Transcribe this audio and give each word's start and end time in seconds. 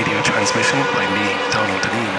radio 0.00 0.22
transmission 0.22 0.78
by 0.94 1.04
me, 1.12 1.24
Donal 1.52 1.78
Dineen. 1.82 2.16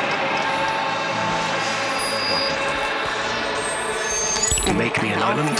Make 4.78 5.02
me 5.02 5.10
an 5.10 5.24
island. 5.24 5.60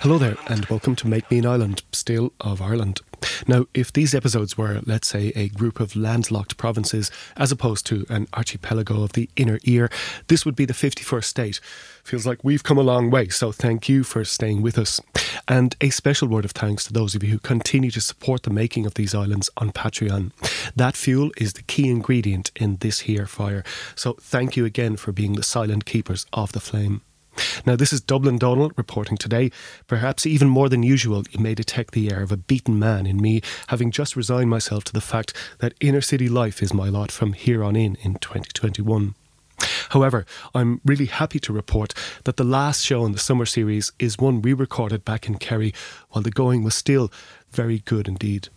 Hello 0.00 0.16
there, 0.16 0.36
and 0.46 0.64
welcome 0.66 0.96
to 0.96 1.06
Make 1.06 1.30
Me 1.30 1.40
an 1.40 1.46
Island, 1.46 1.82
still 1.92 2.32
of 2.40 2.62
Ireland. 2.62 3.02
Now, 3.46 3.66
if 3.74 3.92
these 3.92 4.14
episodes 4.14 4.56
were, 4.56 4.80
let's 4.84 5.08
say, 5.08 5.32
a 5.34 5.48
group 5.48 5.80
of 5.80 5.96
landlocked 5.96 6.56
provinces 6.56 7.10
as 7.36 7.52
opposed 7.52 7.86
to 7.86 8.06
an 8.08 8.28
archipelago 8.34 9.02
of 9.02 9.12
the 9.12 9.28
inner 9.36 9.58
ear, 9.64 9.90
this 10.28 10.44
would 10.44 10.56
be 10.56 10.64
the 10.64 10.72
51st 10.72 11.24
state. 11.24 11.60
Feels 12.04 12.26
like 12.26 12.42
we've 12.42 12.64
come 12.64 12.78
a 12.78 12.82
long 12.82 13.10
way, 13.10 13.28
so 13.28 13.52
thank 13.52 13.88
you 13.88 14.02
for 14.04 14.24
staying 14.24 14.62
with 14.62 14.78
us. 14.78 15.00
And 15.48 15.76
a 15.80 15.90
special 15.90 16.28
word 16.28 16.44
of 16.44 16.52
thanks 16.52 16.84
to 16.84 16.92
those 16.92 17.14
of 17.14 17.22
you 17.22 17.30
who 17.30 17.38
continue 17.38 17.90
to 17.92 18.00
support 18.00 18.42
the 18.42 18.50
making 18.50 18.86
of 18.86 18.94
these 18.94 19.14
islands 19.14 19.50
on 19.56 19.72
Patreon. 19.72 20.32
That 20.74 20.96
fuel 20.96 21.30
is 21.36 21.52
the 21.52 21.62
key 21.62 21.88
ingredient 21.90 22.50
in 22.56 22.76
this 22.76 23.00
here 23.00 23.26
fire, 23.26 23.64
so 23.94 24.14
thank 24.14 24.56
you 24.56 24.64
again 24.64 24.96
for 24.96 25.12
being 25.12 25.34
the 25.34 25.42
silent 25.42 25.84
keepers 25.84 26.26
of 26.32 26.52
the 26.52 26.60
flame. 26.60 27.02
Now, 27.64 27.76
this 27.76 27.92
is 27.92 28.00
Dublin 28.00 28.38
Donal 28.38 28.72
reporting 28.76 29.16
today. 29.16 29.50
Perhaps 29.86 30.26
even 30.26 30.48
more 30.48 30.68
than 30.68 30.82
usual, 30.82 31.24
you 31.30 31.40
may 31.40 31.54
detect 31.54 31.92
the 31.94 32.10
air 32.10 32.22
of 32.22 32.32
a 32.32 32.36
beaten 32.36 32.78
man 32.78 33.06
in 33.06 33.20
me, 33.20 33.40
having 33.68 33.90
just 33.90 34.16
resigned 34.16 34.50
myself 34.50 34.84
to 34.84 34.92
the 34.92 35.00
fact 35.00 35.34
that 35.58 35.74
inner 35.80 36.00
city 36.00 36.28
life 36.28 36.62
is 36.62 36.74
my 36.74 36.88
lot 36.88 37.10
from 37.10 37.32
here 37.32 37.62
on 37.62 37.76
in 37.76 37.96
in 38.02 38.14
2021. 38.14 39.14
However, 39.90 40.24
I'm 40.54 40.80
really 40.84 41.06
happy 41.06 41.38
to 41.40 41.52
report 41.52 41.94
that 42.24 42.36
the 42.36 42.44
last 42.44 42.82
show 42.82 43.04
in 43.04 43.12
the 43.12 43.18
summer 43.18 43.46
series 43.46 43.92
is 43.98 44.18
one 44.18 44.42
we 44.42 44.52
recorded 44.52 45.04
back 45.04 45.28
in 45.28 45.38
Kerry 45.38 45.72
while 46.10 46.22
the 46.22 46.30
going 46.30 46.62
was 46.62 46.74
still 46.74 47.12
very 47.50 47.80
good 47.80 48.08
indeed. 48.08 48.48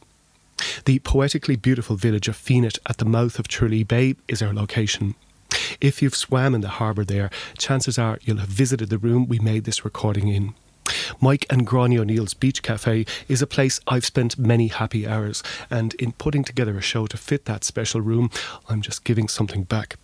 The 0.86 1.00
poetically 1.00 1.58
beautiful 1.58 1.96
village 1.96 2.28
of 2.28 2.38
Fenit 2.38 2.80
at 2.88 2.98
the 2.98 3.06
mouth 3.06 3.38
of 3.38 3.48
Tralee 3.48 3.84
Bay 3.84 4.16
is 4.28 4.42
our 4.42 4.54
location. 4.54 5.16
If 5.82 6.02
you've 6.02 6.16
swam 6.16 6.56
in 6.56 6.62
the 6.62 6.70
harbour 6.70 7.04
there, 7.04 7.30
chances 7.58 7.98
are 7.98 8.20
you'll 8.22 8.38
have 8.38 8.50
visited 8.50 8.90
the 8.90 8.98
room 8.98 9.28
we 9.28 9.40
made 9.40 9.64
this 9.64 9.86
recording 9.86 10.28
in. 10.28 10.54
Mike 11.20 11.46
and 11.50 11.66
Gráinne 11.66 12.00
O'Neill's 12.00 12.34
Beach 12.34 12.62
Cafe 12.62 13.06
is 13.28 13.42
a 13.42 13.48
place 13.48 13.80
I've 13.88 14.06
spent 14.06 14.38
many 14.38 14.68
happy 14.68 15.08
hours, 15.08 15.42
and 15.70 15.94
in 15.96 16.12
putting 16.12 16.44
together 16.44 16.78
a 16.78 16.82
show 16.82 17.08
to 17.08 17.18
fit 17.18 17.46
that 17.46 17.64
special 17.64 18.02
room, 18.02 18.30
I'm 18.70 18.82
just 18.82 19.04
giving 19.04 19.28
something 19.28 19.64
back. 19.64 19.98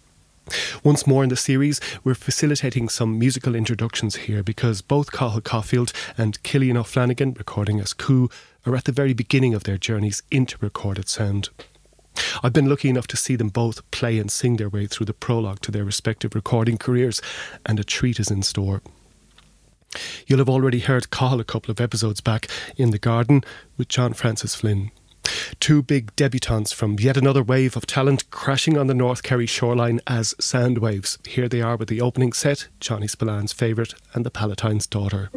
Once 0.83 1.05
more 1.05 1.23
in 1.23 1.29
the 1.29 1.37
series, 1.37 1.79
we're 2.03 2.15
facilitating 2.15 2.89
some 2.89 3.19
musical 3.19 3.55
introductions 3.55 4.15
here 4.15 4.43
because 4.43 4.81
both 4.81 5.11
Cathal 5.11 5.41
Caulfield 5.41 5.93
and 6.17 6.41
Killian 6.43 6.77
O'Flanagan, 6.77 7.37
recording 7.37 7.79
as 7.79 7.93
Coo, 7.93 8.29
are 8.65 8.75
at 8.75 8.85
the 8.85 8.91
very 8.91 9.13
beginning 9.13 9.53
of 9.53 9.63
their 9.63 9.77
journeys 9.77 10.23
into 10.31 10.57
recorded 10.59 11.07
sound. 11.07 11.49
I've 12.43 12.53
been 12.53 12.69
lucky 12.69 12.89
enough 12.89 13.07
to 13.07 13.17
see 13.17 13.35
them 13.35 13.49
both 13.49 13.89
play 13.91 14.17
and 14.17 14.31
sing 14.31 14.57
their 14.57 14.69
way 14.69 14.87
through 14.87 15.05
the 15.05 15.13
prologue 15.13 15.61
to 15.61 15.71
their 15.71 15.85
respective 15.85 16.35
recording 16.35 16.77
careers, 16.77 17.21
and 17.65 17.79
a 17.79 17.83
treat 17.83 18.19
is 18.19 18.31
in 18.31 18.43
store. 18.43 18.81
You'll 20.25 20.39
have 20.39 20.49
already 20.49 20.79
heard 20.79 21.09
Call 21.09 21.39
a 21.39 21.43
couple 21.43 21.71
of 21.71 21.81
episodes 21.81 22.21
back 22.21 22.47
in 22.77 22.91
the 22.91 22.99
garden 22.99 23.43
with 23.77 23.89
John 23.89 24.13
Francis 24.13 24.55
Flynn. 24.55 24.91
Two 25.59 25.83
big 25.83 26.15
debutantes 26.15 26.73
from 26.73 26.97
yet 26.99 27.17
another 27.17 27.43
wave 27.43 27.77
of 27.77 27.85
talent 27.85 28.29
crashing 28.31 28.77
on 28.77 28.87
the 28.87 28.93
North 28.93 29.21
Kerry 29.21 29.45
shoreline 29.45 29.99
as 30.07 30.33
sound 30.39 30.79
waves. 30.79 31.19
Here 31.27 31.47
they 31.47 31.61
are 31.61 31.75
with 31.75 31.89
the 31.89 32.01
opening 32.01 32.33
set, 32.33 32.67
Johnny 32.79 33.07
Spillane's 33.07 33.53
favourite, 33.53 33.93
and 34.13 34.25
the 34.25 34.31
Palatine's 34.31 34.87
daughter. 34.87 35.29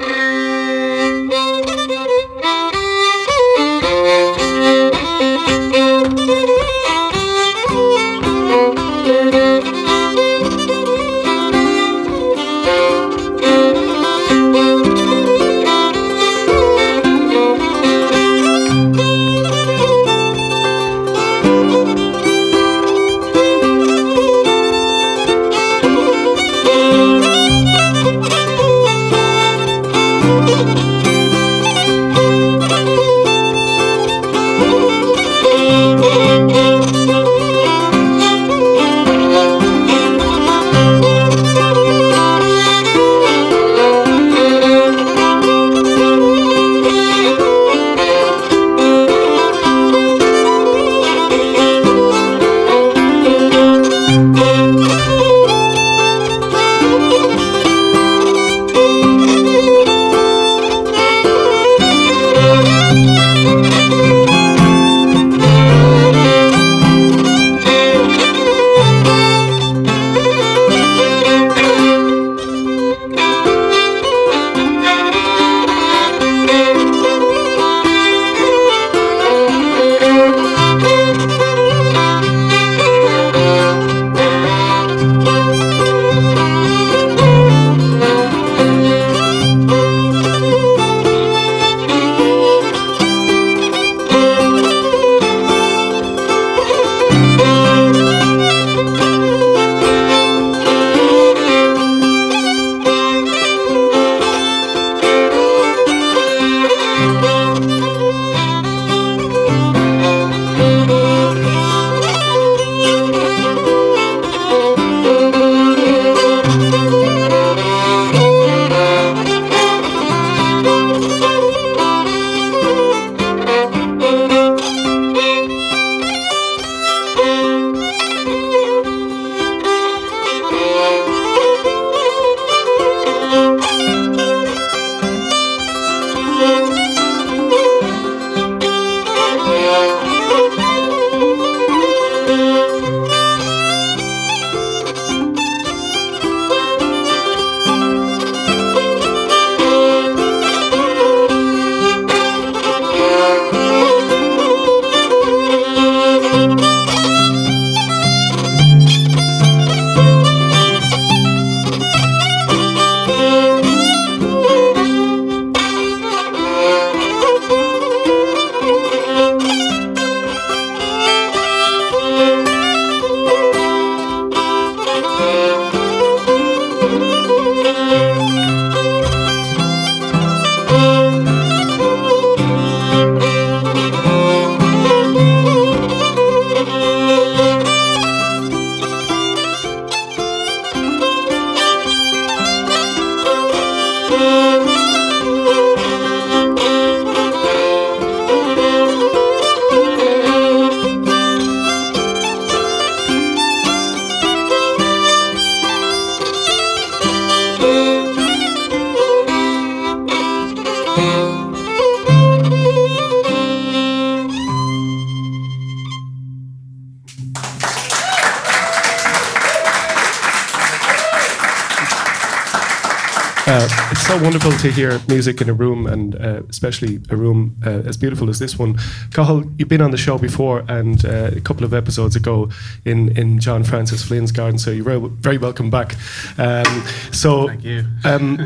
So 223.44 224.22
wonderful 224.22 224.52
to 224.52 224.70
hear 224.70 224.98
music 225.06 225.42
in 225.42 225.50
a 225.50 225.52
room, 225.52 225.86
and 225.86 226.14
uh, 226.16 226.42
especially 226.48 227.00
a 227.10 227.16
room 227.16 227.56
uh, 227.66 227.82
as 227.84 227.96
beautiful 227.96 228.30
as 228.30 228.38
this 228.38 228.58
one. 228.58 228.78
Cathal, 229.12 229.44
you've 229.58 229.68
been 229.68 229.82
on 229.82 229.90
the 229.90 229.98
show 229.98 230.16
before, 230.16 230.64
and 230.66 231.04
uh, 231.04 231.30
a 231.36 231.40
couple 231.40 231.64
of 231.64 231.74
episodes 231.74 232.16
ago 232.16 232.48
in, 232.86 233.14
in 233.18 233.38
John 233.40 233.62
Francis 233.62 234.02
Flynn's 234.02 234.32
garden, 234.32 234.58
so 234.58 234.70
you're 234.70 234.84
very, 234.84 234.98
very 234.98 235.36
welcome 235.36 235.68
back. 235.68 235.94
Um, 236.38 236.64
so, 237.12 237.48
Thank 237.48 237.64
you. 237.64 237.84
um, 238.04 238.38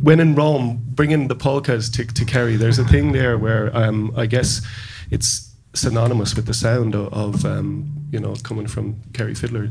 when 0.00 0.20
in 0.20 0.36
Rome, 0.36 0.80
bringing 0.90 1.26
the 1.26 1.34
polkas 1.34 1.90
to, 1.90 2.04
to 2.04 2.24
Kerry, 2.24 2.54
there's 2.54 2.78
a 2.78 2.84
thing 2.84 3.12
there 3.12 3.36
where 3.36 3.76
um, 3.76 4.12
I 4.16 4.26
guess 4.26 4.60
it's 5.10 5.52
synonymous 5.74 6.36
with 6.36 6.46
the 6.46 6.54
sound 6.54 6.94
of, 6.94 7.12
of 7.12 7.44
um, 7.44 7.90
you 8.12 8.20
know 8.20 8.36
coming 8.44 8.68
from 8.68 9.00
Kerry 9.12 9.34
fiddler. 9.34 9.70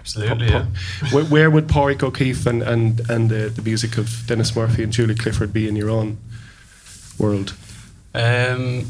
Absolutely, 0.00 0.48
yeah. 0.48 0.64
Where, 1.12 1.24
where 1.24 1.50
would 1.50 1.68
Pádraig 1.68 2.02
O'Keeffe 2.02 2.46
and 2.46 2.62
and 2.62 3.00
and 3.10 3.30
uh, 3.30 3.48
the 3.50 3.62
music 3.62 3.98
of 3.98 4.26
Denis 4.26 4.56
Murphy 4.56 4.82
and 4.82 4.92
Julia 4.92 5.14
Clifford 5.14 5.52
be 5.52 5.68
in 5.68 5.76
your 5.76 5.90
own 5.90 6.16
world? 7.18 7.54
Um, 8.14 8.86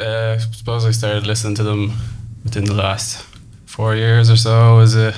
uh, 0.00 0.38
suppose 0.38 0.84
I 0.84 0.90
started 0.90 1.26
listening 1.26 1.54
to 1.56 1.62
them 1.62 1.92
within 2.44 2.64
the 2.64 2.74
last 2.74 3.24
four 3.66 3.94
years 3.94 4.28
or 4.28 4.36
so 4.36 4.80
as 4.80 4.96
a 4.96 5.14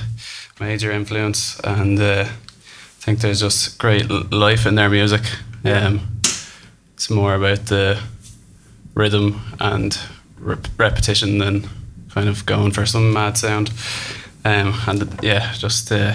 major 0.59 0.91
influence, 0.91 1.59
and 1.63 1.99
uh, 1.99 2.25
I 2.27 3.01
think 3.01 3.19
there's 3.19 3.39
just 3.39 3.79
great 3.79 4.09
l- 4.09 4.23
life 4.31 4.65
in 4.67 4.75
their 4.75 4.89
music. 4.89 5.21
Yeah. 5.63 5.87
Um, 5.87 6.21
it's 6.93 7.09
more 7.09 7.33
about 7.33 7.65
the 7.65 7.99
rhythm 8.93 9.41
and 9.59 9.97
rep- 10.37 10.67
repetition 10.77 11.39
than 11.39 11.67
kind 12.11 12.29
of 12.29 12.45
going 12.45 12.71
for 12.71 12.85
some 12.85 13.11
mad 13.11 13.37
sound. 13.37 13.71
Um, 14.45 14.73
and 14.87 15.19
yeah, 15.21 15.53
just 15.53 15.91
uh, 15.91 16.13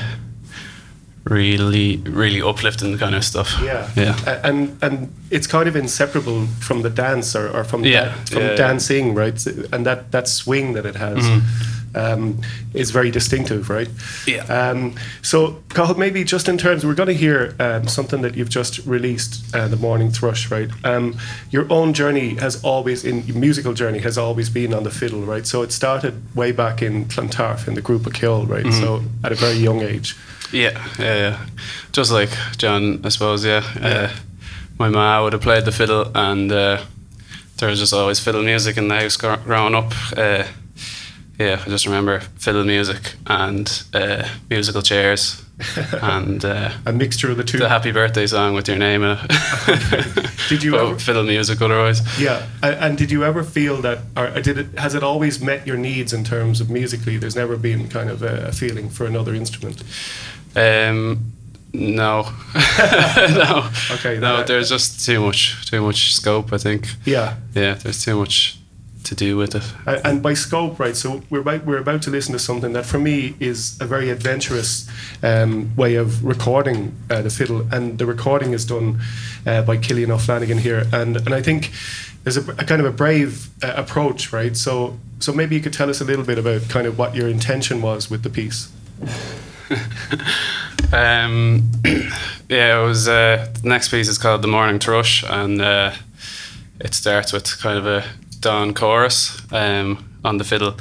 really, 1.24 1.96
really 2.06 2.42
uplifting 2.42 2.98
kind 2.98 3.14
of 3.14 3.24
stuff. 3.24 3.58
Yeah, 3.62 3.88
yeah. 3.96 4.40
And 4.44 4.76
and 4.82 5.08
it's 5.30 5.46
kind 5.46 5.68
of 5.68 5.76
inseparable 5.76 6.46
from 6.60 6.82
the 6.82 6.90
dance 6.90 7.34
or, 7.38 7.48
or 7.50 7.64
from 7.64 7.84
Yeah, 7.84 8.04
da- 8.04 8.12
from 8.24 8.42
yeah, 8.42 8.48
yeah. 8.50 8.56
dancing, 8.56 9.14
right? 9.14 9.46
And 9.72 9.84
that 9.86 10.10
that 10.12 10.28
swing 10.28 10.74
that 10.74 10.86
it 10.86 10.96
has. 10.96 11.24
Um, 11.94 12.40
is 12.74 12.90
very 12.90 13.10
distinctive, 13.10 13.70
right? 13.70 13.88
Yeah. 14.26 14.44
Um, 14.44 14.94
so, 15.22 15.62
Cathal, 15.70 15.96
maybe 15.96 16.24
just 16.24 16.48
in 16.48 16.58
terms, 16.58 16.84
we're 16.84 16.94
going 16.94 17.08
to 17.08 17.14
hear 17.14 17.54
um, 17.58 17.88
something 17.88 18.22
that 18.22 18.36
you've 18.36 18.50
just 18.50 18.78
released, 18.86 19.54
uh, 19.54 19.68
the 19.68 19.76
Morning 19.76 20.10
Thrush, 20.10 20.50
right? 20.50 20.70
Um, 20.84 21.16
your 21.50 21.70
own 21.72 21.94
journey 21.94 22.34
has 22.36 22.62
always, 22.62 23.04
in 23.04 23.24
your 23.26 23.36
musical 23.36 23.72
journey, 23.72 23.98
has 24.00 24.18
always 24.18 24.50
been 24.50 24.74
on 24.74 24.84
the 24.84 24.90
fiddle, 24.90 25.22
right? 25.22 25.46
So 25.46 25.62
it 25.62 25.72
started 25.72 26.14
way 26.36 26.52
back 26.52 26.82
in 26.82 27.06
Clontarf 27.06 27.68
in 27.68 27.74
the 27.74 27.82
group 27.82 28.06
of 28.06 28.12
Kill, 28.12 28.46
right? 28.46 28.64
Mm-hmm. 28.64 28.80
So 28.80 29.02
at 29.24 29.32
a 29.32 29.34
very 29.34 29.56
young 29.56 29.80
age. 29.80 30.16
Yeah, 30.52 30.86
yeah, 30.98 31.16
yeah. 31.16 31.46
Just 31.92 32.10
like 32.10 32.30
John, 32.56 33.04
I 33.04 33.10
suppose. 33.10 33.44
Yeah. 33.44 33.62
Yeah. 33.76 33.88
Uh, 33.88 34.10
my 34.78 34.88
ma 34.88 35.22
would 35.22 35.32
have 35.32 35.42
played 35.42 35.64
the 35.64 35.72
fiddle, 35.72 36.10
and 36.14 36.50
uh, 36.52 36.82
there 37.56 37.68
was 37.68 37.80
just 37.80 37.92
always 37.92 38.20
fiddle 38.20 38.42
music 38.42 38.76
in 38.76 38.88
the 38.88 38.94
house 38.94 39.16
growing 39.16 39.74
up. 39.74 39.92
Yeah, 41.38 41.62
I 41.64 41.68
just 41.70 41.86
remember 41.86 42.20
fiddle 42.36 42.64
music 42.64 43.14
and 43.26 43.82
uh, 43.94 44.28
musical 44.50 44.82
chairs, 44.82 45.44
and 46.02 46.44
uh, 46.44 46.70
A 46.84 46.92
mixture 46.92 47.30
of 47.30 47.36
the 47.36 47.44
two. 47.44 47.58
the 47.58 47.68
Happy 47.68 47.92
Birthday 47.92 48.26
song 48.26 48.54
with 48.54 48.66
your 48.66 48.76
name 48.76 49.04
in 49.04 49.16
it. 49.20 50.30
Did 50.48 50.64
you 50.64 50.76
ever- 50.76 50.98
fiddle 50.98 51.22
music 51.22 51.62
otherwise? 51.62 52.00
Yeah, 52.20 52.46
and 52.62 52.96
did 52.98 53.10
you 53.12 53.22
ever 53.24 53.44
feel 53.44 53.76
that, 53.82 53.98
or 54.16 54.30
did 54.40 54.58
it? 54.58 54.78
Has 54.78 54.94
it 54.94 55.02
always 55.04 55.40
met 55.40 55.66
your 55.66 55.76
needs 55.76 56.12
in 56.12 56.24
terms 56.24 56.60
of 56.60 56.70
musically? 56.70 57.18
There's 57.18 57.36
never 57.36 57.56
been 57.56 57.88
kind 57.88 58.08
of 58.10 58.22
a, 58.22 58.50
feeling 58.52 58.88
for 58.88 59.04
another 59.06 59.34
instrument. 59.34 59.82
Um, 60.56 61.32
no, 61.74 62.22
no. 62.54 63.70
Okay, 63.92 64.18
No, 64.18 64.42
there's 64.42 64.70
just 64.70 65.04
too 65.04 65.20
much, 65.20 65.68
too 65.70 65.82
much 65.82 66.14
scope. 66.14 66.52
I 66.52 66.58
think. 66.58 66.88
Yeah, 67.04 67.36
Yeah, 67.54 67.74
there's 67.74 68.02
too 68.04 68.16
much 68.18 68.57
to 69.08 69.14
do 69.14 69.36
with 69.36 69.54
it. 69.54 69.72
A- 69.86 70.06
and 70.06 70.22
by 70.22 70.34
scope, 70.34 70.78
right? 70.78 70.96
So 70.96 71.22
we're 71.30 71.40
about 71.40 71.64
we're 71.64 71.78
about 71.78 72.02
to 72.02 72.10
listen 72.10 72.32
to 72.32 72.38
something 72.38 72.72
that 72.74 72.86
for 72.86 72.98
me 72.98 73.34
is 73.40 73.78
a 73.80 73.86
very 73.86 74.10
adventurous 74.10 74.88
um, 75.22 75.74
way 75.76 75.96
of 75.96 76.24
recording 76.24 76.94
uh, 77.10 77.22
the 77.22 77.30
fiddle, 77.30 77.66
and 77.72 77.98
the 77.98 78.06
recording 78.06 78.52
is 78.52 78.64
done 78.64 79.00
uh, 79.46 79.62
by 79.62 79.76
Killian 79.76 80.10
O'Flanagan 80.10 80.60
here, 80.60 80.86
and 80.92 81.16
and 81.16 81.34
I 81.34 81.42
think. 81.42 81.70
There's 82.24 82.36
a, 82.36 82.50
a 82.50 82.64
kind 82.64 82.80
of 82.80 82.86
a 82.86 82.90
brave 82.90 83.48
uh, 83.62 83.72
approach, 83.76 84.32
right? 84.34 84.54
So, 84.54 84.98
so 85.18 85.32
maybe 85.32 85.54
you 85.54 85.62
could 85.62 85.72
tell 85.72 85.88
us 85.88 86.00
a 86.02 86.04
little 86.04 86.24
bit 86.24 86.36
about 86.36 86.68
kind 86.68 86.86
of 86.86 86.98
what 86.98 87.14
your 87.14 87.26
intention 87.26 87.80
was 87.80 88.10
with 88.10 88.22
the 88.22 88.28
piece. 88.28 88.70
Um, 90.92 91.70
yeah, 92.48 92.80
it 92.80 92.86
was. 92.86 93.08
Uh, 93.08 93.52
the 93.62 93.68
next 93.68 93.90
piece 93.90 94.08
is 94.08 94.18
called 94.18 94.42
"The 94.42 94.48
Morning 94.48 94.78
Thrush," 94.78 95.22
and 95.22 95.60
uh, 95.60 95.92
it 96.80 96.94
starts 96.94 97.32
with 97.32 97.60
kind 97.60 97.78
of 97.78 97.86
a 97.86 98.04
dawn 98.40 98.74
chorus 98.74 99.40
um, 99.52 100.08
on 100.24 100.38
the 100.38 100.44
fiddle, 100.44 100.76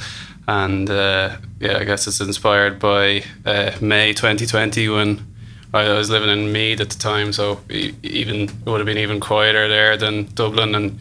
and 0.47 0.89
uh, 0.89 1.37
yeah, 1.59 1.77
I 1.77 1.83
guess 1.83 2.07
it's 2.07 2.19
inspired 2.21 2.79
by 2.79 3.23
uh, 3.45 3.71
May 3.81 4.13
2020 4.13 4.89
when 4.89 5.25
I 5.73 5.89
was 5.93 6.09
living 6.09 6.29
in 6.29 6.51
Meath 6.51 6.79
at 6.79 6.89
the 6.89 6.99
time, 6.99 7.33
so 7.33 7.59
even 7.69 8.41
it 8.43 8.65
would 8.65 8.79
have 8.79 8.85
been 8.85 8.97
even 8.97 9.19
quieter 9.19 9.67
there 9.67 9.97
than 9.97 10.25
Dublin, 10.33 10.75
and 10.75 10.99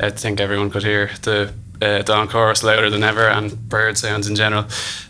I 0.00 0.10
think 0.10 0.40
everyone 0.40 0.70
could 0.70 0.82
hear 0.82 1.10
the 1.22 1.52
uh, 1.82 2.02
dawn 2.02 2.28
chorus 2.28 2.62
louder 2.62 2.90
than 2.90 3.02
ever 3.02 3.28
and 3.28 3.68
bird 3.68 3.96
sounds 3.96 4.28
in 4.28 4.34
general. 4.34 4.66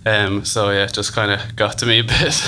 Um, 0.07 0.45
so 0.45 0.71
yeah, 0.71 0.85
it 0.85 0.93
just 0.93 1.13
kind 1.13 1.31
of 1.33 1.57
got 1.57 1.79
to 1.79 1.87
me 1.87 2.01
a 2.01 2.05
bit. 2.05 2.41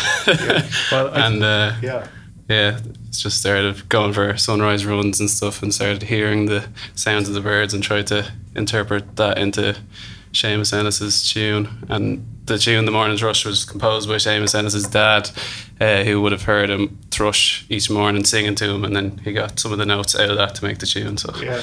Well, 0.92 1.08
and 1.14 1.42
uh, 1.42 1.74
Yeah. 1.82 2.06
Yeah, 2.52 2.78
it's 3.08 3.22
just 3.22 3.38
started 3.40 3.88
going 3.88 4.12
for 4.12 4.36
sunrise 4.36 4.84
runs 4.86 5.20
and 5.20 5.28
stuff, 5.30 5.62
and 5.62 5.72
started 5.74 6.02
hearing 6.04 6.46
the 6.46 6.68
sounds 6.94 7.28
of 7.28 7.34
the 7.34 7.40
birds 7.40 7.74
and 7.74 7.82
tried 7.82 8.06
to 8.08 8.30
interpret 8.54 9.16
that 9.16 9.38
into 9.38 9.76
Seamus 10.32 10.72
Ennis's 10.72 11.30
tune. 11.30 11.68
And 11.88 12.24
the 12.46 12.58
tune, 12.58 12.84
"The 12.86 12.90
Morning 12.90 13.16
Thrush," 13.18 13.44
was 13.44 13.64
composed 13.64 14.08
by 14.08 14.16
Seamus 14.16 14.54
Ennis's 14.54 14.86
dad, 14.86 15.30
uh, 15.80 16.04
who 16.04 16.20
would 16.22 16.32
have 16.32 16.42
heard 16.44 16.70
him 16.70 16.98
thrush 17.10 17.64
each 17.68 17.90
morning 17.90 18.24
singing 18.24 18.54
to 18.56 18.64
him, 18.70 18.84
and 18.84 18.96
then 18.96 19.20
he 19.24 19.32
got 19.32 19.60
some 19.60 19.72
of 19.72 19.78
the 19.78 19.86
notes 19.86 20.14
out 20.16 20.30
of 20.30 20.36
that 20.38 20.54
to 20.56 20.64
make 20.64 20.78
the 20.78 20.86
tune. 20.86 21.16
So 21.18 21.34
Yeah. 21.40 21.60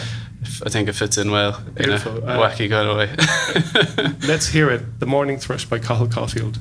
I 0.65 0.69
think 0.69 0.87
it 0.87 0.93
fits 0.93 1.17
in 1.17 1.31
well 1.31 1.61
Beautiful. 1.75 2.17
in 2.19 2.23
a 2.23 2.33
Uh, 2.33 2.39
wacky 2.49 2.69
kind 2.69 2.87
of 2.87 2.95
way. 2.97 3.09
Let's 4.27 4.47
hear 4.47 4.69
it. 4.69 4.99
The 4.99 5.05
Morning 5.05 5.37
Thrush 5.39 5.65
by 5.65 5.79
Cathal 5.79 6.07
Caulfield. 6.07 6.59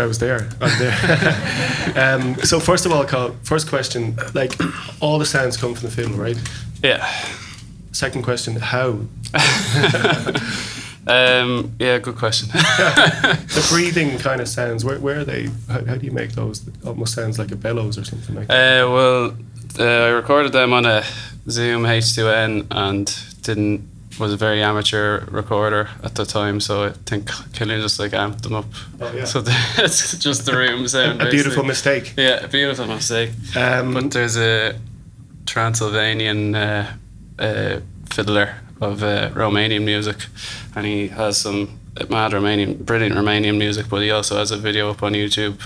I 0.00 0.06
was 0.06 0.18
there. 0.18 0.48
I'm 0.60 0.78
there. 0.78 1.94
um, 1.96 2.34
so 2.36 2.58
first 2.58 2.86
of 2.86 2.92
all, 2.92 3.04
Carl, 3.04 3.36
first 3.42 3.68
question, 3.68 4.16
like 4.34 4.52
all 5.00 5.18
the 5.18 5.26
sounds 5.26 5.56
come 5.56 5.74
from 5.74 5.88
the 5.88 5.94
fiddle, 5.94 6.16
right? 6.16 6.38
Yeah. 6.82 7.06
Second 7.92 8.22
question, 8.22 8.56
how? 8.56 9.00
Um, 11.06 11.74
yeah, 11.78 11.98
good 11.98 12.16
question. 12.16 12.50
The 13.50 13.66
breathing 13.68 14.18
kind 14.18 14.40
of 14.40 14.48
sounds, 14.48 14.84
where, 14.84 14.98
where 15.00 15.20
are 15.20 15.24
they? 15.24 15.48
How, 15.68 15.84
how 15.84 15.96
do 15.96 16.06
you 16.06 16.12
make 16.12 16.32
those? 16.32 16.66
It 16.68 16.74
almost 16.86 17.14
sounds 17.14 17.38
like 17.38 17.50
a 17.50 17.56
bellows 17.56 17.98
or 17.98 18.04
something 18.04 18.36
like 18.36 18.46
that. 18.46 18.84
Uh, 18.84 18.90
well, 18.90 19.36
uh, 19.78 20.06
I 20.06 20.08
recorded 20.10 20.52
them 20.52 20.72
on 20.72 20.86
a 20.86 21.02
Zoom 21.48 21.82
H2N 21.82 22.66
and 22.70 23.42
didn't 23.42 23.89
was 24.20 24.32
a 24.32 24.36
very 24.36 24.62
amateur 24.62 25.24
recorder 25.30 25.88
at 26.04 26.14
the 26.14 26.24
time, 26.26 26.60
so 26.60 26.84
I 26.84 26.90
think 27.06 27.30
Killian 27.54 27.80
just 27.80 27.98
like 27.98 28.12
amped 28.12 28.42
them 28.42 28.54
up. 28.54 28.66
Oh, 29.00 29.12
yeah. 29.12 29.24
So 29.24 29.42
it's 29.78 30.16
just 30.18 30.44
the 30.46 30.56
room 30.56 30.86
sound. 30.94 31.22
a 31.22 31.30
beautiful 31.30 31.64
mistake. 31.64 32.14
Yeah, 32.16 32.44
a 32.44 32.48
beautiful 32.48 32.86
mistake. 32.86 33.30
Um, 33.56 33.94
But 33.94 34.10
there's 34.10 34.36
a 34.36 34.78
Transylvanian 35.46 36.54
uh, 36.54 36.92
uh, 37.38 37.80
fiddler 38.10 38.56
of 38.80 39.02
uh, 39.02 39.30
Romanian 39.34 39.84
music, 39.84 40.16
and 40.76 40.86
he 40.86 41.08
has 41.08 41.38
some 41.38 41.78
mad 42.08 42.32
Romanian, 42.32 42.78
brilliant 42.84 43.14
Romanian 43.16 43.58
music. 43.58 43.86
But 43.88 44.02
he 44.02 44.10
also 44.10 44.36
has 44.36 44.50
a 44.50 44.56
video 44.56 44.90
up 44.90 45.02
on 45.02 45.14
YouTube 45.14 45.60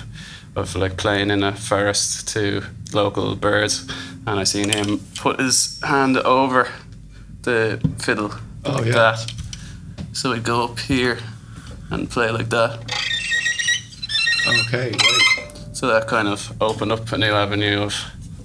of 0.57 0.77
like 0.77 0.97
playing 0.97 1.31
in 1.31 1.43
a 1.43 1.53
forest 1.53 2.29
to 2.29 2.63
local 2.93 3.35
birds, 3.37 3.87
and 4.27 4.39
I 4.41 4.45
seen 4.45 4.69
him 4.71 5.01
put 5.17 5.41
his 5.41 5.81
hand 5.83 6.17
over 6.19 6.69
the 7.45 7.79
fiddle 7.99 8.33
Oh, 8.65 8.73
like 8.73 8.87
yeah. 8.87 8.93
that. 8.93 9.33
So 10.13 10.31
we'd 10.33 10.45
go 10.45 10.65
up 10.65 10.79
here 10.79 11.19
and 11.91 12.09
play 12.11 12.31
like 12.31 12.49
that. 12.51 12.79
okay, 14.67 14.91
right. 14.91 15.51
So 15.73 15.89
that 15.89 16.07
kind 16.09 16.29
of 16.29 16.53
opened 16.63 16.93
up 16.93 17.11
a 17.13 17.19
new 17.19 17.33
avenue 17.33 17.83
of 17.83 17.95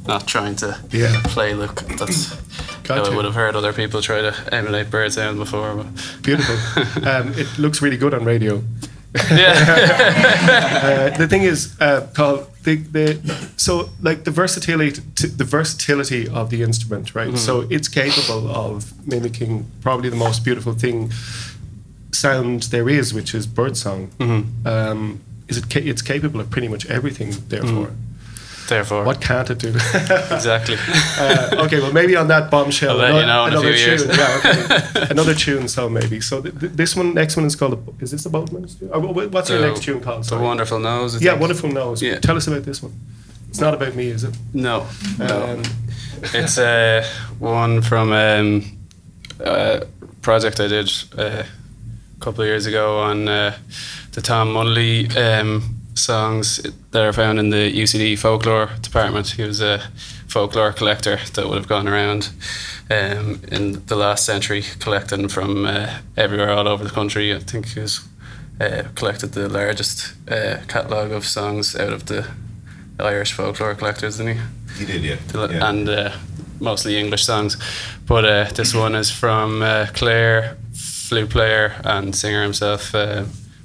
not 0.08 0.27
trying 0.27 0.56
to 0.58 0.77
Yeah. 0.91 1.22
play. 1.25 1.53
Look, 1.53 1.82
that's 1.98 2.34
how. 2.88 3.03
I 3.06 3.15
would 3.15 3.25
have 3.25 3.36
heard 3.36 3.56
other 3.56 3.72
people 3.72 4.01
try 4.01 4.22
to 4.22 4.34
emulate 4.51 4.89
bird 4.89 5.13
sound 5.13 5.38
before. 5.38 5.75
But 5.75 5.88
Beautiful. 6.24 6.56
um, 7.08 7.34
it 7.36 7.48
looks 7.60 7.82
really 7.82 7.98
good 7.98 8.13
on 8.13 8.25
radio. 8.25 8.63
yeah, 9.32 11.12
Uh, 11.13 11.18
the 11.18 11.27
thing 11.27 11.44
is, 11.44 11.75
uh, 11.79 12.08
Carl, 12.13 12.48
the, 12.63 12.75
the 12.75 13.50
so 13.58 13.89
like 14.01 14.24
the 14.24 14.32
versatility, 14.32 15.01
the 15.16 15.44
versatility 15.44 16.28
of 16.28 16.50
the 16.50 16.62
instrument, 16.63 17.16
right? 17.16 17.30
Mm-hmm. 17.30 17.38
So 17.38 17.68
it's 17.70 17.88
capable 17.88 18.50
of 18.50 19.08
mimicking 19.08 19.70
probably 19.82 20.10
the 20.10 20.16
most 20.16 20.44
beautiful 20.44 20.74
thing 20.74 21.12
sound 22.12 22.63
there 22.63 22.89
is, 22.89 23.13
which 23.13 23.34
is 23.34 23.48
birdsong. 23.48 24.08
Mm-hmm. 24.20 24.68
Um, 24.68 25.22
is 25.48 25.58
it? 25.58 25.70
Ca- 25.70 25.88
it's 25.88 26.01
capable 26.01 26.39
of 26.39 26.50
pretty 26.50 26.68
much 26.68 26.86
everything. 26.88 27.32
Therefore, 27.48 27.88
mm. 27.88 27.96
Therefore, 28.69 29.03
what 29.03 29.19
can't 29.19 29.49
it 29.49 29.57
do? 29.59 29.69
exactly? 30.31 30.77
uh, 31.19 31.65
okay, 31.65 31.79
well, 31.81 31.91
maybe 31.91 32.15
on 32.15 32.27
that 32.29 32.49
bombshell, 32.49 32.91
I'll 32.91 32.97
let 33.13 33.21
you 33.21 33.25
know 33.27 33.45
in 33.47 33.53
a 33.53 33.57
another 33.59 33.75
tune. 33.75 34.09
yeah, 34.09 34.38
okay. 34.39 35.07
another 35.11 35.33
tune. 35.35 35.67
So 35.67 35.89
maybe. 35.89 36.21
So 36.21 36.41
th- 36.41 36.57
th- 36.59 36.71
this 36.73 36.95
one, 36.95 37.13
next 37.13 37.35
one 37.35 37.45
is 37.45 37.55
called. 37.55 37.75
Is 38.01 38.11
this 38.11 38.23
the 38.23 38.29
Boatman's? 38.29 38.75
tune? 38.75 38.89
Uh, 38.93 38.99
wh- 38.99 39.31
what's 39.33 39.49
your 39.49 39.59
next 39.61 39.83
tune 39.83 39.99
called? 40.01 40.23
The 40.23 40.38
wonderful 40.39 40.79
nose. 40.79 41.15
I 41.15 41.19
Yeah, 41.19 41.31
think. 41.31 41.41
wonderful 41.41 41.69
nose. 41.71 42.01
Yeah. 42.01 42.19
Tell 42.19 42.38
us 42.38 42.47
about 42.47 42.63
this 42.63 42.81
one. 42.81 42.93
It's 43.49 43.59
not 43.59 43.73
about 43.73 43.95
me, 43.95 44.07
is 44.07 44.23
it? 44.23 44.35
No, 44.53 44.85
no. 45.17 45.25
Um, 45.53 45.63
it's 46.33 46.57
uh, 46.57 47.03
one 47.39 47.81
from 47.81 48.11
um, 48.13 48.63
a 49.39 49.85
project 50.21 50.59
I 50.59 50.67
did 50.67 50.91
uh, 51.17 51.43
a 51.43 52.19
couple 52.19 52.41
of 52.43 52.47
years 52.47 52.65
ago 52.67 52.99
on 52.99 53.27
uh, 53.27 53.57
the 54.11 54.21
Tom 54.21 54.49
Munnelly 54.53 55.09
um, 55.17 55.78
songs 56.00 56.62
that 56.91 57.03
are 57.03 57.13
found 57.13 57.39
in 57.39 57.50
the 57.50 57.72
UCD 57.72 58.18
folklore 58.18 58.70
department. 58.82 59.27
He 59.32 59.44
was 59.44 59.62
a 59.62 59.84
folklore 60.27 60.72
collector 60.72 61.20
that 61.34 61.48
would 61.48 61.58
have 61.58 61.68
gone 61.68 61.88
around 61.88 62.29
um, 62.89 63.41
in 63.51 63.86
the 63.86 63.96
last 63.96 64.25
century 64.25 64.63
collecting 64.79 65.27
from 65.27 65.65
uh, 65.65 66.00
everywhere 66.18 66.51
all 66.51 66.68
over 66.68 66.84
the 66.84 66.89
country. 66.89 67.34
I 67.34 67.39
think 67.39 67.68
he 67.68 67.79
was 67.79 68.08
uh, 68.60 68.84
collected 68.96 69.34
the 69.34 69.50
largest 69.50 70.13
uh, 70.29 70.58
catalogue 70.68 71.12
of 71.12 71.25
songs 71.25 71.75
out 71.75 71.94
of 71.94 72.06
the 72.06 72.27
Irish 73.00 73.34
folklore 73.34 73.75
collectors, 73.75 74.18
didn't 74.18 74.38
he? 74.38 74.86
He 74.86 74.86
did, 74.86 75.03
yeah. 75.34 75.70
and 75.70 75.88
uh, 75.88 76.12
mostly 76.60 76.98
English 76.98 77.25
songs. 77.25 77.58
But 78.06 78.25
uh, 78.25 78.44
this 78.53 78.74
one 78.74 78.96
is 78.96 79.12
from 79.12 79.62
uh, 79.62 79.88
Clare, 79.94 80.58
flute 80.74 81.29
player 81.29 81.75
and 81.84 82.15
singer 82.15 82.44
himself, 82.44 82.94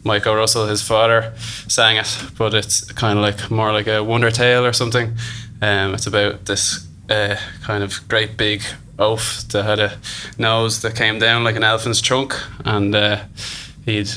uh, 0.07 0.35
Russell, 0.35 0.67
His 0.67 0.83
father 0.83 1.33
sang 1.69 1.97
it, 1.97 2.19
but 2.37 2.55
it's 2.55 2.91
kind 2.93 3.19
of 3.19 3.25
like 3.25 3.51
more 3.51 3.73
like 3.73 3.87
a 3.87 4.03
wonder 4.03 4.31
tale 4.31 4.65
or 4.65 4.73
something. 4.73 5.17
Um, 5.63 5.95
it's 5.95 6.07
about 6.07 6.45
this 6.45 6.87
uh, 7.11 7.37
kind 7.63 7.83
of 7.83 8.07
great 8.09 8.37
big 8.37 8.63
oaf 8.99 9.49
that 9.49 9.65
had 9.65 9.81
a 9.81 9.99
nose 10.39 10.83
that 10.83 10.95
came 10.95 11.19
down 11.19 11.45
like 11.45 11.57
an 11.57 11.65
elephant's 11.65 12.01
trunk, 12.01 12.35
and 12.65 12.95
uh, 12.95 13.25
he'd 13.85 14.11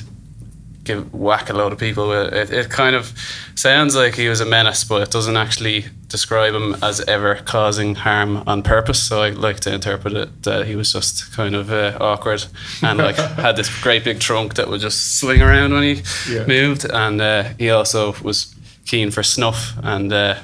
give 0.87 1.13
whack 1.13 1.49
a 1.49 1.53
load 1.53 1.73
of 1.73 1.77
people 1.79 2.09
with 2.09 2.33
it. 2.33 2.49
It 2.51 2.69
kind 2.69 2.95
of 2.95 3.11
sounds 3.55 3.95
like 3.95 4.15
he 4.15 4.29
was 4.29 4.41
a 4.41 4.45
menace, 4.45 4.83
but 4.83 5.01
it 5.03 5.11
doesn't 5.11 5.37
actually 5.37 5.85
describe 6.07 6.53
him 6.55 6.75
as 6.81 7.01
ever 7.01 7.35
causing 7.35 7.95
harm 7.95 8.43
on 8.47 8.63
purpose. 8.63 9.01
So 9.03 9.21
I 9.21 9.29
like 9.31 9.59
to 9.61 9.73
interpret 9.73 10.13
it 10.13 10.43
that 10.43 10.65
he 10.65 10.75
was 10.75 10.91
just 10.93 11.31
kind 11.33 11.53
of 11.55 11.71
uh, 11.71 11.97
awkward 11.99 12.45
and 12.81 12.97
like 12.97 13.15
had 13.45 13.55
this 13.57 13.69
great 13.83 14.03
big 14.03 14.19
trunk 14.19 14.55
that 14.55 14.67
would 14.69 14.81
just 14.81 15.19
swing 15.19 15.41
around 15.41 15.73
when 15.73 15.83
he 15.83 16.01
Yeah. 16.29 16.45
moved, 16.47 16.85
and 16.89 17.21
uh, 17.21 17.43
he 17.59 17.69
also 17.69 18.15
was 18.23 18.55
keen 18.85 19.11
for 19.11 19.23
snuff 19.23 19.73
and. 19.83 20.11
Uh, 20.13 20.35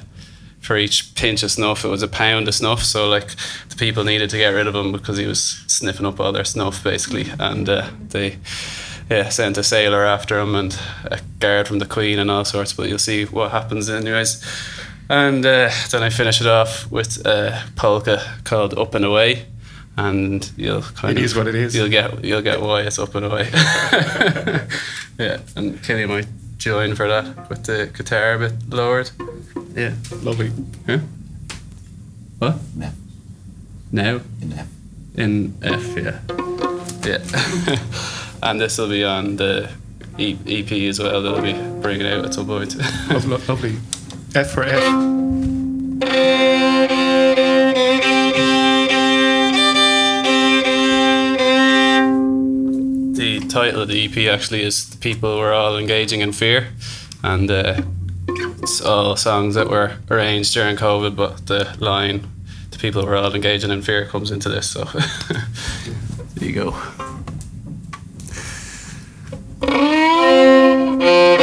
for 0.60 0.78
each 0.78 1.14
pinch 1.14 1.42
of 1.42 1.50
snuff, 1.50 1.84
it 1.84 1.88
was 1.88 2.02
a 2.02 2.08
pound 2.08 2.48
of 2.48 2.54
snuff. 2.54 2.82
So 2.82 3.06
like 3.10 3.26
the 3.68 3.76
people 3.76 4.02
needed 4.02 4.30
to 4.30 4.38
get 4.38 4.48
rid 4.48 4.66
of 4.66 4.74
him 4.74 4.92
because 4.92 5.18
he 5.18 5.26
was 5.26 5.62
sniffing 5.66 6.06
up 6.06 6.18
all 6.18 6.32
their 6.32 6.46
snuff 6.46 6.82
basically, 6.82 7.26
and 7.38 7.68
uh, 7.68 7.90
they 8.08 8.38
yeah 9.10 9.28
sent 9.28 9.58
a 9.58 9.62
sailor 9.62 10.04
after 10.04 10.38
him 10.38 10.54
and 10.54 10.78
a 11.04 11.20
guard 11.38 11.68
from 11.68 11.78
the 11.78 11.86
Queen 11.86 12.18
and 12.18 12.30
all 12.30 12.44
sorts. 12.44 12.72
But 12.72 12.88
you'll 12.88 12.98
see 12.98 13.24
what 13.24 13.50
happens 13.50 13.88
anyways. 13.88 14.42
And 15.08 15.44
uh, 15.44 15.70
then 15.90 16.02
I 16.02 16.10
finish 16.10 16.40
it 16.40 16.46
off 16.46 16.90
with 16.90 17.24
a 17.26 17.62
polka 17.76 18.22
called 18.44 18.78
Up 18.78 18.94
and 18.94 19.04
Away. 19.04 19.46
And 19.96 20.50
you'll 20.56 20.82
kind 20.82 21.16
It 21.16 21.20
of 21.20 21.24
is 21.24 21.36
what 21.36 21.46
it 21.46 21.54
is. 21.54 21.76
You'll 21.76 21.88
get 21.88 22.24
you'll 22.24 22.42
get 22.42 22.60
why 22.60 22.80
it's 22.82 22.98
up 22.98 23.14
and 23.14 23.26
away. 23.26 23.48
yeah, 25.18 25.38
and 25.54 25.80
Killy 25.84 26.06
might 26.06 26.26
join 26.58 26.94
for 26.96 27.06
that 27.06 27.48
with 27.48 27.64
the 27.64 27.90
guitar 27.96 28.34
a 28.34 28.38
bit 28.38 28.52
lowered. 28.70 29.10
Yeah. 29.76 29.94
Lovely. 30.22 30.50
Yeah. 30.88 31.00
What? 32.38 32.56
No. 32.74 32.90
Now? 33.92 34.20
In 34.40 34.52
F. 34.52 34.68
In 35.14 35.54
F, 35.62 35.96
yeah. 35.96 36.20
Yeah. 37.04 38.18
and 38.44 38.60
this 38.60 38.78
will 38.78 38.88
be 38.88 39.02
on 39.04 39.36
the 39.36 39.70
E- 40.18 40.38
EP 40.46 40.70
as 40.88 41.00
well, 41.00 41.22
that'll 41.22 41.42
be 41.42 41.54
bringing 41.80 42.06
out 42.06 42.24
at 42.24 42.34
some 42.34 42.46
point. 42.46 42.76
Lo- 43.10 43.18
lo- 43.36 43.40
lovely. 43.48 43.76
F 44.34 44.50
for 44.52 44.62
F. 44.64 45.94
the 53.16 53.40
title 53.48 53.82
of 53.82 53.88
the 53.88 54.04
EP 54.04 54.32
actually 54.32 54.62
is 54.62 54.90
The 54.90 54.96
People 54.98 55.38
Were 55.38 55.52
All 55.52 55.76
Engaging 55.78 56.20
in 56.20 56.32
Fear. 56.32 56.68
And 57.22 57.50
uh, 57.50 57.82
it's 58.28 58.80
all 58.80 59.16
songs 59.16 59.54
that 59.54 59.68
were 59.68 59.96
arranged 60.10 60.52
during 60.54 60.76
COVID, 60.76 61.16
but 61.16 61.46
the 61.46 61.74
line, 61.78 62.28
The 62.70 62.78
People 62.78 63.04
Were 63.06 63.16
All 63.16 63.34
Engaging 63.34 63.70
in 63.70 63.82
Fear, 63.82 64.06
comes 64.06 64.30
into 64.30 64.48
this. 64.48 64.70
So 64.70 64.84
there 66.34 66.48
you 66.48 66.52
go. 66.52 67.13
About 69.68 71.33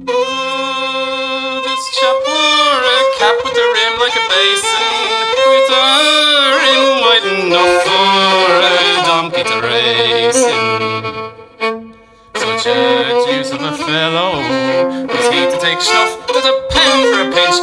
Oh, 0.08 1.60
this 1.66 1.84
chap 1.98 2.16
wore 2.26 2.82
a 2.94 2.98
cap 3.18 3.36
with 3.44 3.56
a 3.58 3.66
rim 3.74 3.94
like 3.98 4.16
a 4.16 4.24
basin, 4.30 4.86
with 5.50 5.70
a 5.70 5.84
rim 6.62 6.84
wide 7.02 7.26
enough 7.34 7.74
for 7.86 8.50
a 8.62 8.78
donkey 9.08 9.42
to 9.50 9.56
race 9.66 10.44
in. 10.46 10.82
Such 12.36 12.66
a 12.66 12.78
deuce 13.26 13.52
of 13.52 13.62
a 13.62 13.74
fellow 13.76 14.32
was 15.12 15.26
he 15.32 15.40
to 15.50 15.58
take 15.60 15.80
snuff 15.80 16.12
that 16.28 16.46
a 16.46 16.54
pound 16.72 17.02
for 17.10 17.20
a 17.22 17.30
pinch 17.34 17.58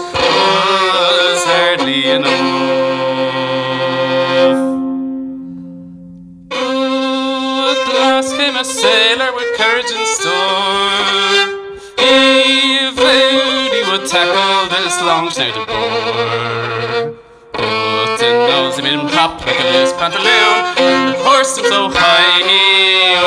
snouted 15.26 15.68
boar. 15.68 17.16
But 17.54 18.22
in 18.22 18.36
nose 18.50 18.78
made 18.82 18.94
him 18.94 19.08
hop 19.08 19.46
like 19.46 19.60
a 19.60 19.64
loose 19.74 19.94
pantaloon, 19.94 20.78
and 20.78 21.14
the 21.14 21.18
horse 21.24 21.54
was 21.60 21.70
so 21.70 21.90
high 21.92 22.42
he 22.48 22.62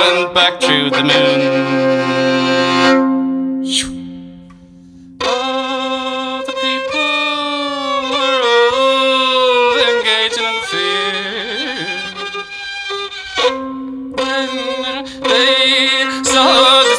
went 0.00 0.34
back 0.34 0.60
through 0.60 0.90
the 0.90 1.02
moon. 1.02 1.40
Shoo. 3.66 3.98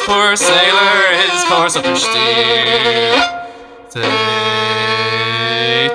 Poor 0.04 0.36
sailor 0.36 0.96
his 1.14 1.44
course 1.44 1.76
oversteer. 1.76 3.14
They 3.94 4.41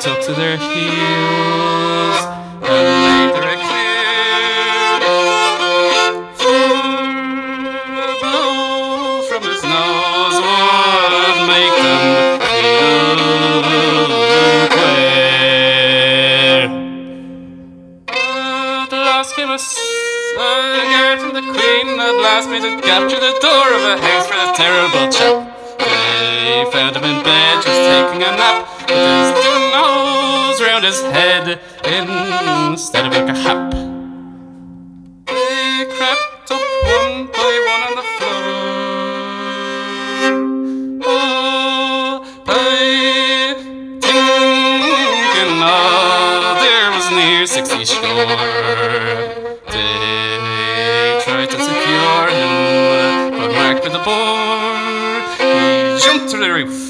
took 0.08 0.24
to 0.24 0.32
their 0.34 0.56
heels 0.56 2.18
and 2.64 3.36
their 3.36 3.44
from 9.28 9.44
his 9.44 9.60
nose 9.64 10.40
feel 10.40 10.48
queer. 14.72 16.72
Last 18.94 19.36
a 19.36 19.60
from 21.20 21.34
the 21.34 21.42
queen. 21.42 21.98
Last 22.24 22.48
through 23.10 23.20
the 23.20 23.38
door 23.42 23.74
of 23.76 23.84
a 23.84 23.98
house 24.00 24.26
for 24.28 24.36
the 24.36 24.54
terrible 24.56 25.10
chap. 25.12 25.52
They 25.80 26.66
found 26.72 26.96
him 26.96 27.04
in 27.04 27.22
bed, 27.26 27.62
just 27.62 27.82
taking 27.92 28.24
a 28.24 28.32
nap, 28.38 28.66
nose 29.72 30.62
round 30.62 30.84
his 30.86 31.02
head 31.02 31.60
instead 31.84 33.06
of 33.06 33.14
like 33.14 33.30
a 33.30 33.36
hap. 33.36 33.72
They 35.28 35.86
crept 35.96 36.52
up 36.52 36.62
one 36.84 37.28
by 37.28 37.54
one 37.74 37.82
on 37.88 37.94
the 37.96 38.06
floor. 38.16 38.44
Oh, 41.10 42.24
by 42.46 43.56
thinking 44.02 45.56
all 45.62 46.56
there 46.64 46.90
was 46.92 47.08
near 47.12 47.46
sixty 47.46 47.86
score. 47.86 48.26
They 49.72 51.20
tried 51.24 51.50
to 51.52 51.60
secure 51.60 52.28
him, 52.30 53.32
but 53.38 53.52
marked 53.54 53.84
with 53.84 53.94
a 53.94 54.00
bore, 54.04 55.22
he 55.38 56.00
jumped 56.00 56.30
to 56.32 56.38
the 56.38 56.50
roof. 56.52 56.87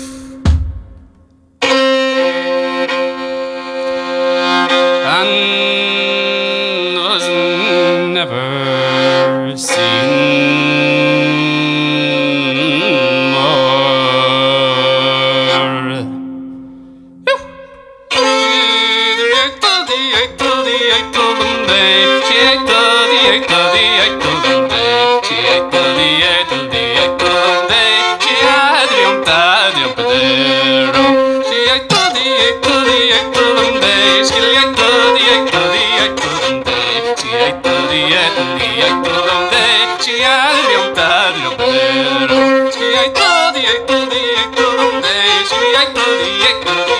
kick. 46.47 46.96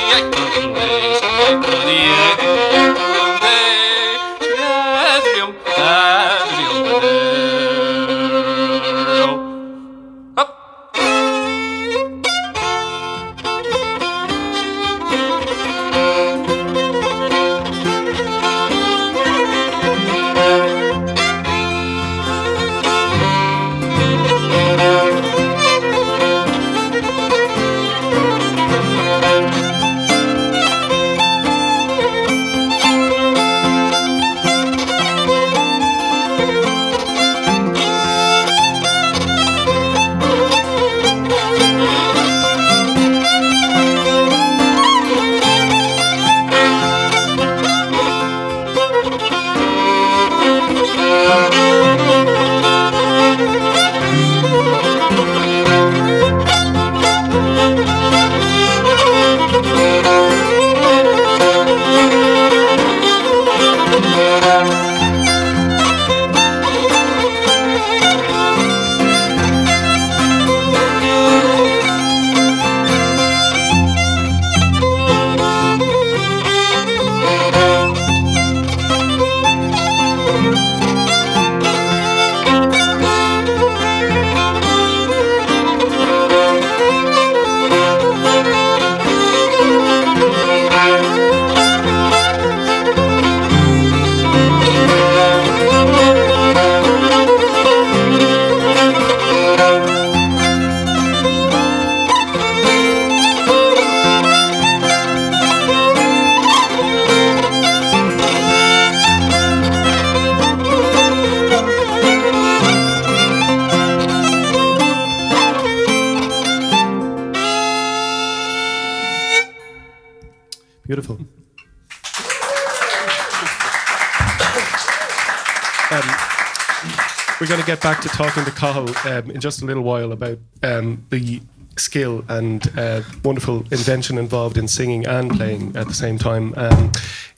Back 127.88 128.02
to 128.02 128.10
talking 128.10 128.44
to 128.44 128.52
Cathal 128.52 128.90
um, 129.10 129.32
in 129.32 129.40
just 129.40 129.62
a 129.62 129.66
little 129.66 129.82
while 129.82 130.12
about 130.12 130.38
um, 130.62 131.06
the 131.10 131.42
skill 131.78 132.26
and 132.28 132.68
uh, 132.78 133.02
wonderful 133.24 133.60
invention 133.72 134.18
involved 134.18 134.58
in 134.58 134.68
singing 134.68 135.08
and 135.08 135.32
playing 135.32 135.74
at 135.78 135.88
the 135.88 135.94
same 135.94 136.18
time. 136.18 136.54
Um, 136.58 136.92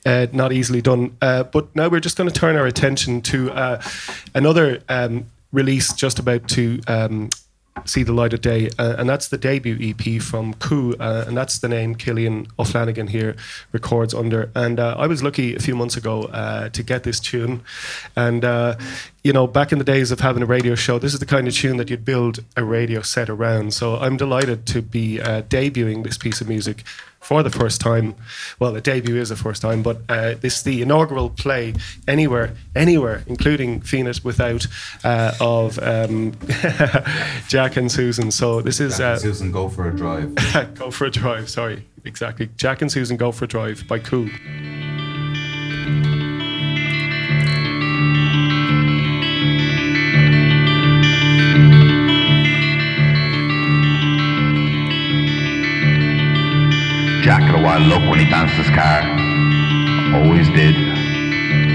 uh, 0.04 0.26
not 0.32 0.52
easily 0.52 0.82
done. 0.82 1.16
Uh, 1.22 1.44
but 1.44 1.72
now 1.76 1.88
we're 1.88 2.00
just 2.00 2.16
going 2.16 2.28
to 2.28 2.34
turn 2.34 2.56
our 2.56 2.66
attention 2.66 3.20
to 3.22 3.52
uh, 3.52 3.80
another 4.34 4.82
um, 4.88 5.26
release 5.52 5.92
just 5.92 6.18
about 6.18 6.48
to 6.48 6.80
um, 6.88 7.30
see 7.84 8.02
the 8.02 8.12
light 8.12 8.32
of 8.32 8.40
day, 8.40 8.70
uh, 8.76 8.96
and 8.98 9.08
that's 9.08 9.28
the 9.28 9.38
debut 9.38 9.78
EP 9.80 10.20
from 10.20 10.54
Coo, 10.54 10.96
uh, 10.98 11.26
and 11.28 11.36
that's 11.36 11.60
the 11.60 11.68
name 11.68 11.94
Killian 11.94 12.48
O'Flanagan 12.58 13.08
here 13.08 13.36
records 13.70 14.12
under. 14.14 14.50
And 14.56 14.80
I 14.80 15.06
was 15.06 15.22
lucky 15.22 15.54
a 15.54 15.60
few 15.60 15.76
months 15.76 15.96
ago 15.96 16.26
to 16.72 16.82
get 16.82 17.04
this 17.04 17.20
tune, 17.20 17.62
and 18.16 18.44
you 19.22 19.32
know, 19.32 19.46
back 19.46 19.70
in 19.70 19.78
the 19.78 19.84
days 19.84 20.10
of 20.10 20.20
having 20.20 20.42
a 20.42 20.46
radio 20.46 20.74
show, 20.74 20.98
this 20.98 21.12
is 21.12 21.20
the 21.20 21.26
kind 21.26 21.46
of 21.46 21.54
tune 21.54 21.76
that 21.76 21.90
you'd 21.90 22.04
build 22.04 22.42
a 22.56 22.64
radio 22.64 23.02
set 23.02 23.28
around. 23.28 23.74
So 23.74 23.96
I'm 23.96 24.16
delighted 24.16 24.66
to 24.68 24.82
be 24.82 25.20
uh, 25.20 25.42
debuting 25.42 26.04
this 26.04 26.16
piece 26.16 26.40
of 26.40 26.48
music 26.48 26.84
for 27.20 27.42
the 27.42 27.50
first 27.50 27.82
time. 27.82 28.14
Well, 28.58 28.72
the 28.72 28.80
debut 28.80 29.16
is 29.16 29.28
the 29.28 29.36
first 29.36 29.60
time, 29.60 29.82
but 29.82 30.00
uh, 30.08 30.34
this 30.40 30.58
is 30.58 30.62
the 30.62 30.80
inaugural 30.80 31.28
play 31.28 31.74
anywhere, 32.08 32.56
anywhere, 32.74 33.22
including 33.26 33.82
Fenit 33.82 34.24
Without, 34.24 34.66
uh, 35.04 35.34
of 35.38 35.78
um, 35.80 36.32
Jack 37.48 37.76
and 37.76 37.92
Susan. 37.92 38.30
So 38.30 38.62
this 38.62 38.80
is 38.80 38.96
Jack 38.96 39.00
and 39.00 39.16
uh, 39.16 39.18
Susan, 39.18 39.52
go 39.52 39.68
for 39.68 39.86
a 39.88 39.94
drive. 39.94 40.34
Go 40.74 40.90
for 40.90 41.04
a 41.04 41.10
Drive. 41.10 41.50
Sorry, 41.50 41.86
exactly. 42.04 42.48
Jack 42.56 42.80
and 42.80 42.90
Susan 42.90 43.18
Go 43.18 43.32
for 43.32 43.44
a 43.44 43.48
Drive 43.48 43.86
by 43.86 43.98
Coo. 43.98 44.30
Jack 57.20 57.42
had 57.44 57.52
a 57.52 57.62
wild 57.62 57.84
look 57.84 58.00
when 58.08 58.18
he 58.18 58.24
danced 58.24 58.56
his 58.56 58.72
car. 58.72 59.04
Always 60.16 60.48
did. 60.56 60.72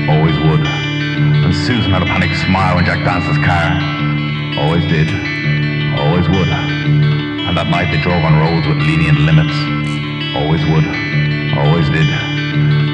Always 0.10 0.34
would. 0.42 0.66
And 0.66 1.54
Susan 1.54 1.94
had 1.94 2.02
a 2.02 2.10
panic 2.10 2.34
smile 2.34 2.74
when 2.74 2.86
Jack 2.86 3.06
danced 3.06 3.30
his 3.30 3.38
car. 3.46 3.78
Always 4.58 4.82
did. 4.90 5.06
Always 6.02 6.26
would. 6.34 6.50
And 6.50 7.54
that 7.54 7.70
night 7.70 7.94
they 7.94 8.02
drove 8.02 8.26
on 8.26 8.42
roads 8.42 8.66
with 8.66 8.82
lenient 8.90 9.22
limits. 9.22 9.54
Always 10.34 10.66
would. 10.66 10.88
Always 11.62 11.94
did. 11.94 12.10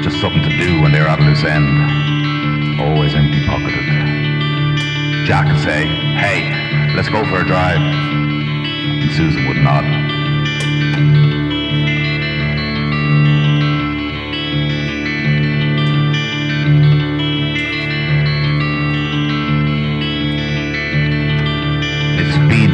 Just 0.04 0.20
something 0.20 0.44
to 0.44 0.52
do 0.60 0.84
when 0.84 0.92
they 0.92 1.00
were 1.00 1.08
at 1.08 1.20
a 1.20 1.24
loose 1.24 1.48
end. 1.48 1.64
Always 2.84 3.16
empty 3.16 3.48
pocketed. 3.48 3.80
Jack 5.24 5.48
would 5.48 5.64
say, 5.64 5.88
hey, 6.20 6.52
let's 6.92 7.08
go 7.08 7.24
for 7.32 7.40
a 7.40 7.46
drive. 7.48 7.80
And 7.80 9.08
Susan 9.16 9.48
would 9.48 9.56
nod. 9.64 11.31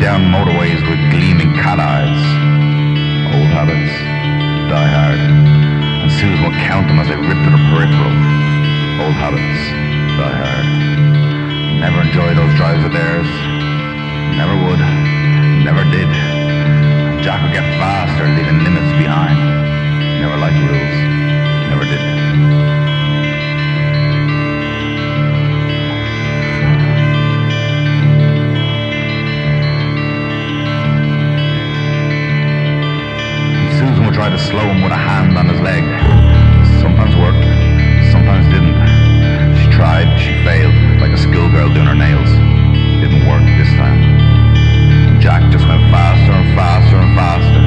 Down 0.09 0.25
motorways 0.33 0.81
with 0.88 0.97
gleaming 1.12 1.53
cat 1.61 1.77
eyes. 1.77 2.23
Old 3.29 3.51
habits 3.53 3.92
die 4.73 4.88
hard. 4.88 5.21
And 5.21 6.09
Susan 6.09 6.40
will 6.40 6.57
count 6.64 6.88
them 6.88 6.97
as 6.97 7.12
they 7.12 7.18
rip 7.21 7.37
to 7.37 7.51
the 7.53 7.61
peripheral. 7.68 8.16
Old 9.05 9.12
habits 9.21 9.61
die 10.16 10.33
hard. 10.33 10.66
Never 11.85 12.01
enjoy 12.09 12.33
those 12.33 12.57
drives 12.57 12.81
of 12.88 12.92
theirs. 12.97 13.29
Never 14.33 14.57
would. 14.64 14.81
Never 15.68 15.85
did. 15.92 16.09
Jack 17.21 17.44
would 17.44 17.53
get 17.53 17.68
faster, 17.77 18.25
leaving 18.33 18.64
limits 18.64 18.88
behind. 18.97 19.37
Never 20.25 20.40
liked 20.40 20.57
rules. 20.57 20.99
Never 21.68 21.85
did. 21.85 22.78
Try 34.29 34.37
to 34.37 34.45
slow 34.45 34.69
him 34.69 34.83
with 34.85 34.93
a 34.93 35.01
hand 35.09 35.38
on 35.38 35.49
his 35.49 35.57
leg. 35.64 35.81
Sometimes 36.85 37.17
worked, 37.17 37.41
sometimes 38.12 38.45
didn't. 38.53 38.77
She 39.57 39.73
tried, 39.73 40.21
she 40.21 40.37
failed, 40.45 41.01
like 41.01 41.12
a 41.12 41.17
schoolgirl 41.17 41.73
doing 41.73 41.88
her 41.88 41.97
nails. 41.97 42.29
Didn't 43.01 43.25
work 43.25 43.41
this 43.57 43.73
time. 43.81 43.97
Jack 45.17 45.49
just 45.49 45.64
went 45.64 45.81
faster 45.88 46.33
and 46.37 46.45
faster 46.53 46.97
and 47.01 47.12
faster. 47.17 47.62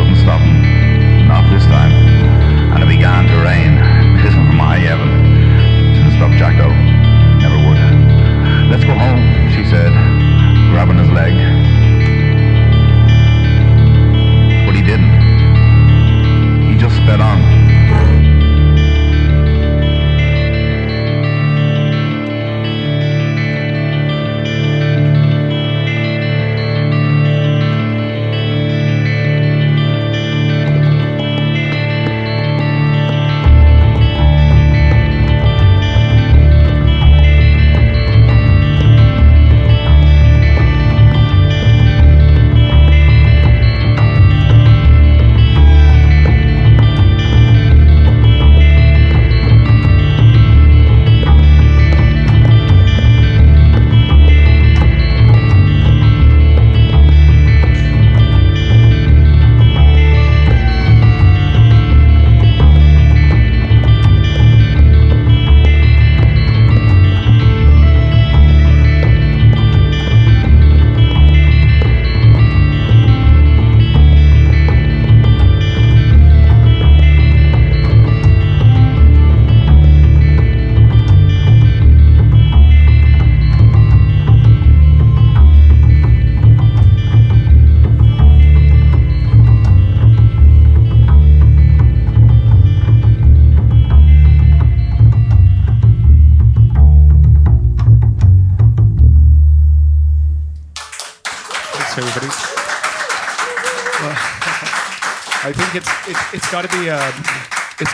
Couldn't 0.00 0.16
stop 0.16 0.40
him. 0.40 1.28
Not 1.28 1.44
this 1.52 1.68
time. 1.68 1.92
And 2.72 2.80
it 2.80 2.88
began 2.88 3.28
to 3.28 3.36
rain, 3.44 3.76
pissing 4.24 4.48
from 4.48 4.56
high 4.56 4.80
heaven. 4.80 5.12
Didn't 5.92 6.16
stop 6.16 6.32
Jack 6.40 6.56
though. 6.56 6.72
Never 6.72 7.58
would. 7.68 7.80
Let's 8.72 8.84
go 8.88 8.96
home, 8.96 9.20
she 9.52 9.60
said, 9.68 9.92
grabbing 10.72 10.96
his 10.96 11.10
leg. 11.12 11.55
He 17.06 17.12
just 17.12 17.35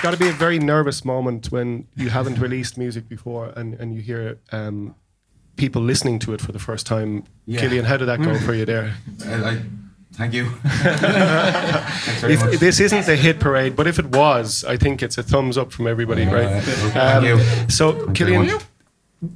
got 0.02 0.10
to 0.12 0.16
be 0.18 0.28
a 0.28 0.32
very 0.32 0.58
nervous 0.58 1.04
moment 1.04 1.50
when 1.52 1.86
you 1.96 2.10
haven't 2.10 2.38
released 2.38 2.76
music 2.76 3.08
before 3.08 3.52
and 3.56 3.74
and 3.80 3.94
you 3.94 4.02
hear 4.02 4.38
um, 4.50 4.94
people 5.56 5.82
listening 5.82 6.18
to 6.20 6.34
it 6.34 6.40
for 6.40 6.52
the 6.52 6.58
first 6.58 6.86
time. 6.86 7.24
Yeah. 7.46 7.60
Killian, 7.60 7.84
how 7.84 7.96
did 7.96 8.06
that 8.06 8.20
go 8.22 8.38
for 8.38 8.54
you 8.54 8.64
there? 8.64 8.94
I, 9.26 9.34
I, 9.50 9.62
thank 10.12 10.34
you. 10.34 10.44
If, 12.24 12.60
this 12.60 12.78
isn't 12.80 13.06
the 13.06 13.16
hit 13.16 13.40
parade, 13.40 13.74
but 13.74 13.86
if 13.86 13.98
it 13.98 14.06
was, 14.06 14.64
I 14.64 14.76
think 14.76 15.02
it's 15.02 15.18
a 15.18 15.22
thumbs 15.22 15.58
up 15.58 15.72
from 15.72 15.86
everybody, 15.88 16.24
right? 16.24 16.62
Thank 16.62 16.96
Um, 16.96 17.24
you. 17.24 17.68
So, 17.68 18.06
Killian. 18.12 18.60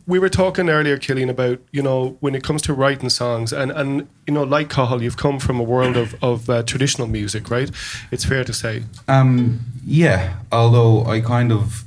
We 0.06 0.18
were 0.18 0.28
talking 0.28 0.68
earlier, 0.68 0.96
Killian, 0.96 1.30
about 1.30 1.60
you 1.72 1.82
know 1.82 2.16
when 2.20 2.34
it 2.34 2.42
comes 2.42 2.62
to 2.62 2.74
writing 2.74 3.08
songs, 3.08 3.52
and 3.52 3.70
and 3.70 4.08
you 4.26 4.34
know 4.34 4.42
like 4.42 4.68
Cathal, 4.68 5.02
you've 5.02 5.16
come 5.16 5.38
from 5.38 5.60
a 5.60 5.62
world 5.62 5.96
of 5.96 6.14
of 6.22 6.50
uh, 6.50 6.62
traditional 6.62 7.06
music, 7.06 7.50
right? 7.50 7.70
It's 8.10 8.24
fair 8.24 8.44
to 8.44 8.52
say. 8.52 8.82
Um, 9.08 9.60
yeah, 9.84 10.34
although 10.50 11.04
I 11.06 11.20
kind 11.20 11.52
of 11.52 11.84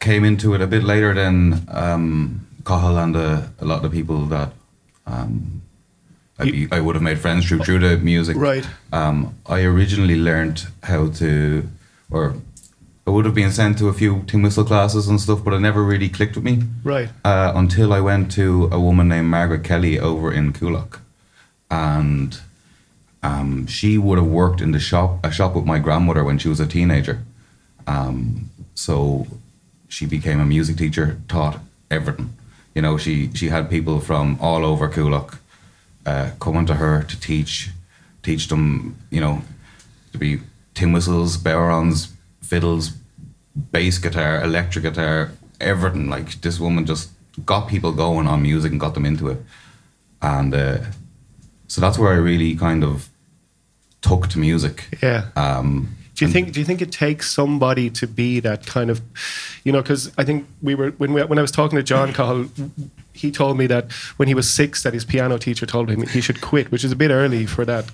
came 0.00 0.24
into 0.24 0.54
it 0.54 0.60
a 0.60 0.66
bit 0.66 0.82
later 0.82 1.14
than 1.14 1.66
um, 1.68 2.46
Cathal 2.64 2.98
and 2.98 3.16
uh, 3.16 3.42
a 3.60 3.64
lot 3.64 3.84
of 3.84 3.90
the 3.90 3.90
people 3.90 4.26
that 4.26 4.52
um, 5.06 5.62
I'd 6.38 6.52
be, 6.52 6.68
I 6.72 6.80
would 6.80 6.94
have 6.94 7.02
made 7.02 7.18
friends 7.18 7.46
through 7.46 7.60
through 7.60 7.80
the 7.80 7.98
music. 7.98 8.36
Right. 8.36 8.66
Um, 8.92 9.34
I 9.46 9.62
originally 9.62 10.16
learned 10.16 10.66
how 10.82 11.08
to, 11.08 11.68
or 12.10 12.36
I 13.06 13.10
would 13.10 13.24
have 13.24 13.34
been 13.34 13.50
sent 13.50 13.78
to 13.78 13.88
a 13.88 13.92
few 13.92 14.22
tin 14.28 14.42
whistle 14.42 14.64
classes 14.64 15.08
and 15.08 15.20
stuff, 15.20 15.42
but 15.44 15.54
it 15.54 15.58
never 15.60 15.82
really 15.82 16.08
clicked 16.08 16.36
with 16.36 16.44
me. 16.44 16.62
Right. 16.84 17.08
Uh, 17.24 17.52
until 17.54 17.92
I 17.92 18.00
went 18.00 18.30
to 18.32 18.68
a 18.70 18.78
woman 18.78 19.08
named 19.08 19.26
Margaret 19.26 19.64
Kelly 19.64 19.98
over 19.98 20.32
in 20.32 20.52
Coolock, 20.52 21.00
and 21.68 22.38
um, 23.22 23.66
she 23.66 23.98
would 23.98 24.18
have 24.18 24.28
worked 24.28 24.60
in 24.60 24.70
the 24.70 24.78
shop 24.78 25.24
a 25.24 25.32
shop 25.32 25.54
with 25.54 25.64
my 25.64 25.78
grandmother 25.80 26.22
when 26.22 26.38
she 26.38 26.48
was 26.48 26.60
a 26.60 26.66
teenager. 26.66 27.22
Um, 27.86 28.50
so 28.74 29.26
she 29.88 30.06
became 30.06 30.40
a 30.40 30.46
music 30.46 30.76
teacher, 30.76 31.18
taught 31.28 31.58
everything. 31.90 32.36
You 32.74 32.82
know, 32.82 32.98
she 32.98 33.32
she 33.34 33.48
had 33.48 33.68
people 33.68 33.98
from 34.00 34.38
all 34.40 34.64
over 34.64 34.88
Coolock 34.88 35.38
uh, 36.06 36.30
coming 36.38 36.66
to 36.66 36.74
her 36.74 37.02
to 37.02 37.20
teach 37.20 37.70
teach 38.22 38.46
them. 38.46 38.96
You 39.10 39.20
know, 39.20 39.42
to 40.12 40.18
be 40.18 40.40
tin 40.74 40.92
whistles, 40.92 41.36
bodhráns, 41.36 42.11
fiddles, 42.52 42.92
bass 43.72 43.98
guitar, 43.98 44.42
electric 44.44 44.82
guitar, 44.84 45.30
everything. 45.58 46.10
Like 46.10 46.28
this 46.40 46.60
woman 46.60 46.84
just 46.86 47.10
got 47.46 47.68
people 47.68 47.92
going 47.92 48.26
on 48.28 48.42
music 48.42 48.72
and 48.72 48.80
got 48.80 48.92
them 48.94 49.06
into 49.06 49.28
it, 49.28 49.38
and 50.20 50.54
uh, 50.54 50.78
so 51.68 51.80
that's 51.80 51.98
where 51.98 52.12
I 52.12 52.18
really 52.30 52.54
kind 52.56 52.84
of 52.84 53.08
took 54.02 54.28
to 54.28 54.38
music. 54.38 54.76
Yeah. 55.02 55.22
Um, 55.36 55.96
Do 56.14 56.26
you 56.26 56.32
think? 56.32 56.52
Do 56.52 56.60
you 56.60 56.66
think 56.66 56.82
it 56.82 56.92
takes 56.92 57.30
somebody 57.30 57.90
to 57.90 58.06
be 58.06 58.40
that 58.40 58.66
kind 58.66 58.90
of, 58.90 59.00
you 59.64 59.72
know? 59.72 59.82
Because 59.82 60.12
I 60.20 60.24
think 60.24 60.46
we 60.60 60.74
were 60.74 60.90
when 60.98 61.14
we, 61.14 61.24
when 61.24 61.38
I 61.38 61.42
was 61.42 61.52
talking 61.52 61.76
to 61.78 61.82
John 61.82 62.12
Cahill, 62.12 62.50
he 63.12 63.30
told 63.30 63.58
me 63.58 63.66
that 63.66 63.92
when 64.16 64.28
he 64.28 64.34
was 64.34 64.48
six, 64.48 64.82
that 64.82 64.94
his 64.94 65.04
piano 65.04 65.38
teacher 65.38 65.66
told 65.66 65.90
him 65.90 66.06
he 66.06 66.20
should 66.20 66.40
quit, 66.40 66.70
which 66.70 66.84
is 66.84 66.92
a 66.92 66.96
bit 66.96 67.10
early 67.10 67.46
for 67.46 67.64
that, 67.64 67.84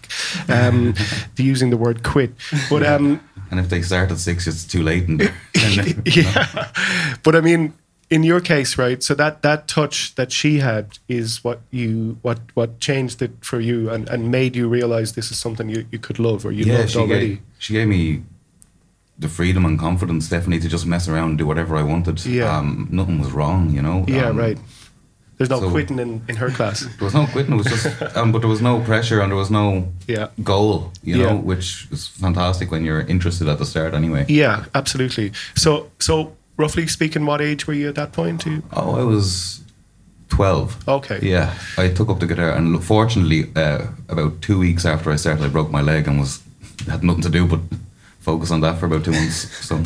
um, 0.48 0.94
the 1.36 1.42
using 1.44 1.70
the 1.70 1.76
word 1.76 2.02
quit. 2.02 2.32
But 2.70 2.84
um, 2.84 3.20
and 3.50 3.60
if 3.60 3.68
they 3.68 3.82
start 3.82 4.10
at 4.10 4.18
six, 4.18 4.46
it's 4.46 4.64
too 4.64 4.82
late. 4.82 5.08
And, 5.08 5.22
yeah, 6.06 6.70
but 7.22 7.34
I 7.34 7.40
mean, 7.40 7.74
in 8.10 8.22
your 8.22 8.40
case, 8.40 8.78
right? 8.78 9.02
So 9.02 9.14
that 9.14 9.42
that 9.42 9.68
touch 9.68 10.14
that 10.14 10.32
she 10.32 10.58
had 10.58 10.98
is 11.08 11.42
what 11.44 11.60
you 11.70 12.18
what 12.22 12.38
what 12.54 12.80
changed 12.80 13.20
it 13.22 13.32
for 13.40 13.60
you 13.60 13.90
and, 13.90 14.08
and 14.08 14.30
made 14.30 14.56
you 14.56 14.68
realize 14.68 15.14
this 15.14 15.30
is 15.30 15.38
something 15.38 15.68
you, 15.68 15.86
you 15.90 15.98
could 15.98 16.18
love 16.18 16.46
or 16.46 16.52
you 16.52 16.64
yeah, 16.64 16.78
loved 16.78 16.90
she 16.90 16.98
already. 16.98 17.28
Gave, 17.28 17.42
she 17.58 17.72
gave 17.74 17.88
me 17.88 18.22
the 19.18 19.28
freedom 19.28 19.64
and 19.64 19.78
confidence, 19.78 20.28
definitely, 20.28 20.60
to 20.60 20.68
just 20.68 20.86
mess 20.86 21.08
around 21.08 21.30
and 21.30 21.38
do 21.38 21.46
whatever 21.46 21.76
I 21.76 21.82
wanted. 21.82 22.24
Yeah. 22.24 22.56
Um, 22.56 22.88
nothing 22.90 23.18
was 23.18 23.32
wrong, 23.32 23.70
you 23.70 23.82
know. 23.82 24.04
Yeah, 24.06 24.28
Um, 24.28 24.36
right. 24.36 24.58
There's 25.38 25.50
no 25.50 25.60
so- 25.60 25.70
quitting 25.70 25.98
in, 26.00 26.22
in 26.28 26.36
her 26.36 26.50
class. 26.50 26.80
There 26.80 27.04
was 27.04 27.14
no 27.14 27.26
quitting. 27.26 27.54
It 27.54 27.58
was 27.58 27.66
just, 27.66 28.16
um, 28.16 28.32
but 28.32 28.40
there 28.40 28.48
was 28.50 28.60
no 28.60 28.80
pressure 28.80 29.20
and 29.20 29.30
there 29.30 29.36
was 29.38 29.50
no 29.50 29.88
Yeah. 30.06 30.28
goal, 30.42 30.92
you 31.02 31.16
Yeah. 31.16 31.26
know, 31.30 31.36
which 31.36 31.86
is 31.92 32.06
fantastic 32.08 32.70
when 32.72 32.84
you're 32.84 33.00
interested 33.02 33.48
at 33.48 33.58
the 33.58 33.64
start, 33.64 33.94
anyway. 33.94 34.26
Yeah, 34.28 34.64
absolutely. 34.74 35.32
So 35.54 35.90
so 36.00 36.32
roughly 36.56 36.86
speaking, 36.88 37.24
what 37.24 37.40
age 37.40 37.66
were 37.68 37.74
you 37.74 37.88
at 37.88 37.94
that 37.94 38.12
point? 38.12 38.44
You 38.46 38.62
Oh, 38.72 38.96
I 38.96 39.04
was 39.04 39.60
twelve. 40.28 40.76
okay? 40.88 41.18
Yeah, 41.22 41.54
I 41.78 41.88
took 41.88 42.08
up 42.10 42.18
the 42.20 42.26
guitar, 42.26 42.50
and 42.50 42.82
fortunately, 42.84 43.50
uh, 43.56 43.86
about 44.08 44.42
two 44.42 44.58
weeks 44.58 44.84
after 44.84 45.10
I 45.12 45.16
started, 45.16 45.44
I 45.44 45.48
broke 45.48 45.70
my 45.70 45.80
leg 45.82 46.08
and 46.08 46.18
was 46.20 46.40
had 46.88 47.02
nothing 47.02 47.22
to 47.22 47.30
do 47.30 47.46
but 47.46 47.60
focus 48.20 48.50
on 48.50 48.60
that 48.60 48.78
for 48.78 48.86
about 48.86 49.04
two 49.04 49.12
months. 49.12 49.48
So 49.66 49.80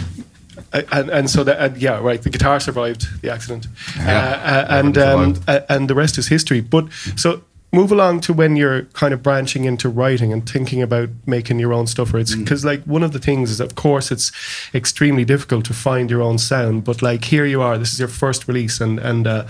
and 0.72 1.10
and 1.10 1.30
so 1.30 1.44
that 1.44 1.60
uh, 1.60 1.74
yeah 1.76 1.98
right 1.98 2.22
the 2.22 2.30
guitar 2.30 2.60
survived 2.60 3.06
the 3.22 3.30
accident. 3.30 3.66
Yeah, 3.96 4.04
uh, 4.04 4.74
uh, 4.74 4.78
and 4.78 4.98
um, 4.98 5.40
uh, 5.48 5.60
and 5.68 5.88
the 5.88 5.94
rest 5.94 6.18
is 6.18 6.28
history. 6.28 6.60
But 6.60 6.86
so 7.16 7.42
move 7.74 7.90
along 7.90 8.20
to 8.20 8.34
when 8.34 8.54
you're 8.54 8.82
kind 8.92 9.14
of 9.14 9.22
branching 9.22 9.64
into 9.64 9.88
writing 9.88 10.30
and 10.32 10.48
thinking 10.48 10.82
about 10.82 11.08
making 11.24 11.58
your 11.58 11.72
own 11.72 11.86
stuff 11.86 12.12
right? 12.12 12.26
Mm. 12.26 12.40
because 12.40 12.66
like 12.66 12.82
one 12.84 13.02
of 13.02 13.12
the 13.12 13.18
things 13.18 13.50
is 13.50 13.60
of 13.60 13.76
course 13.76 14.12
it's 14.12 14.30
extremely 14.74 15.24
difficult 15.24 15.64
to 15.64 15.72
find 15.72 16.10
your 16.10 16.20
own 16.20 16.36
sound 16.36 16.84
but 16.84 17.00
like 17.00 17.24
here 17.24 17.46
you 17.46 17.62
are 17.62 17.78
this 17.78 17.94
is 17.94 17.98
your 17.98 18.08
first 18.08 18.46
release 18.46 18.78
and 18.78 18.98
and 18.98 19.26
uh, 19.26 19.46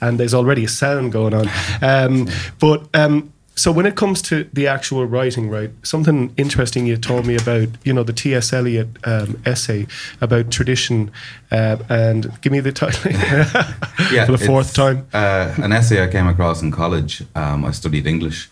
and 0.00 0.18
there's 0.20 0.34
already 0.34 0.64
a 0.64 0.68
sound 0.68 1.12
going 1.12 1.34
on. 1.34 1.48
Um, 1.82 2.28
but 2.58 2.88
um, 2.94 3.32
so 3.58 3.72
when 3.72 3.86
it 3.86 3.96
comes 3.96 4.20
to 4.22 4.44
the 4.52 4.66
actual 4.66 5.06
writing, 5.06 5.48
right? 5.48 5.70
Something 5.82 6.32
interesting 6.36 6.84
you 6.84 6.98
told 6.98 7.26
me 7.26 7.36
about, 7.36 7.68
you 7.84 7.92
know, 7.94 8.02
the 8.02 8.12
T.S. 8.12 8.52
Eliot 8.52 8.88
um, 9.04 9.40
essay 9.46 9.86
about 10.20 10.50
tradition, 10.50 11.10
uh, 11.50 11.78
and 11.88 12.38
give 12.42 12.52
me 12.52 12.60
the 12.60 12.70
title 12.70 13.12
yeah, 14.12 14.26
for 14.26 14.32
the 14.32 14.44
fourth 14.46 14.74
time. 14.74 15.08
Uh, 15.14 15.54
an 15.56 15.72
essay 15.72 16.04
I 16.04 16.08
came 16.08 16.26
across 16.26 16.60
in 16.60 16.70
college. 16.70 17.22
Um, 17.34 17.64
I 17.64 17.70
studied 17.70 18.06
English 18.06 18.50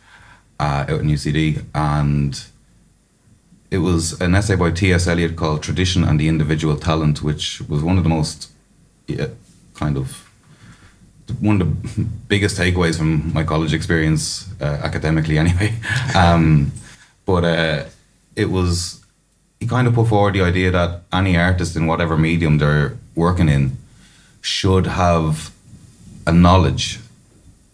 uh, 0.59 0.87
out 0.89 1.01
in 1.01 1.09
UCD, 1.09 1.63
and 1.75 2.43
it 3.71 3.79
was 3.79 4.19
an 4.23 4.35
essay 4.35 4.57
by 4.57 4.71
T.S. 4.71 5.07
Eliot 5.07 5.37
called 5.37 5.63
"Tradition 5.63 6.03
and 6.03 6.19
the 6.19 6.29
Individual 6.29 6.77
Talent," 6.77 7.23
which 7.23 7.61
was 7.69 7.83
one 7.83 7.99
of 7.99 8.05
the 8.05 8.11
most 8.11 8.51
yeah, 9.07 9.27
kind 9.75 9.99
of 9.99 10.24
one 11.41 11.61
of 11.61 11.97
the 11.97 12.05
biggest 12.29 12.57
takeaways 12.59 12.97
from 12.97 13.33
my 13.33 13.45
college 13.45 13.73
experience 13.73 14.49
uh, 14.61 14.81
academically, 14.83 15.39
anyway. 15.39 15.75
Um, 16.15 16.73
but 17.27 17.45
uh, 17.45 17.85
it 18.37 18.51
was 18.51 19.05
he 19.61 19.67
kind 19.67 19.87
of 19.87 19.95
put 19.95 20.09
forward 20.09 20.35
the 20.35 20.43
idea 20.43 20.71
that 20.71 21.01
any 21.13 21.37
artist 21.37 21.75
in 21.75 21.87
whatever 21.87 22.19
medium 22.19 22.59
they're 22.59 22.99
working 23.15 23.49
in 23.49 23.79
should 24.43 24.87
have 24.87 25.51
a 26.27 26.33
knowledge. 26.33 27.01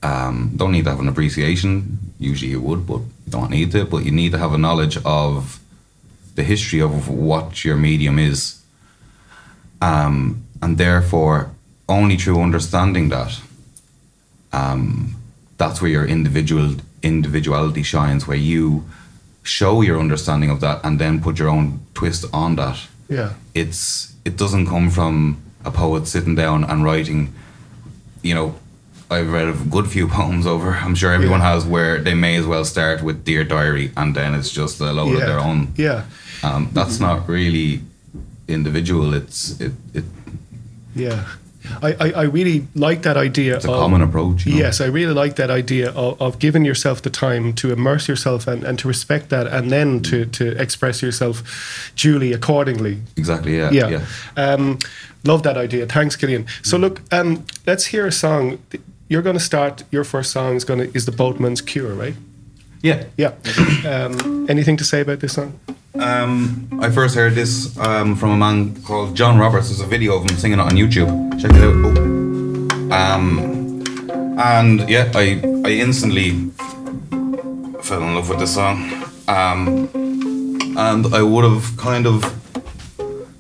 Um, 0.03 0.53
don't 0.57 0.73
need 0.73 0.85
to 0.85 0.91
have 0.91 1.01
an 1.01 1.09
appreciation. 1.09 1.99
Usually 2.19 2.53
you 2.53 2.61
would, 2.61 2.87
but 2.87 2.99
you 2.99 3.31
don't 3.31 3.51
need 3.51 3.73
to. 3.73 3.85
But 3.85 4.05
you 4.05 4.13
need 4.13 4.33
to 4.33 4.39
have 4.39 4.53
a 4.53 4.59
knowledge 4.59 4.99
of 5.05 5.61
the 6.37 6.45
history 6.45 6.81
of 6.81 7.09
what 7.09 7.65
your 7.65 7.77
medium 7.77 8.19
is, 8.19 8.63
um, 9.83 10.45
and 10.63 10.79
therefore 10.79 11.51
only 11.91 12.17
through 12.17 12.41
understanding 12.41 13.11
that, 13.11 13.41
um, 14.53 15.17
that's 15.59 15.83
where 15.83 15.91
your 15.91 16.07
individual 16.07 16.77
individuality 17.03 17.83
shines. 17.83 18.27
Where 18.27 18.37
you 18.37 18.85
show 19.43 19.83
your 19.83 19.99
understanding 20.01 20.51
of 20.51 20.61
that 20.61 20.81
and 20.85 20.99
then 20.99 21.21
put 21.21 21.39
your 21.39 21.49
own 21.49 21.81
twist 21.95 22.25
on 22.33 22.57
that 22.57 22.79
Yeah, 23.09 23.33
it's 23.55 24.15
it 24.25 24.37
doesn't 24.37 24.67
come 24.67 24.91
from 24.91 25.37
a 25.65 25.71
poet 25.71 26.07
sitting 26.07 26.35
down 26.37 26.65
and 26.65 26.85
writing 26.85 27.33
you 28.23 28.35
know 28.35 28.55
I've 29.11 29.33
read 29.33 29.49
a 29.49 29.53
good 29.71 29.87
few 29.89 30.07
poems 30.19 30.47
over 30.47 30.73
I'm 30.85 30.95
sure 30.95 31.13
everyone 31.13 31.41
Yeah. 31.41 31.53
has 31.55 31.65
where 31.65 31.99
they 32.03 32.15
may 32.15 32.37
as 32.37 32.47
well 32.47 32.65
start 32.65 33.03
with 33.03 33.25
Dear 33.25 33.45
Diary 33.45 33.91
and 33.97 34.15
then 34.15 34.35
it's 34.35 34.51
just 34.51 34.81
a 34.81 34.93
load 34.93 35.09
yeah, 35.13 35.21
of 35.21 35.27
their 35.27 35.41
own 35.41 35.69
Yeah, 35.77 36.05
um, 36.43 36.69
that's 36.73 37.01
not 37.01 37.27
really 37.29 37.81
individual 38.47 39.15
it's 39.15 39.59
it, 39.61 39.73
it 39.95 40.05
yeah. 40.95 41.25
I, 41.83 41.93
I, 42.01 42.13
I 42.13 42.23
really 42.23 42.67
like 42.75 43.03
that 43.03 43.17
idea. 43.17 43.57
it's 43.57 43.65
a 43.65 43.71
of, 43.73 43.79
common 43.79 44.03
approach 44.03 44.47
you 44.47 44.53
know? 44.53 44.59
Yes, 44.59 44.81
I 44.81 44.87
really 44.87 45.15
like 45.15 45.37
that 45.37 45.51
idea 45.51 45.91
of, 45.93 46.21
of 46.21 46.39
giving 46.39 46.65
yourself 46.65 47.03
the 47.03 47.11
time 47.11 47.53
to 47.55 47.73
immerse 47.73 48.09
yourself 48.09 48.47
and, 48.47 48.65
and 48.65 48.79
to 48.79 48.89
respect 48.89 49.29
that, 49.31 49.47
and 49.47 49.71
then 49.71 50.01
to, 50.03 50.25
to 50.27 50.61
express 50.61 51.03
yourself 51.03 51.43
duly 51.97 52.33
accordingly. 52.33 53.03
exactly 53.17 53.57
yeah 53.57 53.71
yeah. 53.71 53.89
yeah, 53.89 54.05
Um, 54.37 54.79
love 55.25 55.43
that 55.43 55.57
idea. 55.57 55.87
Thanks, 55.87 56.17
Killian. 56.17 56.47
So 56.63 56.79
look, 56.79 57.03
um, 57.13 57.45
let's 57.67 57.87
hear 57.87 58.07
a 58.07 58.13
song. 58.13 58.59
You're 59.09 59.23
going 59.23 59.37
to 59.37 59.45
start. 59.45 59.85
Your 59.91 60.05
first 60.05 60.31
song 60.31 60.57
is 60.57 60.65
going 60.65 60.81
to 60.81 60.97
is 60.97 61.05
the 61.05 61.13
Boatman's 61.13 61.61
Cure, 61.61 61.95
right? 61.95 62.15
yeah. 62.83 63.05
Yeah. 63.17 63.33
Um, 63.87 64.49
anything 64.49 64.77
to 64.79 64.85
say 64.85 65.01
about 65.03 65.21
this 65.21 65.35
song? 65.35 65.59
Um, 66.01 66.67
I 66.81 66.91
first 66.91 67.15
heard 67.15 67.35
this 67.35 67.77
um, 67.79 68.17
from 68.17 68.31
a 68.31 68.37
man 68.37 68.83
called 68.85 69.15
John 69.15 69.39
Roberts. 69.39 69.69
There's 69.69 69.83
a 69.83 69.87
video 69.87 70.17
of 70.17 70.23
him 70.23 70.37
singing 70.39 70.59
it 70.59 70.63
on 70.63 70.73
YouTube. 70.73 71.11
Check 71.39 71.53
it 71.55 71.63
out. 71.63 71.77
Oh. 71.77 72.91
Um, 72.91 74.39
and 74.39 74.89
yeah, 74.89 75.13
I 75.15 75.41
I 75.65 75.71
instantly 75.73 76.31
fell 77.83 78.03
in 78.03 78.15
love 78.15 78.31
with 78.31 78.39
this 78.39 78.55
song. 78.55 78.91
Um, 79.29 79.91
and 80.79 81.15
I 81.15 81.23
would 81.23 81.45
have 81.45 81.77
kind 81.77 82.07
of, 82.07 82.25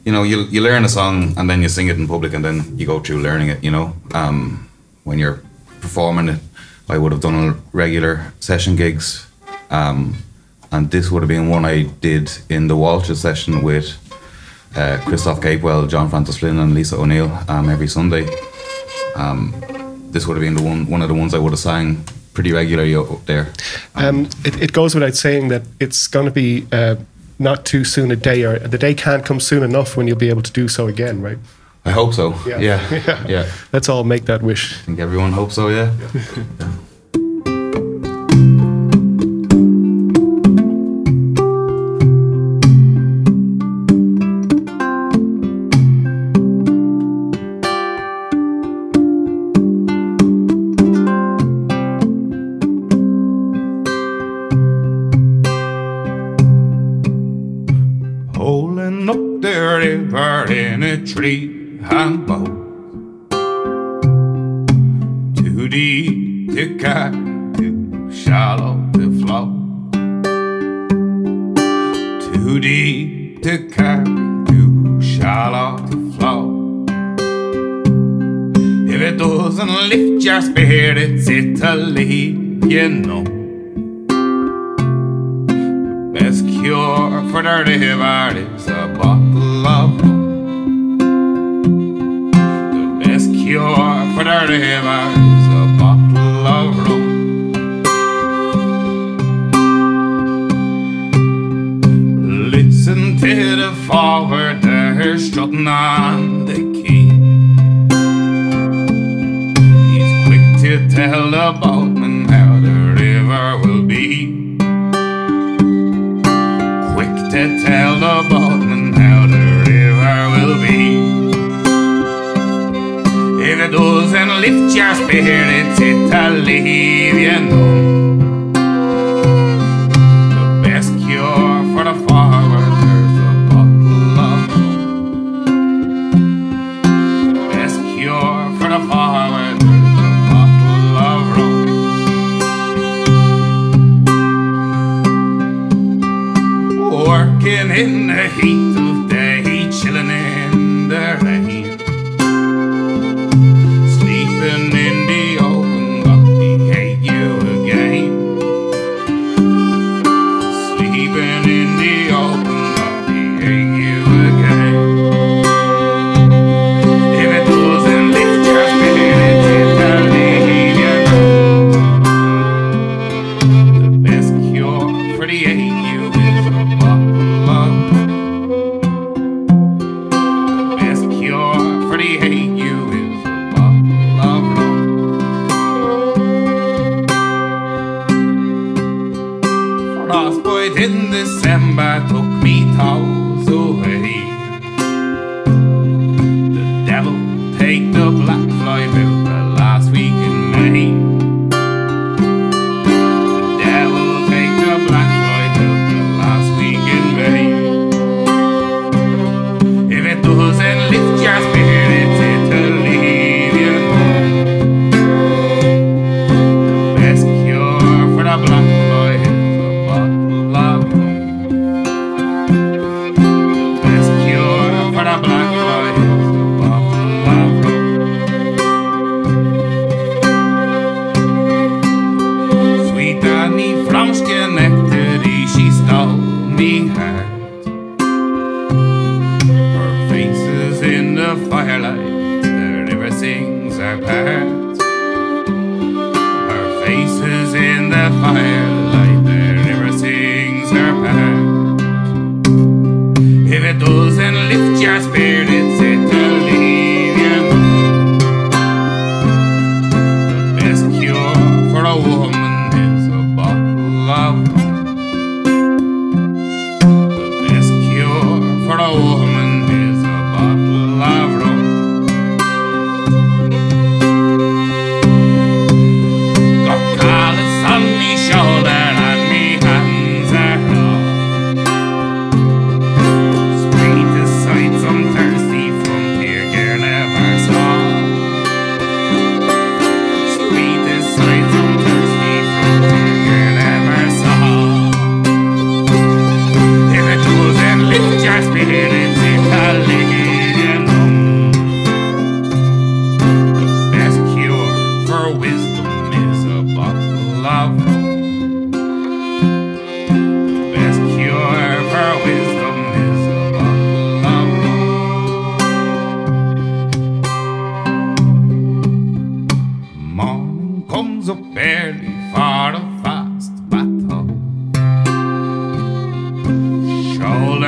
you 0.04 0.12
know, 0.12 0.22
you 0.22 0.42
you 0.50 0.60
learn 0.60 0.84
a 0.84 0.88
song 0.88 1.32
and 1.38 1.48
then 1.48 1.62
you 1.62 1.68
sing 1.70 1.88
it 1.88 1.96
in 1.96 2.06
public 2.06 2.34
and 2.34 2.44
then 2.44 2.78
you 2.78 2.86
go 2.86 3.00
through 3.00 3.22
learning 3.22 3.48
it. 3.48 3.64
You 3.64 3.70
know, 3.70 3.96
um, 4.12 4.68
when 5.04 5.18
you're 5.18 5.42
performing 5.80 6.28
it, 6.28 6.40
I 6.90 6.98
would 6.98 7.12
have 7.12 7.22
done 7.22 7.62
regular 7.72 8.34
session 8.40 8.76
gigs. 8.76 9.26
Um, 9.70 10.16
and 10.72 10.90
this 10.90 11.10
would 11.10 11.22
have 11.22 11.28
been 11.28 11.48
one 11.48 11.64
I 11.64 11.84
did 12.00 12.30
in 12.48 12.68
the 12.68 12.76
Walter 12.76 13.14
session 13.14 13.62
with 13.62 13.96
uh, 14.76 15.00
Christoph 15.04 15.40
Capewell, 15.40 15.88
John 15.88 16.08
Francis 16.08 16.38
Flynn, 16.38 16.58
and 16.58 16.74
Lisa 16.74 16.96
O'Neill 16.96 17.30
um, 17.48 17.68
every 17.68 17.88
Sunday. 17.88 18.28
Um, 19.16 19.54
this 20.10 20.26
would 20.26 20.36
have 20.36 20.42
been 20.42 20.54
the 20.54 20.62
one 20.62 20.86
one 20.86 21.02
of 21.02 21.08
the 21.08 21.14
ones 21.14 21.34
I 21.34 21.38
would 21.38 21.52
have 21.52 21.58
sang 21.58 22.04
pretty 22.34 22.52
regularly 22.52 22.94
up 22.94 23.26
there. 23.26 23.52
Um, 23.94 24.26
it, 24.44 24.62
it, 24.62 24.72
goes 24.72 24.94
without 24.94 25.14
saying 25.14 25.48
that 25.48 25.62
it's 25.80 26.06
going 26.06 26.26
to 26.26 26.32
be 26.32 26.66
uh, 26.72 26.96
not 27.38 27.64
too 27.64 27.84
soon 27.84 28.10
a 28.10 28.16
day, 28.16 28.44
or 28.44 28.58
the 28.58 28.78
day 28.78 28.94
can't 28.94 29.24
come 29.24 29.40
soon 29.40 29.62
enough 29.62 29.96
when 29.96 30.06
you'll 30.06 30.16
be 30.16 30.28
able 30.28 30.42
to 30.42 30.52
do 30.52 30.68
so 30.68 30.86
again, 30.86 31.20
right? 31.20 31.38
I 31.84 31.90
hope 31.90 32.14
so. 32.14 32.34
Yeah. 32.46 32.58
Yeah. 32.58 32.90
yeah. 33.06 33.26
yeah. 33.26 33.52
Let's 33.72 33.88
all 33.88 34.04
make 34.04 34.26
that 34.26 34.42
wish. 34.42 34.74
I 34.74 34.82
think 34.82 34.98
everyone 35.00 35.32
hopes 35.32 35.54
so, 35.54 35.68
yeah. 35.68 35.94
yeah. 36.58 36.72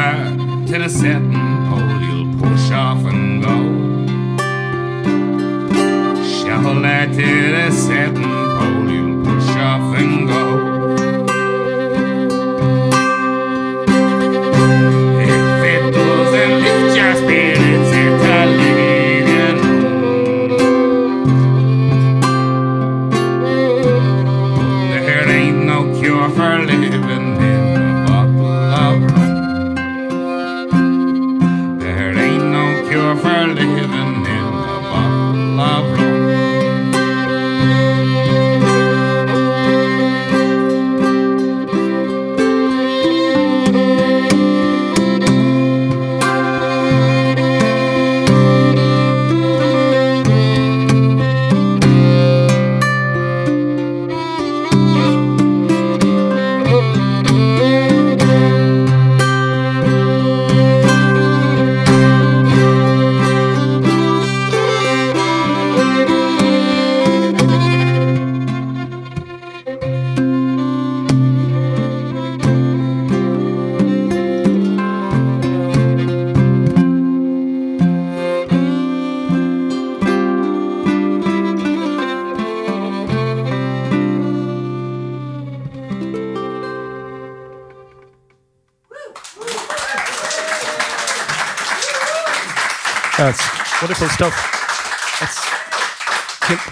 over 0.03 0.67
to 0.67 0.79
the 0.79 0.89
setting 0.89 1.33
pole, 1.69 2.01
you'll 2.03 2.39
push 2.39 2.71
off 2.71 3.05
and 3.05 3.43
go. 3.43 3.57
Shuffle 6.25 6.83
that 6.83 7.13
to 7.13 7.53
the 7.53 7.71
setting 7.71 8.42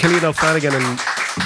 Killian 0.01 0.24
O'Flanagan 0.24 0.72
and 0.72 0.98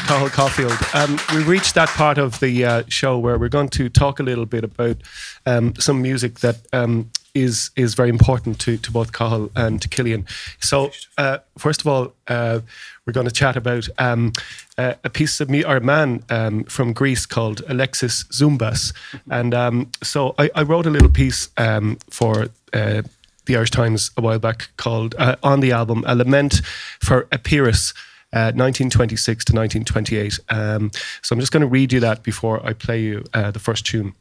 Cathal 0.07 0.29
Caulfield. 0.29 0.79
Um, 0.95 1.19
we 1.35 1.43
reached 1.43 1.75
that 1.75 1.89
part 1.89 2.19
of 2.19 2.39
the 2.39 2.65
uh, 2.65 2.83
show 2.87 3.19
where 3.19 3.37
we're 3.37 3.49
going 3.49 3.69
to 3.71 3.89
talk 3.89 4.21
a 4.21 4.23
little 4.23 4.47
bit 4.47 4.63
about 4.63 4.99
um, 5.45 5.75
some 5.75 6.01
music 6.01 6.39
that 6.39 6.59
um, 6.73 7.11
is 7.35 7.73
is 7.75 7.95
very 7.95 8.11
important 8.11 8.61
to, 8.61 8.77
to 8.77 8.93
both 8.93 9.13
Cathal 9.13 9.51
and 9.57 9.83
to 9.83 9.89
Killian. 9.89 10.25
So, 10.61 10.93
uh, 11.19 11.39
first 11.59 11.81
of 11.81 11.89
all, 11.89 12.13
uh, 12.29 12.61
we're 13.05 13.13
going 13.13 13.27
to 13.27 13.35
chat 13.35 13.57
about 13.57 13.89
um, 13.99 14.33
uh, 14.79 14.95
a 15.03 15.11
piece 15.11 15.41
of 15.41 15.51
me 15.51 15.65
or 15.65 15.79
a 15.79 15.81
man 15.81 16.23
um, 16.31 16.63
from 16.63 16.93
Greece 16.93 17.27
called 17.27 17.61
Alexis 17.67 18.23
Zoumbas, 18.31 18.93
and 19.29 19.53
um, 19.53 19.91
so 20.01 20.37
I, 20.39 20.49
I 20.55 20.63
wrote 20.63 20.87
a 20.87 20.91
little 20.91 21.11
piece 21.11 21.49
um, 21.57 21.99
for. 22.09 22.47
Uh, 22.73 23.03
the 23.47 23.57
Irish 23.57 23.73
Times 23.73 24.11
a 24.17 24.23
while 24.23 24.39
back 24.39 24.71
called 24.79 25.15
uh, 25.19 25.37
on 25.43 25.61
the 25.61 25.71
album 25.71 26.03
a 26.07 26.15
lament 26.15 26.63
for 27.01 27.29
Epirus. 27.31 27.93
Uh, 28.35 28.51
1926 28.51 29.45
to 29.45 29.53
1928. 29.53 30.41
Um, 30.49 30.91
so 31.23 31.33
I'm 31.33 31.39
just 31.39 31.53
going 31.53 31.61
to 31.61 31.69
read 31.69 31.93
you 31.93 32.01
that 32.01 32.25
before 32.25 32.67
I 32.67 32.73
play 32.73 33.01
you 33.01 33.23
uh, 33.33 33.53
the 33.53 33.61
first 33.61 33.87
tune. 33.87 34.13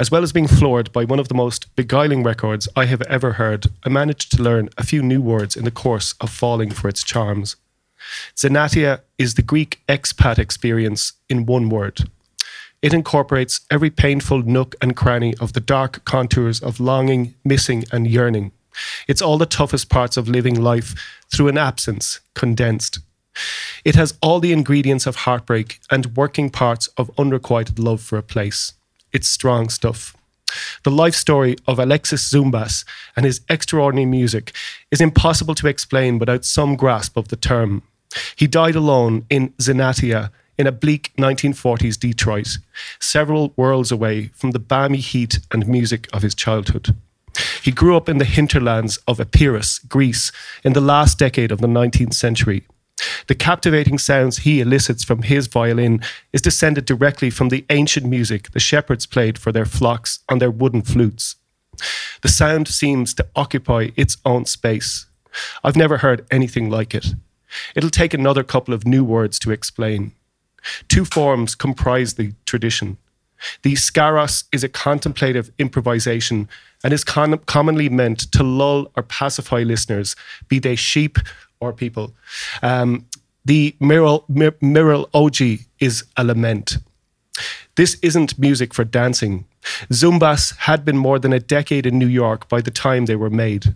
As 0.00 0.10
well 0.10 0.22
as 0.22 0.32
being 0.32 0.48
floored 0.48 0.90
by 0.92 1.04
one 1.04 1.18
of 1.18 1.28
the 1.28 1.34
most 1.34 1.74
beguiling 1.76 2.22
records 2.22 2.68
I 2.74 2.86
have 2.86 3.02
ever 3.02 3.32
heard, 3.32 3.66
I 3.84 3.90
managed 3.90 4.32
to 4.32 4.42
learn 4.42 4.70
a 4.78 4.82
few 4.82 5.02
new 5.02 5.20
words 5.20 5.56
in 5.56 5.64
the 5.64 5.70
course 5.70 6.14
of 6.22 6.30
falling 6.30 6.70
for 6.70 6.88
its 6.88 7.04
charms. 7.04 7.56
xenitia 8.34 9.02
is 9.18 9.34
the 9.34 9.42
Greek 9.42 9.82
expat 9.90 10.38
experience 10.38 11.12
in 11.28 11.44
one 11.44 11.68
word. 11.68 12.08
It 12.80 12.94
incorporates 12.94 13.60
every 13.70 13.90
painful 13.90 14.42
nook 14.42 14.74
and 14.80 14.96
cranny 14.96 15.34
of 15.38 15.52
the 15.52 15.60
dark 15.60 16.02
contours 16.06 16.62
of 16.62 16.80
longing, 16.80 17.34
missing, 17.44 17.84
and 17.92 18.06
yearning. 18.06 18.52
It's 19.06 19.20
all 19.20 19.36
the 19.36 19.44
toughest 19.46 19.90
parts 19.90 20.16
of 20.16 20.28
living 20.28 20.60
life 20.60 20.94
through 21.30 21.48
an 21.48 21.58
absence 21.58 22.20
condensed. 22.34 23.00
It 23.84 23.94
has 23.94 24.16
all 24.22 24.40
the 24.40 24.52
ingredients 24.52 25.06
of 25.06 25.16
heartbreak 25.16 25.80
and 25.90 26.16
working 26.16 26.50
parts 26.50 26.88
of 26.96 27.10
unrequited 27.18 27.78
love 27.78 28.00
for 28.00 28.16
a 28.16 28.22
place. 28.22 28.72
It's 29.12 29.28
strong 29.28 29.68
stuff. 29.68 30.16
The 30.84 30.90
life 30.90 31.14
story 31.14 31.56
of 31.66 31.78
Alexis 31.78 32.30
Zoumbas 32.30 32.84
and 33.16 33.26
his 33.26 33.40
extraordinary 33.48 34.06
music 34.06 34.52
is 34.90 35.00
impossible 35.00 35.54
to 35.56 35.68
explain 35.68 36.18
without 36.18 36.44
some 36.44 36.76
grasp 36.76 37.16
of 37.16 37.28
the 37.28 37.36
term. 37.36 37.82
He 38.36 38.46
died 38.46 38.76
alone 38.76 39.26
in 39.28 39.50
xenitia 39.60 40.30
in 40.56 40.66
a 40.66 40.72
bleak 40.72 41.12
1940s 41.18 41.98
Detroit, 41.98 42.58
several 43.00 43.52
worlds 43.56 43.90
away 43.90 44.28
from 44.34 44.52
the 44.52 44.58
balmy 44.58 44.98
heat 44.98 45.40
and 45.50 45.66
music 45.66 46.08
of 46.12 46.22
his 46.22 46.34
childhood. 46.34 46.94
He 47.62 47.72
grew 47.72 47.96
up 47.96 48.08
in 48.08 48.18
the 48.18 48.24
hinterlands 48.24 48.98
of 49.08 49.18
Epirus, 49.18 49.80
Greece, 49.80 50.30
in 50.62 50.74
the 50.74 50.80
last 50.80 51.18
decade 51.18 51.50
of 51.50 51.60
the 51.60 51.66
19th 51.66 52.14
century. 52.14 52.64
The 53.26 53.34
captivating 53.34 53.98
sounds 53.98 54.38
he 54.38 54.60
elicits 54.60 55.02
from 55.04 55.22
his 55.22 55.46
violin 55.46 56.00
is 56.32 56.42
descended 56.42 56.84
directly 56.84 57.30
from 57.30 57.48
the 57.48 57.64
ancient 57.70 58.06
music 58.06 58.50
the 58.52 58.60
shepherds 58.60 59.06
played 59.06 59.38
for 59.38 59.52
their 59.52 59.64
flocks 59.64 60.20
on 60.28 60.38
their 60.38 60.50
wooden 60.50 60.82
flutes. 60.82 61.36
The 62.22 62.28
sound 62.28 62.68
seems 62.68 63.14
to 63.14 63.26
occupy 63.34 63.90
its 63.96 64.16
own 64.24 64.44
space. 64.46 65.06
I've 65.64 65.76
never 65.76 65.98
heard 65.98 66.26
anything 66.30 66.70
like 66.70 66.94
it. 66.94 67.14
It'll 67.74 67.90
take 67.90 68.14
another 68.14 68.44
couple 68.44 68.74
of 68.74 68.86
new 68.86 69.04
words 69.04 69.38
to 69.40 69.50
explain. 69.50 70.12
Two 70.88 71.04
forms 71.04 71.54
comprise 71.54 72.14
the 72.14 72.32
tradition. 72.46 72.98
The 73.62 73.74
skaros 73.74 74.44
is 74.52 74.64
a 74.64 74.68
contemplative 74.68 75.50
improvisation 75.58 76.48
and 76.82 76.92
is 76.92 77.04
con- 77.04 77.38
commonly 77.38 77.88
meant 77.88 78.32
to 78.32 78.42
lull 78.42 78.90
or 78.96 79.02
pacify 79.02 79.62
listeners, 79.62 80.16
be 80.48 80.58
they 80.58 80.76
sheep 80.76 81.18
people. 81.72 82.14
Um, 82.62 83.06
the 83.44 83.76
miral, 83.80 84.24
mir, 84.28 84.52
mirologi 84.52 85.66
is 85.78 86.04
a 86.16 86.24
lament. 86.24 86.78
This 87.76 87.96
isn't 88.02 88.38
music 88.38 88.72
for 88.72 88.84
dancing. 88.84 89.44
Zoumbas 89.92 90.56
had 90.58 90.84
been 90.84 90.96
more 90.96 91.18
than 91.18 91.32
a 91.32 91.40
decade 91.40 91.86
in 91.86 91.98
New 91.98 92.06
York 92.06 92.48
by 92.48 92.60
the 92.60 92.70
time 92.70 93.06
they 93.06 93.16
were 93.16 93.30
made. 93.30 93.74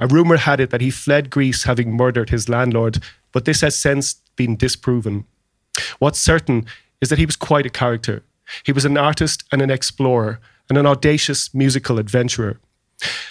A 0.00 0.06
rumor 0.06 0.36
had 0.36 0.60
it 0.60 0.70
that 0.70 0.80
he 0.80 0.90
fled 0.90 1.30
Greece 1.30 1.64
having 1.64 1.96
murdered 1.96 2.30
his 2.30 2.48
landlord, 2.48 3.02
but 3.32 3.44
this 3.44 3.60
has 3.60 3.76
since 3.76 4.14
been 4.36 4.56
disproven. 4.56 5.24
What's 5.98 6.20
certain 6.20 6.66
is 7.00 7.08
that 7.08 7.18
he 7.18 7.26
was 7.26 7.36
quite 7.36 7.66
a 7.66 7.70
character. 7.70 8.22
He 8.64 8.72
was 8.72 8.84
an 8.84 8.96
artist 8.96 9.44
and 9.50 9.60
an 9.60 9.70
explorer 9.70 10.40
and 10.68 10.78
an 10.78 10.86
audacious 10.86 11.52
musical 11.52 11.98
adventurer. 11.98 12.60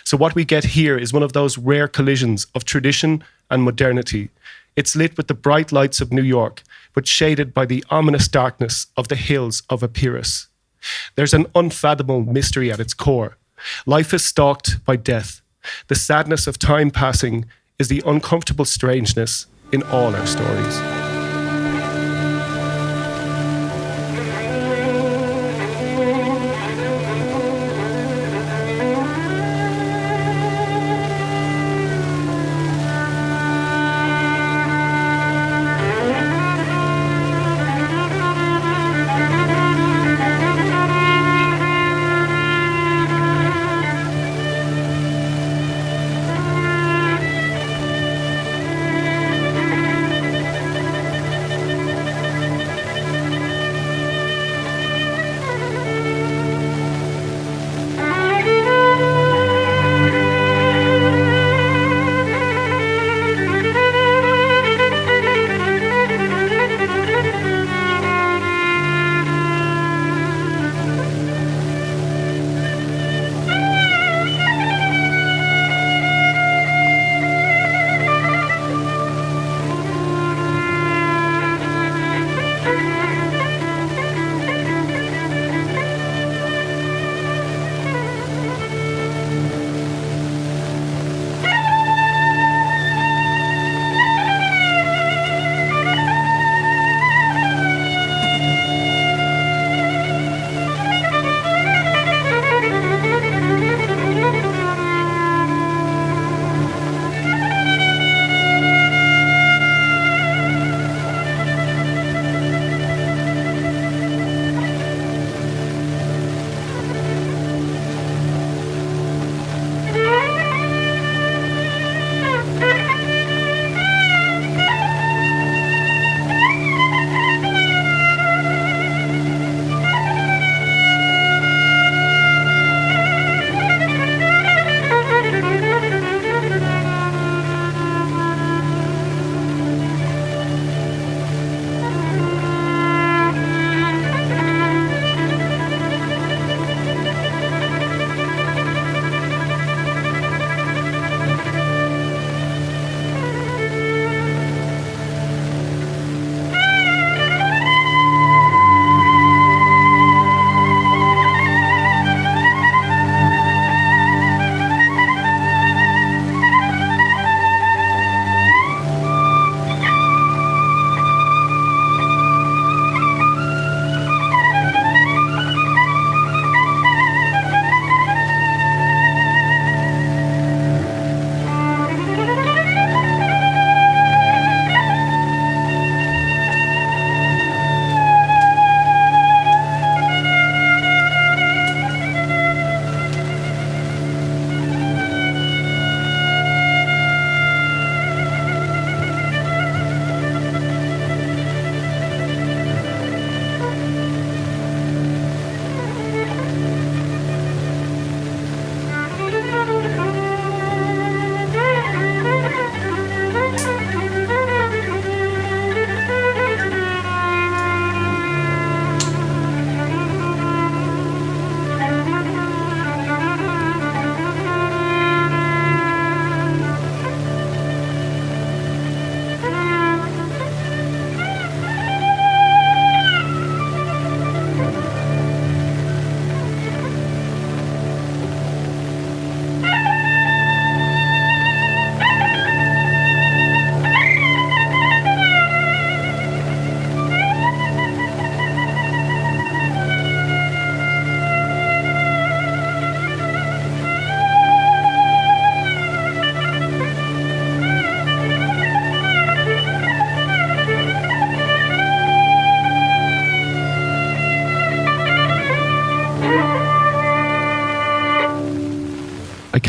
So, 0.04 0.18
what 0.18 0.36
we 0.36 0.46
get 0.46 0.64
here 0.64 0.98
is 0.98 1.14
one 1.14 1.24
of 1.24 1.34
those 1.34 1.58
rare 1.58 1.88
collisions 1.88 2.48
of 2.56 2.66
tradition 2.66 3.24
and 3.50 3.64
modernity. 3.64 4.30
It's 4.76 4.96
lit 4.96 5.18
with 5.18 5.28
the 5.28 5.34
bright 5.34 5.72
lights 5.72 6.02
of 6.02 6.12
New 6.12 6.24
York, 6.24 6.64
but 6.94 7.08
shaded 7.08 7.54
by 7.54 7.66
the 7.66 7.84
ominous 7.90 8.28
darkness 8.28 8.88
of 8.98 9.08
the 9.08 9.16
hills 9.16 9.64
of 9.70 9.84
Epirus. 9.84 10.48
There's 11.16 11.34
an 11.34 11.48
unfathomable 11.56 12.24
mystery 12.24 12.72
at 12.72 12.80
its 12.80 12.94
core. 12.94 13.38
Life 13.86 14.14
is 14.14 14.26
stalked 14.26 14.84
by 14.86 14.96
death. 14.96 15.42
The 15.88 15.96
sadness 15.96 16.48
of 16.48 16.60
time 16.60 16.92
passing 16.92 17.46
is 17.80 17.88
the 17.88 18.04
uncomfortable 18.06 18.66
strangeness 18.66 19.48
in 19.72 19.84
all 19.84 20.16
our 20.16 20.28
stories. 20.28 21.03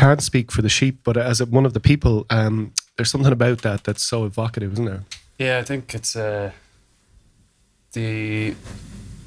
Can't 0.04 0.22
speak 0.22 0.52
for 0.52 0.60
the 0.60 0.68
sheep, 0.68 0.98
but 1.02 1.16
as 1.16 1.40
a, 1.40 1.46
one 1.46 1.64
of 1.64 1.72
the 1.72 1.80
people, 1.80 2.26
um, 2.28 2.72
there's 2.96 3.10
something 3.10 3.32
about 3.32 3.62
that 3.62 3.84
that's 3.84 4.02
so 4.02 4.26
evocative, 4.26 4.74
isn't 4.74 4.84
there? 4.84 5.02
Yeah, 5.38 5.58
I 5.58 5.62
think 5.64 5.94
it's 5.94 6.14
uh, 6.14 6.50
the 7.92 8.54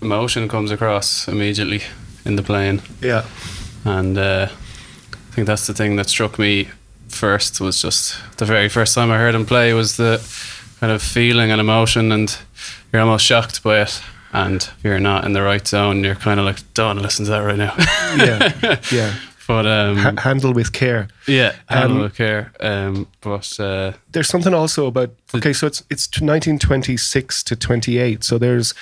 emotion 0.02 0.48
comes 0.48 0.70
across 0.72 1.28
immediately 1.28 1.82
in 2.26 2.36
the 2.36 2.44
playing, 2.44 2.82
Yeah. 3.02 3.26
and 3.86 4.18
uh, 4.20 4.48
I 4.52 5.34
think 5.34 5.48
that's 5.48 5.66
the 5.66 5.74
thing 5.74 5.96
that 5.96 6.10
struck 6.10 6.38
me 6.38 6.70
first. 7.08 7.60
Was 7.60 7.82
just 7.82 8.16
the 8.38 8.46
very 8.46 8.70
first 8.70 8.94
time 8.94 9.10
I 9.12 9.18
heard 9.18 9.34
him 9.34 9.46
play 9.48 9.74
was 9.74 9.98
the 9.98 10.20
kind 10.80 10.92
of 10.94 11.02
feeling 11.02 11.52
and 11.52 11.60
emotion, 11.60 12.12
and 12.12 12.38
you're 12.94 13.02
almost 13.02 13.26
shocked 13.26 13.64
by 13.64 13.82
it. 13.82 14.02
And 14.32 14.62
if 14.62 14.78
you're 14.84 15.00
not 15.00 15.26
in 15.26 15.34
the 15.34 15.42
right 15.42 15.66
zone, 15.68 16.04
you're 16.04 16.14
kind 16.16 16.40
of 16.40 16.46
like, 16.46 16.60
don't 16.74 16.98
listen 17.02 17.26
to 17.26 17.32
that 17.32 17.40
right 17.40 17.58
now. 17.58 17.74
Yeah. 18.24 18.80
yeah. 18.92 19.14
but 19.48 19.66
um, 19.66 19.98
Ha- 19.98 20.22
handle 20.22 20.54
with 20.54 20.72
care. 20.74 21.08
yeah, 21.28 21.54
handle 21.68 21.98
Um, 21.98 22.04
with 22.04 22.16
care. 22.16 22.52
Um, 22.60 23.08
but 23.22 23.60
uh, 23.60 23.94
there's 24.12 24.28
something 24.30 24.54
also 24.54 24.86
about 24.88 25.12
okay 25.34 25.54
so 25.54 25.68
it's 25.68 25.82
it's 25.90 26.08
1926 26.22 27.44
to 27.44 27.56
28 27.56 28.24
so 28.24 28.38
there's 28.38 28.74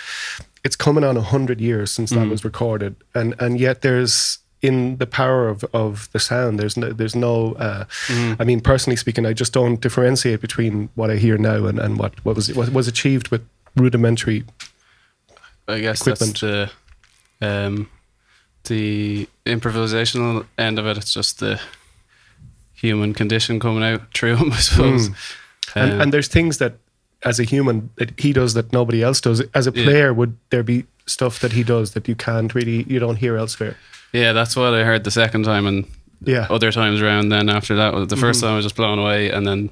it's 0.63 0.76
coming 0.76 1.03
on 1.03 1.16
100 1.16 1.61
years 1.61 1.91
since 1.91 2.09
that 2.11 2.28
was 2.28 2.43
recorded 2.43 2.95
and 3.13 3.36
and 3.39 3.59
yet 3.59 3.82
there's 3.82 4.39
in 4.61 4.97
the 4.97 5.05
power 5.05 5.47
of, 5.47 5.63
of 5.74 6.09
the 6.11 6.20
sound 6.20 6.59
there's 6.59 6.76
no 6.78 6.91
there's 6.91 7.16
no 7.16 7.53
uh, 7.53 7.86
I 8.39 8.43
mean 8.43 8.61
personally 8.61 8.95
speaking 8.97 9.26
I 9.26 9.34
just 9.34 9.53
don't 9.53 9.80
differentiate 9.82 10.41
between 10.41 10.89
what 10.95 11.11
I 11.11 11.18
hear 11.18 11.38
now 11.38 11.66
and, 11.68 11.78
and 11.80 11.99
what, 11.99 12.13
what 12.26 12.36
was 12.36 12.51
what 12.55 12.70
was 12.74 12.88
achieved 12.88 13.28
with 13.30 13.41
rudimentary 13.76 14.43
I 15.68 15.80
guess 15.82 16.01
equipment. 16.01 16.39
that's 16.39 16.72
the 17.41 17.68
um, 17.68 17.89
the 18.66 19.28
improvisational 19.45 20.45
end 20.57 20.80
of 20.80 20.86
it. 20.88 20.97
It's 20.97 21.13
just 21.13 21.39
the 21.39 21.59
human 22.74 23.13
condition 23.13 23.59
coming 23.59 23.84
out 23.84 24.13
through 24.13 24.36
him, 24.38 24.51
I 24.53 24.57
suppose. 24.57 25.07
and, 25.76 25.93
Um, 25.93 26.01
and 26.01 26.13
there's 26.13 26.28
things 26.28 26.57
that 26.57 26.74
as 27.24 27.39
a 27.39 27.43
human 27.43 27.89
that 27.95 28.20
he 28.20 28.34
does 28.34 28.53
that 28.53 28.72
nobody 28.72 29.01
else 29.01 29.20
does 29.22 29.41
as 29.53 29.68
a 29.68 29.72
Yeah. 29.74 29.84
player 29.84 30.13
would 30.13 30.38
there 30.51 30.63
be 30.63 30.86
stuff 31.07 31.39
that 31.39 31.53
he 31.53 31.63
does 31.63 31.91
that 31.91 32.07
you 32.07 32.16
can't 32.16 32.53
really 32.53 32.84
you 32.88 32.99
don't 32.99 33.18
hear 33.18 33.36
elsewhere 33.38 33.76
yeah, 34.13 34.32
that's 34.34 34.55
what 34.55 34.74
I 34.74 34.84
heard 34.86 35.03
the 35.03 35.11
second 35.11 35.43
time, 35.43 35.66
and 35.68 35.86
yeah 36.24 36.47
other 36.49 36.72
times 36.72 37.01
around. 37.01 37.30
Then 37.30 37.49
after 37.49 37.76
that, 37.76 37.91
the 38.07 38.16
1st 38.16 38.22
Mm-hmm. 38.22 38.41
time 38.41 38.53
I 38.53 38.55
was 38.55 38.66
just 38.66 38.76
blown 38.78 38.97
away, 38.99 39.30
and 39.30 39.45
then 39.45 39.70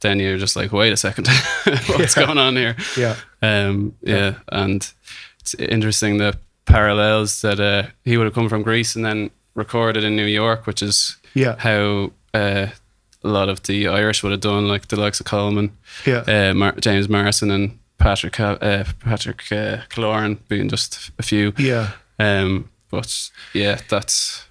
then 0.00 0.20
you're 0.20 0.36
just 0.38 0.56
like, 0.56 0.72
wait 0.72 0.92
a 0.92 0.96
second, 0.96 1.26
what's 1.64 2.14
Yeah. 2.16 2.26
going 2.26 2.38
on 2.38 2.54
here? 2.56 2.76
yeah 2.96 3.16
Um, 3.40 3.94
yeah, 4.02 4.34
and 4.52 4.86
it's 5.40 5.54
interesting 5.54 6.18
the 6.18 6.36
parallels 6.68 7.40
that 7.42 7.58
uh, 7.60 7.88
he 8.04 8.16
would 8.16 8.24
have 8.26 8.34
come 8.34 8.48
from 8.48 8.62
Greece 8.62 8.94
and 8.96 9.04
then 9.04 9.30
recorded 9.54 10.04
in 10.04 10.14
New 10.16 10.26
York, 10.26 10.66
which 10.66 10.82
is 10.82 11.16
Yeah. 11.34 11.56
how 11.58 12.12
uh, 12.34 12.66
a 13.24 13.28
lot 13.28 13.48
of 13.48 13.62
the 13.64 13.88
Irish 13.88 14.22
would 14.22 14.32
have 14.32 14.40
done, 14.40 14.68
like 14.68 14.88
the 14.88 15.00
likes 15.00 15.20
of 15.20 15.26
Coleman, 15.26 15.70
Yeah. 16.06 16.24
uh, 16.28 16.54
Mar- 16.54 16.76
James 16.80 17.08
Morrison, 17.08 17.50
and 17.50 17.78
Patrick 17.98 18.38
uh, 18.38 18.84
Patrick 19.00 19.42
uh, 19.50 19.78
Killoran 19.90 20.38
being 20.48 20.68
just 20.68 21.10
a 21.18 21.22
few. 21.22 21.52
yeah 21.58 21.88
Um, 22.20 22.68
but 22.90 23.30
yeah, 23.54 23.80
that's 23.88 24.44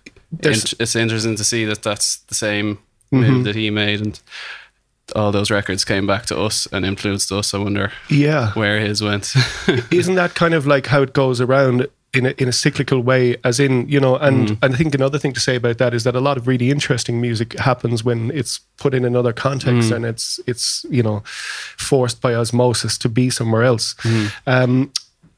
int- 0.43 0.73
it's 0.79 0.95
interesting 0.95 1.37
to 1.37 1.43
see 1.43 1.65
that 1.65 1.81
that's 1.83 2.17
the 2.27 2.35
same 2.35 2.79
Mm-hmm. 3.13 3.31
move 3.31 3.45
that 3.45 3.55
he 3.55 3.69
made, 3.69 4.01
and 4.01 4.19
all 5.15 5.31
those 5.31 5.49
records 5.49 5.85
came 5.85 6.05
back 6.05 6.25
to 6.25 6.37
us 6.37 6.67
and 6.73 6.85
influenced 6.85 7.31
us. 7.31 7.53
I 7.53 7.57
wonder 7.57 7.93
yeah 8.09 8.51
where 8.53 8.81
his 8.81 9.01
went. 9.01 9.33
isn't 9.91 10.15
that 10.15 10.35
kind 10.35 10.53
of 10.53 10.67
like 10.67 10.87
how 10.87 11.03
it 11.03 11.13
goes 11.13 11.39
around 11.39 11.87
in 12.13 12.25
a, 12.25 12.29
in 12.37 12.47
a 12.47 12.51
cyclical 12.53 13.01
way 13.01 13.35
as 13.43 13.59
in 13.59 13.87
you 13.89 13.99
know 13.99 14.15
and, 14.17 14.47
Mm. 14.49 14.57
and 14.61 14.73
i 14.73 14.77
think 14.77 14.95
another 14.95 15.19
thing 15.19 15.33
to 15.33 15.39
say 15.41 15.55
about 15.57 15.77
that 15.77 15.93
is 15.93 16.03
that 16.03 16.15
a 16.15 16.19
lot 16.21 16.37
of 16.37 16.47
really 16.47 16.71
interesting 16.71 17.19
music 17.19 17.53
happens 17.59 18.03
when 18.03 18.31
it's 18.31 18.59
put 18.77 18.93
in 18.93 19.03
another 19.05 19.33
Mm. 19.33 19.35
context 19.35 19.91
and 19.91 20.05
it's 20.05 20.39
it's 20.47 20.85
you 20.89 21.03
know 21.03 21.21
forced 21.77 22.21
by 22.21 22.33
osmosis 22.33 22.97
to 22.99 23.09
be 23.09 23.29
somewhere 23.29 23.63
else 23.63 23.93
Mm. 24.03 24.31
um 24.47 24.91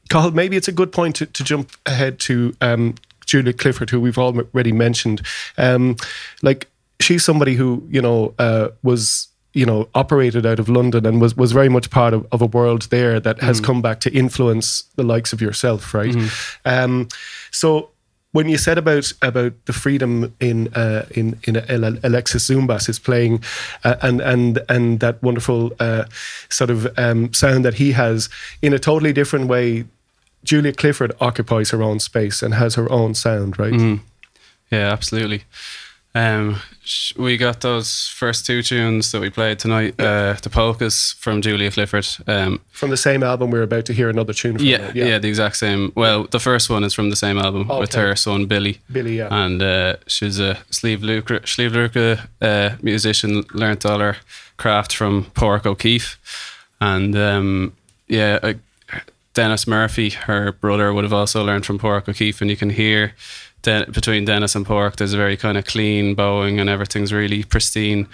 Cathal, 0.08 0.32
maybe 0.32 0.56
it's 0.56 0.66
a 0.68 0.72
good 0.72 0.90
point 0.90 1.14
to, 1.16 1.26
to 1.26 1.44
jump 1.44 1.70
ahead 1.86 2.18
to 2.20 2.52
um, 2.60 2.96
Julia 3.26 3.52
Clifford, 3.52 3.90
who 3.90 4.00
we've 4.00 4.18
already 4.18 4.72
mentioned. 4.72 5.22
Um, 5.56 5.94
like 6.42 6.66
she's 6.98 7.24
somebody 7.24 7.54
who 7.54 7.86
you 7.88 8.02
know 8.02 8.34
uh, 8.40 8.70
was 8.82 9.28
you 9.52 9.66
know 9.66 9.88
operated 9.94 10.46
out 10.46 10.58
of 10.58 10.68
London 10.68 11.06
and 11.06 11.20
was 11.20 11.36
was 11.36 11.52
very 11.52 11.68
much 11.68 11.90
part 11.90 12.14
of, 12.14 12.26
of 12.32 12.40
a 12.42 12.46
world 12.46 12.82
there 12.90 13.18
that 13.20 13.40
has 13.40 13.60
come 13.60 13.82
back 13.82 14.00
to 14.00 14.10
influence 14.12 14.82
the 14.96 15.02
likes 15.02 15.32
of 15.32 15.40
yourself, 15.40 15.92
right? 15.94 16.14
Um, 16.64 17.08
so 17.50 17.90
when 18.32 18.48
you 18.48 18.58
said 18.58 18.78
about 18.78 19.12
about 19.22 19.52
the 19.64 19.72
freedom 19.72 20.34
in 20.40 20.68
uh, 20.74 21.06
in 21.10 21.38
in 21.44 21.56
Alexis 21.56 22.48
Zoumbas 22.48 22.88
is 22.88 22.98
playing, 22.98 23.42
uh, 23.84 23.96
and 24.02 24.20
and 24.20 24.60
and 24.68 25.00
that 25.00 25.22
wonderful 25.22 25.72
uh, 25.80 26.04
sort 26.48 26.70
of 26.70 26.86
um, 26.98 27.32
sound 27.32 27.64
that 27.64 27.74
he 27.74 27.92
has 27.92 28.28
in 28.62 28.72
a 28.72 28.78
totally 28.78 29.12
different 29.12 29.48
way. 29.48 29.84
Julia 30.42 30.72
Clifford 30.72 31.12
occupies 31.20 31.70
her 31.70 31.82
own 31.82 32.00
space 32.00 32.42
and 32.42 32.54
has 32.54 32.74
her 32.74 32.90
own 32.90 33.14
sound, 33.14 33.58
right? 33.58 33.74
Yeah, 34.70 34.90
absolutely. 34.90 35.42
Um, 36.12 36.56
we 37.16 37.36
got 37.36 37.60
those 37.60 38.08
first 38.08 38.44
two 38.44 38.62
tunes 38.62 39.12
that 39.12 39.20
we 39.20 39.30
played 39.30 39.60
tonight, 39.60 39.94
uh, 40.00 40.34
the 40.42 40.50
polkas 40.50 41.14
from 41.18 41.40
Julia 41.40 41.70
Clifford. 41.70 42.06
Um, 42.26 42.60
From 42.72 42.90
the 42.90 42.96
same 42.96 43.22
album, 43.22 43.52
we're 43.52 43.62
about 43.62 43.84
to 43.86 43.92
hear 43.92 44.08
another 44.08 44.32
tune 44.32 44.56
from. 44.56 44.66
yeah, 44.66 44.88
it. 44.88 44.96
yeah, 44.96 45.18
the 45.18 45.28
exact 45.28 45.56
same. 45.56 45.92
Well, 45.94 46.24
the 46.24 46.40
first 46.40 46.68
one 46.68 46.82
is 46.82 46.94
from 46.94 47.10
the 47.10 47.16
same 47.16 47.38
album 47.38 47.68
with 47.68 47.94
her 47.94 48.16
son 48.16 48.46
Billy. 48.46 48.78
Billy, 48.90 49.18
yeah. 49.18 49.28
And 49.30 49.62
uh, 49.62 49.96
she's 50.08 50.40
a 50.40 50.54
Sliabh 50.70 51.00
Luachra, 51.02 51.42
Sliabh 51.42 51.70
Luachra 51.70 52.28
uh, 52.40 52.76
musician, 52.82 53.44
learnt 53.52 53.86
all 53.86 54.00
her 54.00 54.16
craft 54.56 54.94
from 54.94 55.26
Pork 55.34 55.64
O'Keeffe. 55.64 56.18
And 56.80 57.16
um, 57.16 57.76
yeah, 58.08 58.40
uh, 58.42 58.54
Denis 59.34 59.66
Murphy, 59.68 60.10
her 60.10 60.50
brother, 60.50 60.92
would 60.92 61.04
have 61.04 61.12
also 61.12 61.44
learned 61.44 61.66
from 61.66 61.78
Pork 61.78 62.08
O'Keeffe. 62.08 62.40
And 62.40 62.50
you 62.50 62.56
can 62.56 62.70
hear 62.70 63.14
Den- 63.62 63.90
between 63.90 64.24
Denis 64.24 64.54
and 64.54 64.66
Pork, 64.66 64.96
there's 64.96 65.12
a 65.12 65.18
very 65.18 65.36
kind 65.36 65.58
of 65.58 65.64
clean 65.64 66.14
bowing 66.14 66.58
and 66.58 66.70
everything's 66.70 67.12
really 67.12 67.44
pristine. 67.44 68.08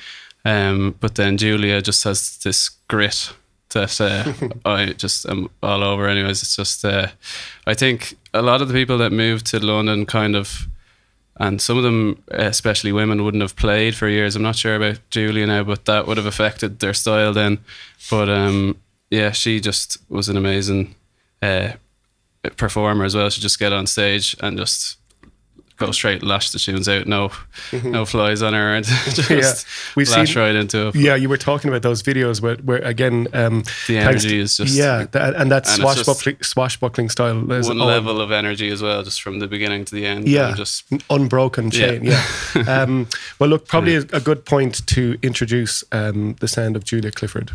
Um, 0.45 0.97
but 1.01 1.17
then 1.17 1.37
Julia 1.37 1.83
just 1.83 2.05
has 2.05 2.39
this 2.39 2.69
grit 2.89 3.33
that 3.71 4.01
uh, 4.01 4.49
I 4.65 4.93
just 4.93 5.29
am 5.29 5.51
all 5.63 5.83
over. 5.83 6.09
Anyways, 6.09 6.43
it's 6.43 6.57
just 6.57 6.85
uh, 6.85 7.09
I 7.67 7.75
think 7.75 8.17
a 8.33 8.43
lot 8.43 8.63
of 8.63 8.69
the 8.69 8.75
people 8.75 8.99
that 8.99 9.13
moved 9.13 9.47
to 9.47 9.65
London 9.65 10.07
kind 10.07 10.37
of, 10.37 10.69
and 11.39 11.61
some 11.61 11.77
of 11.77 11.83
them, 11.83 12.23
especially 12.29 12.93
women, 12.93 13.25
wouldn't 13.25 13.43
have 13.43 13.57
played 13.57 13.95
for 13.95 14.09
years. 14.09 14.37
I'm 14.37 14.43
not 14.43 14.57
sure 14.57 14.77
about 14.77 15.01
Julia 15.11 15.47
now, 15.47 15.65
but 15.65 15.85
that 15.85 16.07
would 16.07 16.17
have 16.17 16.27
affected 16.27 16.79
their 16.79 16.95
style 16.95 17.33
then. 17.33 17.59
But 18.11 18.29
um, 18.29 18.79
yeah, 19.11 19.33
she 19.33 19.61
just 19.61 19.99
was 20.09 20.29
an 20.29 20.37
amazing 20.37 20.95
uh, 21.43 21.73
performer 22.57 23.05
as 23.05 23.15
well. 23.15 23.29
She 23.31 23.41
just 23.41 23.59
get 23.59 23.73
on 23.73 23.87
stage 23.87 24.37
and 24.41 24.57
just 24.57 24.96
go 25.77 25.91
straight, 25.93 26.23
lash 26.23 26.51
the 26.51 26.59
tunes 26.59 26.89
out. 26.89 27.07
No, 27.07 27.31
no 27.85 28.05
flies 28.05 28.43
on 28.43 28.53
her, 28.55 28.75
and 28.75 28.85
just 29.15 29.17
Mm-hmm. 29.29 29.39
Yeah. 29.41 29.53
We've 29.97 30.09
lash 30.09 30.33
seen- 30.35 30.43
right 30.43 30.55
into 30.55 30.89
it. 30.89 30.95
Yeah, 30.95 31.15
you 31.17 31.29
were 31.29 31.37
talking 31.37 31.69
about 31.69 31.83
those 31.83 32.03
videos 32.03 32.41
where, 32.41 32.57
where 32.57 32.79
again, 32.79 33.29
um, 33.33 33.61
The 33.87 33.95
thanks 33.97 34.25
energy 34.25 34.39
is 34.39 34.57
just- 34.57 34.75
yeah, 34.75 35.07
that, 35.13 35.35
and 35.37 35.51
that 35.51 35.67
and 35.69 35.77
swashbuckling, 35.83 36.43
swashbuckling 36.43 37.09
style 37.11 37.51
is 37.53 37.69
one 37.69 37.81
all- 37.81 37.87
level 37.87 38.21
of 38.21 38.31
energy 38.33 38.69
as 38.71 38.83
well, 38.83 39.03
just 39.03 39.23
from 39.23 39.39
the 39.39 39.47
beginning 39.47 39.85
to 39.85 39.95
the 39.95 40.07
end. 40.07 40.29
yeah, 40.29 40.55
just 40.55 40.85
unbroken 41.11 41.71
chain. 41.71 42.05
Yeah. 42.05 42.25
um, 42.67 43.09
well, 43.39 43.51
look, 43.51 43.67
probably 43.69 43.97
a, 43.97 44.01
a 44.13 44.21
good 44.21 44.45
point 44.45 44.87
to 44.89 45.17
introduce 45.23 45.85
um, 45.93 46.37
the 46.41 46.49
sound 46.49 46.77
of 46.77 46.85
Julia 46.85 47.11
Clifford. 47.11 47.51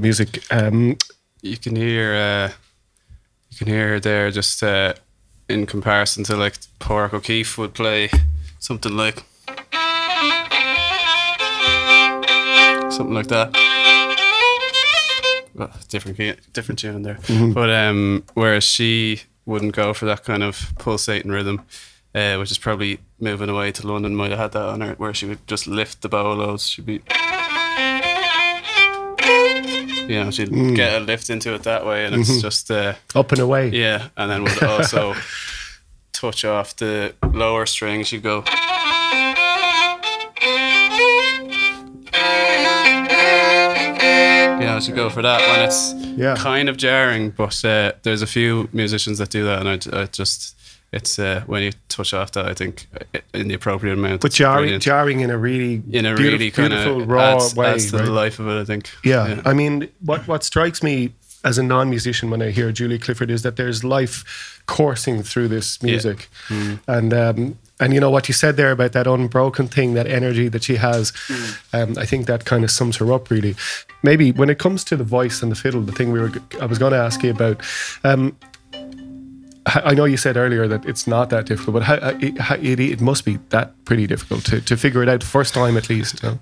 Music. 0.00 0.44
Um, 0.50 0.96
you 1.42 1.56
can 1.56 1.76
hear 1.76 2.14
uh, 2.14 2.52
you 3.50 3.58
can 3.58 3.66
hear 3.66 4.00
there 4.00 4.30
just 4.30 4.62
uh, 4.62 4.94
in 5.48 5.66
comparison 5.66 6.24
to 6.24 6.36
like 6.36 6.54
Pork 6.78 7.14
O'Keeffe 7.14 7.58
would 7.58 7.74
play 7.74 8.10
something 8.58 8.96
like 8.96 9.24
something 12.90 13.14
like 13.14 13.28
that. 13.28 13.52
Well, 15.54 15.70
different 15.88 16.52
different 16.52 16.78
tune 16.78 17.02
there, 17.02 17.18
but 17.52 17.70
um, 17.70 18.24
whereas 18.34 18.64
she 18.64 19.22
wouldn't 19.46 19.74
go 19.74 19.94
for 19.94 20.04
that 20.06 20.24
kind 20.24 20.42
of 20.42 20.72
pulsating 20.78 21.30
rhythm, 21.32 21.62
uh, 22.14 22.36
which 22.36 22.50
is 22.50 22.58
probably 22.58 23.00
moving 23.18 23.48
away 23.48 23.72
to 23.72 23.86
London. 23.86 24.14
Might 24.14 24.30
have 24.30 24.38
had 24.38 24.52
that 24.52 24.68
on 24.68 24.80
her, 24.82 24.94
where 24.94 25.14
she 25.14 25.26
would 25.26 25.46
just 25.46 25.66
lift 25.66 26.02
the 26.02 26.08
bow 26.08 26.32
loads. 26.34 26.68
She'd 26.68 26.86
be 26.86 27.02
you 30.08 30.24
know, 30.24 30.30
she'd 30.30 30.50
get 30.74 31.00
a 31.00 31.04
lift 31.04 31.30
into 31.30 31.54
it 31.54 31.62
that 31.64 31.84
way, 31.86 32.04
and 32.06 32.14
it's 32.14 32.40
just 32.40 32.70
uh, 32.70 32.94
up 33.14 33.30
and 33.32 33.40
away. 33.40 33.68
yeah, 33.70 34.08
and 34.16 34.30
then 34.30 34.42
would 34.42 34.62
also 34.62 35.14
touch 36.12 36.44
off 36.44 36.74
the 36.76 37.14
lower 37.32 37.66
string. 37.66 38.02
She'd 38.04 38.22
go. 38.22 38.42
Yeah, 44.60 44.80
she'd 44.80 44.94
go 44.96 45.08
for 45.10 45.22
that 45.22 45.40
when 45.40 45.66
it's 45.66 45.94
Yeah. 46.18 46.34
kind 46.36 46.68
of 46.68 46.76
jarring, 46.76 47.30
but 47.30 47.64
uh, 47.64 47.92
there's 48.02 48.22
a 48.22 48.26
few 48.26 48.68
musicians 48.72 49.18
that 49.18 49.30
do 49.30 49.44
that, 49.44 49.64
and 49.64 49.68
I, 49.68 50.02
I 50.02 50.06
just 50.06 50.56
it's 50.92 51.18
uh, 51.18 51.42
when 51.46 51.62
you 51.62 51.72
touch 51.88 52.14
off 52.14 52.32
that, 52.32 52.46
I 52.46 52.54
think 52.54 52.88
uh, 53.14 53.20
in 53.34 53.48
the 53.48 53.54
appropriate 53.54 53.92
amount. 53.92 54.22
But 54.22 54.32
jarring, 54.32 54.62
brilliant. 54.62 54.82
jarring 54.82 55.20
in 55.20 55.30
a 55.30 55.36
really 55.36 55.82
in 55.90 56.06
a 56.06 56.14
beautif- 56.14 56.18
really 56.18 56.50
kind 56.50 56.70
beautiful 56.70 57.02
of 57.02 57.08
raw 57.08 57.34
adds, 57.34 57.54
way. 57.54 57.66
adds 57.66 57.90
to 57.90 57.98
right? 57.98 58.04
the 58.06 58.10
life 58.10 58.38
of 58.38 58.48
it. 58.48 58.60
I 58.60 58.64
think. 58.64 58.90
Yeah. 59.04 59.42
I 59.44 59.52
mean, 59.52 59.88
what 60.00 60.26
what 60.26 60.44
strikes 60.44 60.82
me 60.82 61.12
as 61.44 61.58
a 61.58 61.62
non-musician 61.62 62.30
when 62.30 62.42
I 62.42 62.50
hear 62.50 62.72
Julie 62.72 62.98
Clifford 62.98 63.30
is 63.30 63.42
that 63.42 63.56
there's 63.56 63.84
life 63.84 64.60
coursing 64.66 65.22
through 65.22 65.48
this 65.48 65.82
music, 65.82 66.28
and 66.86 67.14
um, 67.14 67.58
and 67.80 67.94
you 67.94 68.00
know 68.00 68.10
what 68.10 68.28
you 68.28 68.34
said 68.34 68.56
there 68.56 68.70
about 68.70 68.92
that 68.92 69.06
unbroken 69.06 69.68
thing, 69.68 69.94
that 69.94 70.06
energy 70.06 70.48
that 70.48 70.64
she 70.64 70.76
has. 70.76 71.12
Um, 71.72 71.96
I 71.98 72.06
think 72.06 72.26
that 72.26 72.44
kind 72.44 72.64
of 72.64 72.70
sums 72.70 72.96
her 72.96 73.12
up 73.12 73.30
really. 73.30 73.54
Maybe 74.02 74.32
when 74.32 74.48
it 74.50 74.58
comes 74.58 74.84
to 74.84 74.96
the 74.96 75.04
voice 75.04 75.42
and 75.42 75.52
the 75.52 75.56
fiddle, 75.56 75.82
the 75.82 75.92
thing 75.92 76.12
we 76.12 76.20
were 76.20 76.32
I 76.60 76.66
was 76.66 76.78
going 76.78 76.92
to 76.92 76.98
ask 76.98 77.22
you 77.22 77.30
about. 77.30 77.62
Um, 78.04 78.36
I 79.74 79.90
I 79.90 79.94
know 79.94 80.04
you 80.06 80.16
said 80.16 80.36
earlier 80.36 80.68
that 80.68 80.84
it's 80.86 81.06
not 81.06 81.30
that 81.30 81.46
difficult, 81.46 81.74
but 81.74 81.82
how, 81.82 81.94
uh, 81.94 82.18
it, 82.20 82.38
how, 82.38 82.54
it, 82.56 82.80
it 82.80 83.00
must 83.00 83.24
be 83.24 83.38
that 83.50 83.72
pretty 83.84 84.06
difficult 84.06 84.44
to, 84.46 84.60
to 84.60 84.76
figure 84.76 85.02
it 85.02 85.08
out 85.08 85.22
first 85.24 85.54
time 85.54 85.76
at 85.76 85.88
least. 85.88 86.22
You 86.22 86.28
know? 86.28 86.38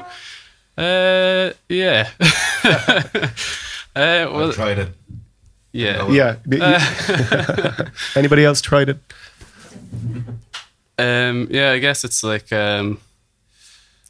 Uh, 0.85 1.53
yeah. 1.69 2.09
uh, 2.65 4.29
well, 4.33 4.51
I 4.51 4.53
tried 4.55 4.79
it. 4.79 4.89
yeah. 5.73 6.37
Yeah. 6.47 7.89
Anybody 8.17 8.45
else 8.45 8.61
tried 8.61 8.89
it? 8.91 8.99
Um, 10.99 11.49
yeah, 11.51 11.73
I 11.73 11.79
guess 11.79 12.05
it's 12.05 12.23
like 12.23 12.53
um, 12.53 12.99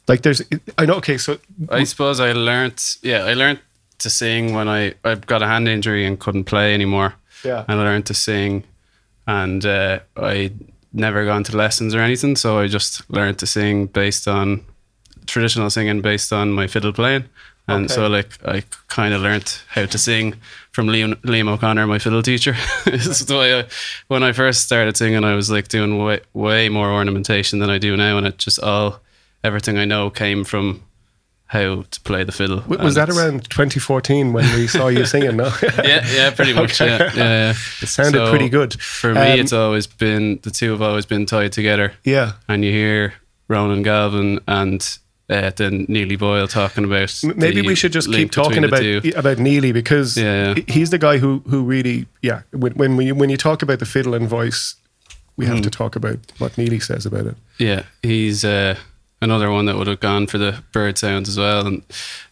Like 0.07 0.21
there's, 0.21 0.41
I 0.77 0.85
know. 0.85 0.95
Okay, 0.95 1.17
so 1.17 1.37
I 1.69 1.83
suppose 1.83 2.19
I 2.19 2.31
learned. 2.31 2.81
Yeah, 3.01 3.25
I 3.25 3.33
learned 3.33 3.59
to 3.99 4.09
sing 4.09 4.53
when 4.53 4.67
I 4.69 4.93
I 5.03 5.15
got 5.15 5.41
a 5.41 5.47
hand 5.47 5.67
injury 5.67 6.05
and 6.05 6.17
couldn't 6.19 6.45
play 6.45 6.73
anymore. 6.73 7.13
Yeah. 7.43 7.65
and 7.67 7.79
I 7.79 7.83
learned 7.83 8.05
to 8.07 8.13
sing, 8.13 8.63
and 9.27 9.65
uh, 9.65 9.99
I 10.15 10.51
never 10.93 11.25
gone 11.25 11.43
to 11.43 11.55
lessons 11.57 11.93
or 11.93 11.99
anything. 11.99 12.35
So 12.35 12.57
I 12.59 12.67
just 12.67 13.07
learned 13.11 13.37
to 13.39 13.45
sing 13.45 13.85
based 13.87 14.27
on 14.27 14.63
traditional 15.27 15.69
singing, 15.69 16.01
based 16.01 16.31
on 16.33 16.51
my 16.51 16.65
fiddle 16.67 16.93
playing. 16.93 17.25
And 17.69 17.85
Okay. 17.85 17.93
so, 17.95 18.07
like, 18.07 18.29
I 18.45 18.63
kind 18.87 19.13
of 19.13 19.21
learned 19.21 19.59
how 19.67 19.85
to 19.85 19.97
sing 19.97 20.35
from 20.71 20.87
Liam, 20.87 21.15
Liam 21.23 21.49
O'Connor, 21.49 21.85
my 21.85 21.99
fiddle 21.99 22.23
teacher. 22.23 22.55
this 22.85 23.05
is 23.07 23.25
the 23.25 23.35
way 23.37 23.59
I, 23.59 23.65
when 24.07 24.23
I 24.23 24.31
first 24.31 24.61
started 24.63 24.95
singing, 24.95 25.25
I 25.25 25.35
was 25.35 25.51
like 25.51 25.67
doing 25.67 26.01
way, 26.01 26.21
way 26.33 26.69
more 26.69 26.89
ornamentation 26.89 27.59
than 27.59 27.69
I 27.69 27.77
do 27.77 27.97
now, 27.97 28.17
and 28.17 28.25
it 28.25 28.37
just 28.37 28.59
all 28.61 29.01
everything 29.43 29.77
I 29.77 29.83
know 29.83 30.09
came 30.09 30.45
from 30.45 30.81
how 31.47 31.83
to 31.89 32.01
play 32.01 32.23
the 32.25 32.31
fiddle. 32.31 32.57
w- 32.61 32.83
was 32.83 32.97
And 32.97 33.07
that 33.07 33.15
around 33.15 33.49
2014 33.49 34.33
when 34.33 34.45
we 34.55 34.67
saw 34.67 34.87
you 34.89 35.05
singing? 35.05 35.37
No, 35.37 35.51
Yeah, 35.83 36.05
yeah, 36.13 36.29
pretty 36.31 36.53
much. 36.53 36.79
Okay. 36.81 36.87
Yeah, 36.97 37.11
yeah, 37.15 37.23
yeah. 37.23 37.49
It 37.81 37.87
sounded 37.87 38.17
So, 38.25 38.29
pretty 38.29 38.49
good. 38.49 38.73
For 38.81 39.13
me, 39.13 39.21
Um, 39.33 39.39
it's 39.39 39.53
always 39.53 39.87
been 39.87 40.39
the 40.43 40.51
two 40.51 40.71
have 40.71 40.81
always 40.81 41.05
been 41.05 41.25
tied 41.25 41.51
together. 41.53 41.93
yeah. 42.03 42.33
And 42.49 42.63
you 42.65 42.71
hear 42.71 43.13
Ronan 43.47 43.81
Galvin 43.83 44.39
and 44.47 44.81
uh, 45.29 45.51
then 45.55 45.85
Néillidh 45.87 46.19
Boyle 46.19 46.47
talking 46.47 46.83
about. 46.85 47.13
Maybe 47.23 47.61
we 47.61 47.75
should 47.75 47.91
just 47.93 48.11
keep 48.11 48.31
talking 48.31 48.63
about 48.63 48.81
about 49.15 49.37
Néillidh 49.37 49.73
because 49.73 50.17
Yeah, 50.17 50.53
yeah. 50.55 50.63
he's 50.67 50.89
the 50.89 50.97
guy 50.97 51.17
who 51.17 51.41
who 51.49 51.63
really 51.63 52.07
yeah. 52.21 52.41
When 52.51 52.73
when 52.73 52.97
we, 52.97 53.11
when 53.11 53.29
you 53.29 53.37
talk 53.37 53.61
about 53.61 53.79
the 53.79 53.85
fiddle 53.85 54.13
and 54.13 54.27
voice, 54.29 54.75
we 55.37 55.45
have 55.45 55.57
Hmm. 55.57 55.63
to 55.63 55.69
talk 55.69 55.95
about 55.95 56.17
what 56.39 56.53
Néillidh 56.57 56.83
says 56.83 57.05
about 57.05 57.25
it. 57.25 57.35
Yeah, 57.57 57.83
he's 58.03 58.43
uh, 58.45 58.75
another 59.21 59.51
one 59.51 59.65
that 59.65 59.77
would 59.77 59.87
have 59.87 59.99
gone 59.99 60.27
for 60.27 60.37
the 60.37 60.63
bird 60.71 60.97
sounds 60.97 61.29
as 61.29 61.37
well, 61.37 61.65
and 61.65 61.83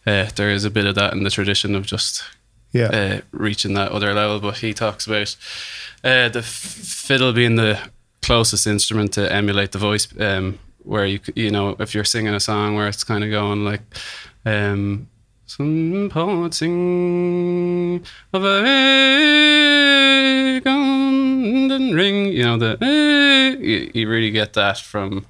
uh, 0.06 0.28
there 0.36 0.50
is 0.50 0.64
a 0.64 0.70
bit 0.70 0.86
of 0.86 0.94
that 0.94 1.12
in 1.12 1.22
the 1.24 1.30
tradition 1.30 1.74
of 1.74 1.86
just 1.86 2.22
Yeah, 2.72 2.86
uh, 2.88 3.20
reaching 3.32 3.74
that 3.74 3.92
other 3.92 4.14
level. 4.14 4.40
But 4.40 4.58
he 4.58 4.72
talks 4.74 5.06
about 5.06 5.36
uh, 6.04 6.28
the 6.28 6.40
f- 6.40 6.44
fiddle 6.44 7.32
being 7.32 7.56
the 7.56 7.78
closest 8.22 8.66
instrument 8.66 9.12
to 9.14 9.32
emulate 9.32 9.72
the 9.72 9.78
voice, 9.78 10.08
um, 10.20 10.58
where 10.84 11.06
you 11.06 11.20
you 11.34 11.50
know 11.50 11.76
if 11.78 11.94
you're 11.94 12.04
singing 12.04 12.34
a 12.34 12.40
song 12.40 12.76
where 12.76 12.88
it's 12.88 13.04
kind 13.04 13.24
of 13.24 13.30
going 13.30 13.64
like. 13.64 13.80
Um, 14.44 15.08
some 15.48 16.08
poets 16.12 16.56
sing 16.58 18.04
of 18.32 18.44
a 18.44 18.60
golden 20.60 21.94
ring. 21.94 22.26
You 22.32 22.42
know 22.42 22.58
the 22.58 22.76
you, 23.60 23.90
you 23.94 24.08
really 24.08 24.32
get 24.32 24.54
that 24.54 24.78
from 24.78 25.26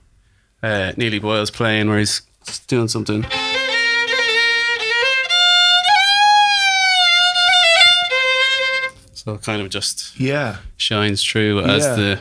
uh, 0.66 0.92
Néillidh 0.96 1.20
Boyle's 1.22 1.50
playing 1.50 1.88
where 1.88 1.98
he's 1.98 2.22
doing 2.66 2.88
something. 2.88 3.24
So 9.14 9.34
it 9.34 9.42
kind 9.42 9.60
of 9.62 9.70
just 9.70 10.18
yeah, 10.20 10.56
shines 10.76 11.24
through 11.24 11.60
as 11.60 11.84
Yeah. 11.84 11.94
the 11.96 12.20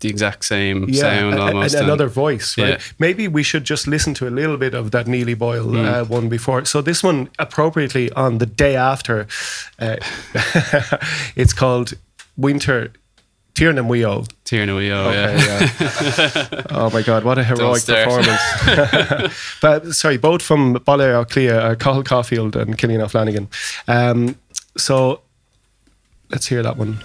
the 0.00 0.08
exact 0.10 0.44
same 0.44 0.84
yeah. 0.88 1.00
sound 1.00 1.34
almost. 1.38 1.74
and 1.74 1.84
another 1.84 2.08
voice, 2.08 2.58
right? 2.58 2.68
Yeah. 2.70 2.78
Maybe 2.98 3.26
we 3.26 3.42
should 3.42 3.64
just 3.64 3.86
listen 3.86 4.12
to 4.14 4.28
a 4.28 4.32
little 4.40 4.58
bit 4.58 4.74
of 4.74 4.90
that 4.90 5.06
Neely 5.06 5.32
Boyle 5.34 5.64
Hmm. 5.68 5.76
uh, 5.86 6.04
one 6.04 6.28
before. 6.28 6.64
So 6.66 6.82
this 6.82 7.02
one, 7.02 7.28
appropriately 7.38 8.10
on 8.12 8.36
the 8.38 8.44
day 8.46 8.76
after, 8.76 9.26
uh, 9.78 9.96
it's 11.36 11.54
called 11.54 11.94
Winter. 12.36 12.92
Tiernan 13.54 13.84
Weo. 13.84 14.26
Tierna 14.44 14.76
we 14.76 14.90
oh 14.90 15.08
Okay, 15.08 15.36
yeah. 15.36 15.70
yeah. 15.80 16.62
oh 16.70 16.90
my 16.90 17.02
God, 17.02 17.24
what 17.24 17.38
a 17.38 17.44
heroic 17.44 17.86
performance. 17.86 18.40
but 19.62 19.92
sorry, 19.92 20.16
both 20.16 20.42
from 20.42 20.74
Baile 20.74 21.24
Átha 21.24 21.26
Cliath, 21.26 21.70
uh, 21.70 21.74
Cathal 21.76 22.02
Caulfield 22.04 22.56
and 22.56 22.76
Killian 22.76 23.00
O'Flanagan. 23.00 23.46
Um, 23.86 24.36
so 24.76 25.20
let's 26.30 26.46
hear 26.48 26.62
that 26.64 26.76
one. 26.76 26.98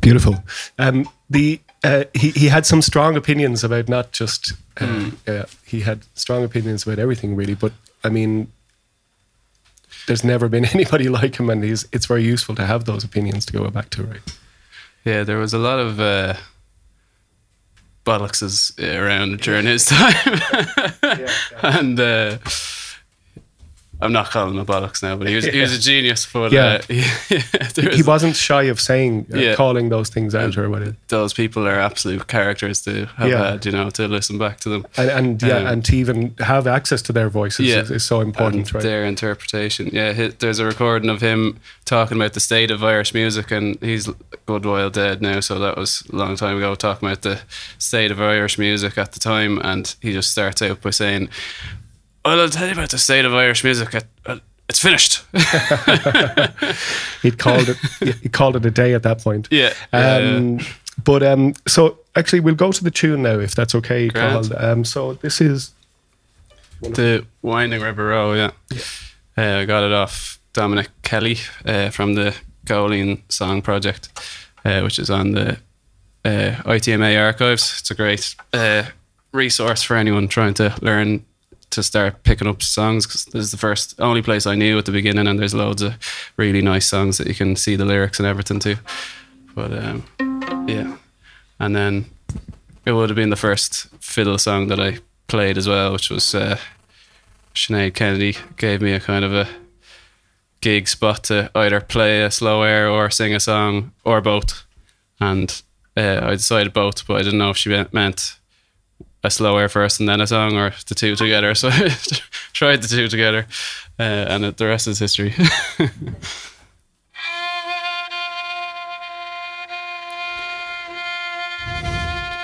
Beautiful. 0.00 0.42
Um, 0.78 1.08
the 1.28 1.60
uh, 1.84 2.04
he 2.14 2.30
he 2.30 2.48
had 2.48 2.66
some 2.66 2.82
strong 2.82 3.16
opinions 3.16 3.64
about 3.64 3.88
not 3.88 4.12
just 4.12 4.52
uh, 4.80 4.86
Hmm. 4.86 5.08
uh, 5.26 5.42
he 5.64 5.80
had 5.80 6.00
strong 6.14 6.44
opinions 6.44 6.86
about 6.86 6.98
everything 6.98 7.36
really, 7.36 7.54
but 7.54 7.72
I 8.04 8.08
mean, 8.08 8.48
there's 10.06 10.24
never 10.24 10.48
been 10.48 10.64
anybody 10.74 11.08
like 11.08 11.36
him, 11.40 11.50
and 11.50 11.62
he's 11.64 11.86
it's 11.92 12.06
very 12.06 12.22
useful 12.24 12.54
to 12.56 12.64
have 12.66 12.84
those 12.84 13.04
opinions 13.04 13.46
to 13.46 13.52
go 13.52 13.68
back 13.70 13.90
to, 13.90 14.02
right? 14.04 14.36
Yeah, 15.04 15.24
there 15.24 15.38
was 15.38 15.54
a 15.54 15.58
lot 15.58 15.78
of 15.78 15.98
uh, 16.00 16.34
bollockses 18.04 18.72
around 18.78 19.40
during 19.40 19.66
his 19.66 19.84
time, 19.86 20.40
and 21.62 21.98
uh, 22.00 22.38
I'm 24.02 24.12
not 24.12 24.30
calling 24.30 24.54
him 24.54 24.60
a 24.60 24.64
bollocks 24.64 25.02
now, 25.02 25.16
but 25.16 25.28
he 25.28 25.34
was 25.36 25.44
he 25.44 25.60
was 25.60 25.72
a 25.72 25.78
genius. 25.90 26.26
But 26.32 26.52
Yeah. 26.52 26.64
uh, 26.64 26.80
yeah, 26.88 27.68
there 27.74 27.90
He 27.90 27.98
was- 27.98 28.06
wasn't 28.06 28.36
shy 28.36 28.64
of 28.64 28.80
saying, 28.80 29.26
uh, 29.32 29.38
Yeah. 29.38 29.54
calling 29.54 29.88
those 29.90 30.08
things 30.08 30.34
out 30.34 30.56
or 30.56 30.68
whatever. 30.70 30.96
those 31.08 31.32
people 31.34 31.66
are 31.66 31.78
absolute 31.78 32.26
characters 32.26 32.80
to 32.82 33.06
have 33.16 33.28
Yeah. 33.30 33.50
had, 33.50 33.66
you 33.66 33.72
know, 33.72 33.90
to 33.90 34.08
listen 34.08 34.38
back 34.38 34.60
to 34.60 34.68
them. 34.68 34.86
And, 34.96 35.10
and 35.10 35.42
yeah, 35.42 35.56
Um, 35.58 35.66
and 35.66 35.84
to 35.86 35.96
even 35.96 36.34
have 36.38 36.66
access 36.66 37.02
to 37.02 37.12
their 37.12 37.28
voices 37.28 37.66
Yeah. 37.66 37.80
is, 37.82 37.90
is 37.90 38.04
so 38.04 38.20
important, 38.20 38.66
and 38.66 38.74
right? 38.74 38.82
Their 38.82 39.04
interpretation. 39.04 39.90
Yeah, 39.92 40.12
hi 40.14 40.30
there's 40.38 40.58
a 40.60 40.64
recording 40.64 41.10
of 41.10 41.20
him 41.20 41.58
talking 41.84 42.16
about 42.16 42.32
the 42.34 42.40
state 42.40 42.70
of 42.70 42.82
Irish 42.84 43.12
music, 43.14 43.50
and 43.50 43.76
he's 43.80 44.08
good 44.46 44.64
while 44.64 44.90
dead 44.90 45.20
now, 45.20 45.40
so 45.40 45.58
that 45.58 45.76
was 45.76 46.02
a 46.12 46.16
long 46.16 46.36
time 46.36 46.56
ago, 46.56 46.74
talking 46.74 47.08
about 47.08 47.22
the 47.22 47.40
state 47.78 48.10
of 48.10 48.20
Irish 48.20 48.58
music 48.58 48.96
at 48.98 49.12
the 49.12 49.20
time. 49.20 49.58
And 49.62 49.94
he 50.00 50.12
just 50.12 50.30
starts 50.30 50.62
out 50.62 50.80
by 50.82 50.90
saying, 50.90 51.28
Well, 52.24 52.40
I'll 52.40 52.48
tell 52.48 52.66
you 52.66 52.72
about 52.72 52.90
the 52.90 52.98
state 52.98 53.24
of 53.24 53.34
Irish 53.34 53.64
music. 53.64 53.94
It, 53.94 54.04
well, 54.26 54.40
it's 54.68 54.78
finished. 54.78 55.22
He'd 57.22 57.38
called 57.38 57.68
it 57.68 57.76
he 58.22 58.28
called 58.28 58.56
it 58.56 58.64
a 58.66 58.70
day 58.70 58.94
at 58.94 59.02
that 59.02 59.20
point. 59.22 59.48
Yeah. 59.50 59.72
Um, 59.92 60.60
But 61.02 61.22
um, 61.22 61.54
so 61.66 61.98
actually, 62.14 62.40
we'll 62.40 62.54
go 62.54 62.72
to 62.72 62.84
the 62.84 62.90
tune 62.90 63.22
now, 63.22 63.38
if 63.38 63.54
that's 63.54 63.74
okay, 63.74 64.08
Grand. 64.08 64.50
Cathal. 64.50 64.64
Um, 64.64 64.84
so 64.84 65.14
this 65.14 65.40
is 65.40 65.72
the 66.82 67.26
Winding 67.42 67.80
River 67.80 68.08
Roe, 68.08 68.34
yeah. 68.34 68.50
Uh, 69.36 69.60
I 69.60 69.64
got 69.64 69.82
it 69.84 69.92
off 69.92 70.38
Dominic 70.52 70.88
Kelly 71.02 71.38
uh, 71.64 71.90
from 71.90 72.14
the 72.14 72.36
Góilín 72.66 73.22
Song 73.30 73.62
Project, 73.62 74.10
uh, 74.64 74.80
which 74.82 74.98
is 74.98 75.08
on 75.10 75.32
the 75.32 75.52
uh, 76.24 76.52
ITMA 76.64 77.18
archives. 77.18 77.78
It's 77.80 77.90
a 77.90 77.94
great 77.94 78.34
uh, 78.52 78.84
resource 79.32 79.82
for 79.82 79.96
anyone 79.96 80.28
trying 80.28 80.54
to 80.54 80.74
learn 80.82 81.24
to 81.70 81.82
start 81.82 82.22
picking 82.24 82.48
up 82.48 82.62
songs 82.62 83.06
because 83.06 83.24
this 83.26 83.44
is 83.44 83.50
the 83.50 83.56
first, 83.56 84.00
only 84.00 84.22
place 84.22 84.46
I 84.46 84.54
knew 84.54 84.78
at 84.78 84.86
the 84.86 84.92
beginning, 84.92 85.26
and 85.26 85.38
there's 85.38 85.54
loads 85.54 85.82
of 85.82 85.94
really 86.36 86.62
nice 86.62 86.86
songs 86.86 87.18
that 87.18 87.26
you 87.26 87.34
can 87.34 87.56
see 87.56 87.76
the 87.76 87.84
lyrics 87.84 88.18
and 88.18 88.26
everything 88.26 88.58
too. 88.58 88.76
But 89.54 89.72
um, 89.72 90.04
yeah, 90.68 90.96
and 91.58 91.74
then 91.74 92.06
it 92.84 92.92
would 92.92 93.08
have 93.10 93.16
been 93.16 93.30
the 93.30 93.36
first 93.36 93.88
fiddle 94.00 94.38
song 94.38 94.68
that 94.68 94.80
I 94.80 94.98
played 95.28 95.58
as 95.58 95.68
well, 95.68 95.92
which 95.92 96.10
was 96.10 96.34
uh, 96.34 96.58
Sinead 97.54 97.94
Kennedy 97.94 98.36
gave 98.56 98.80
me 98.80 98.92
a 98.92 99.00
kind 99.00 99.24
of 99.24 99.32
a 99.32 99.48
gig 100.60 100.88
spot 100.88 101.24
to 101.24 101.50
either 101.54 101.80
play 101.80 102.22
a 102.22 102.30
slow 102.30 102.62
air 102.62 102.88
or 102.88 103.10
sing 103.10 103.34
a 103.34 103.40
song 103.40 103.92
or 104.04 104.20
both. 104.20 104.64
And 105.20 105.62
uh, 105.96 106.20
I 106.22 106.30
decided 106.32 106.72
both, 106.72 107.06
but 107.06 107.14
I 107.14 107.22
didn't 107.22 107.38
know 107.38 107.50
if 107.50 107.56
she 107.56 107.70
meant, 107.70 107.92
meant 107.92 108.39
a 109.22 109.30
slow 109.30 109.56
air 109.58 109.68
first 109.68 110.00
and 110.00 110.08
then 110.08 110.20
a 110.20 110.26
song 110.26 110.56
or 110.56 110.72
the 110.88 110.94
two 110.94 111.14
together. 111.16 111.54
So 111.60 111.68
I 111.68 111.90
tried 112.52 112.82
the 112.82 112.88
two 112.88 113.08
together, 113.08 113.46
uh, 113.98 114.02
and 114.02 114.44
it, 114.44 114.56
the 114.56 114.66
rest 114.66 114.86
is 114.86 114.98
history. 114.98 115.34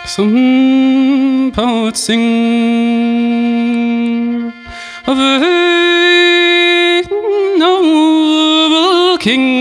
Some 0.07 1.53
poets 1.55 2.01
sing 2.01 2.23
of 5.07 5.19
a 5.19 5.39
noble 7.59 9.19
king 9.19 9.57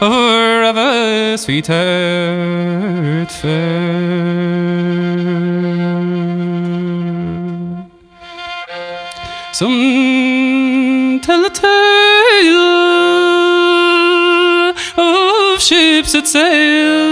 of 0.00 0.76
a 0.76 1.36
sweetheart 1.38 3.23
fair. 3.44 3.84
Some 9.52 11.20
tell 11.20 11.44
a 11.44 11.50
tale 11.50 12.70
of 14.96 15.60
ships 15.60 16.12
that 16.12 16.26
sail 16.26 17.04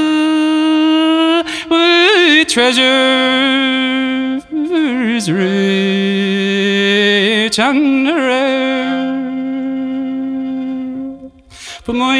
with 1.70 2.48
treasures 2.48 2.82
rich 5.30 6.48
and 7.58 8.08
rare. 8.08 8.72
But 11.84 11.94
my 11.94 12.18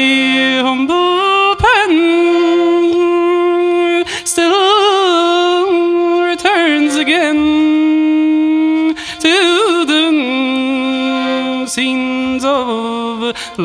humble 0.61 1.55
pen 1.55 2.22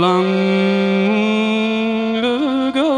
long 0.09 0.25
ago. 2.71 2.93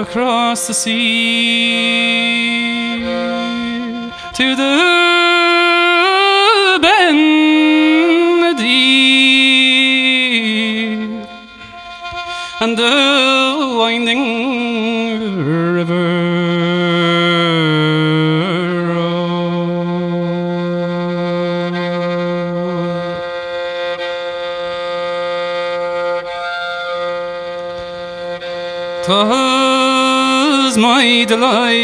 Across 0.00 0.60
the 0.68 0.74
sea 0.74 1.19
my 31.40 31.72
delight 31.72 31.80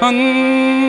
on 0.00 0.14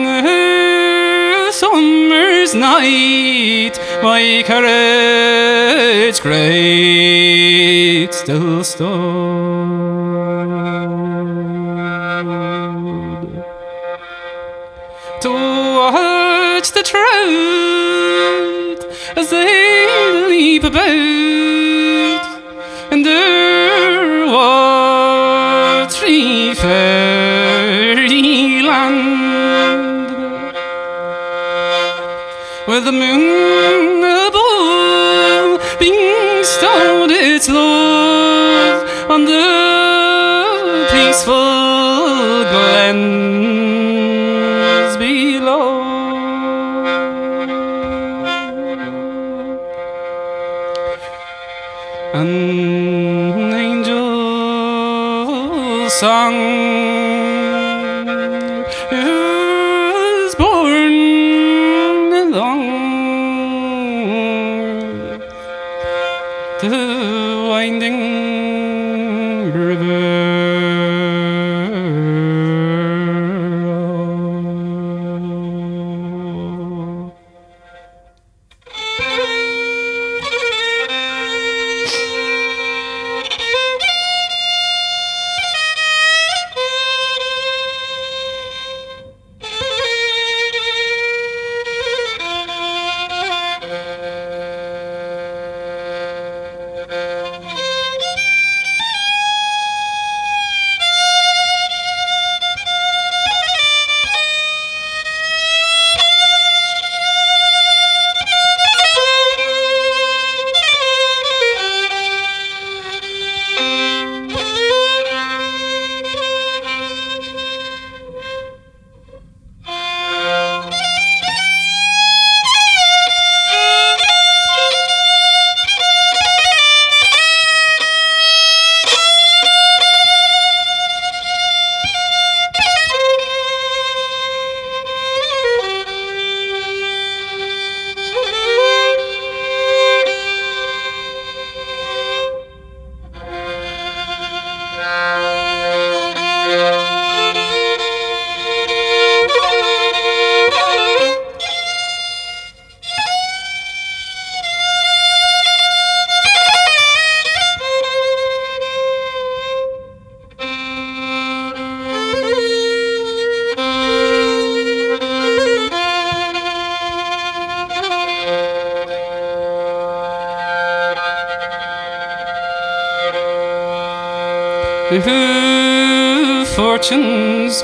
a 0.06 1.52
summer's 1.52 2.54
night, 2.54 3.72
my 4.02 4.44
courage 4.46 6.20
great 6.20 8.08
still 8.14 8.62
stood 8.62 9.11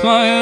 fortune 0.01 0.38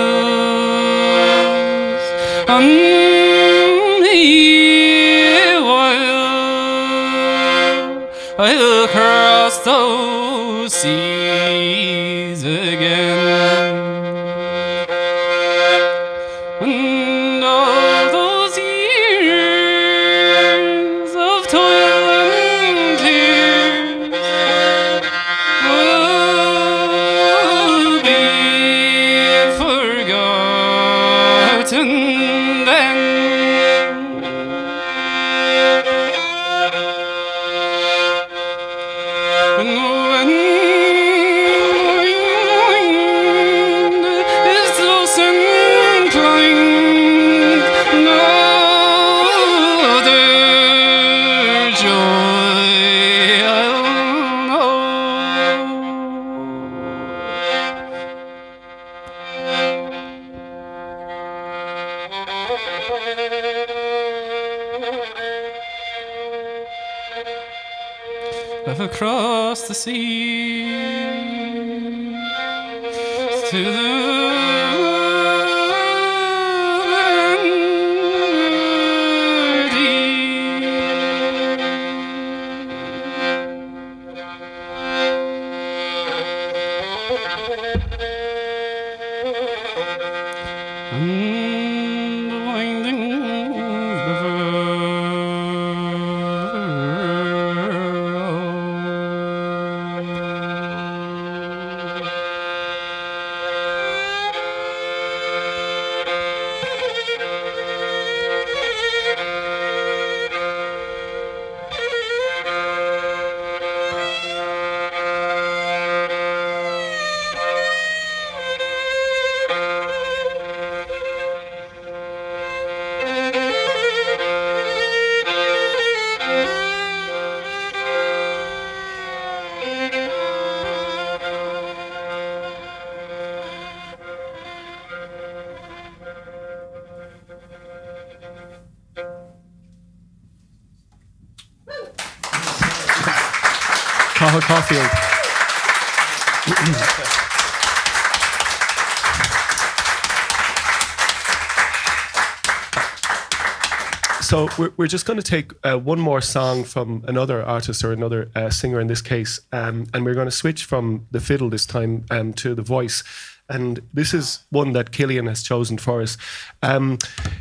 So 154.22 154.50
we're, 154.58 154.74
we're 154.76 154.88
just 154.88 155.06
going 155.06 155.18
to 155.18 155.24
take 155.24 155.54
uh, 155.64 155.78
one 155.78 156.00
more 156.00 156.22
song 156.22 156.64
from 156.64 157.06
another 157.08 157.44
artist 157.44 157.84
or 157.84 157.94
another 157.94 158.30
uh, 158.36 158.50
singer 158.50 158.80
in 158.80 158.88
this 158.88 159.02
case, 159.02 159.40
um, 159.54 159.86
and 159.94 160.04
we're 160.04 160.16
going 160.16 160.28
to 160.28 160.32
switch 160.32 160.66
from 160.66 161.08
the 161.12 161.20
fiddle 161.20 161.50
this 161.50 161.66
time 161.66 162.06
um, 162.10 162.34
to 162.34 162.54
the 162.54 162.62
voice. 162.62 163.04
And 163.48 163.80
this 163.94 164.14
is 164.14 164.44
one 164.50 164.74
that 164.74 164.92
Killian 164.92 165.28
has 165.28 165.44
chosen 165.44 165.78
for 165.78 166.02
us. 166.02 166.18
Um, 166.62 166.98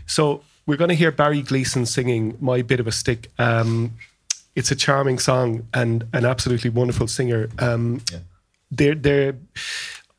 so 0.06 0.42
we're 0.66 0.76
going 0.76 0.90
to 0.90 0.94
hear 0.94 1.10
Barry 1.10 1.42
Gleeson 1.42 1.86
singing 1.86 2.36
"My 2.40 2.62
Bit 2.62 2.78
of 2.78 2.86
a 2.86 2.92
Stick." 2.92 3.30
Um, 3.38 3.94
it's 4.56 4.72
a 4.72 4.76
charming 4.76 5.18
song 5.20 5.68
and 5.72 6.08
an 6.12 6.24
absolutely 6.24 6.70
wonderful 6.70 7.06
singer. 7.06 7.48
Um, 7.58 8.00
They're 8.70 8.96
they're. 8.96 9.36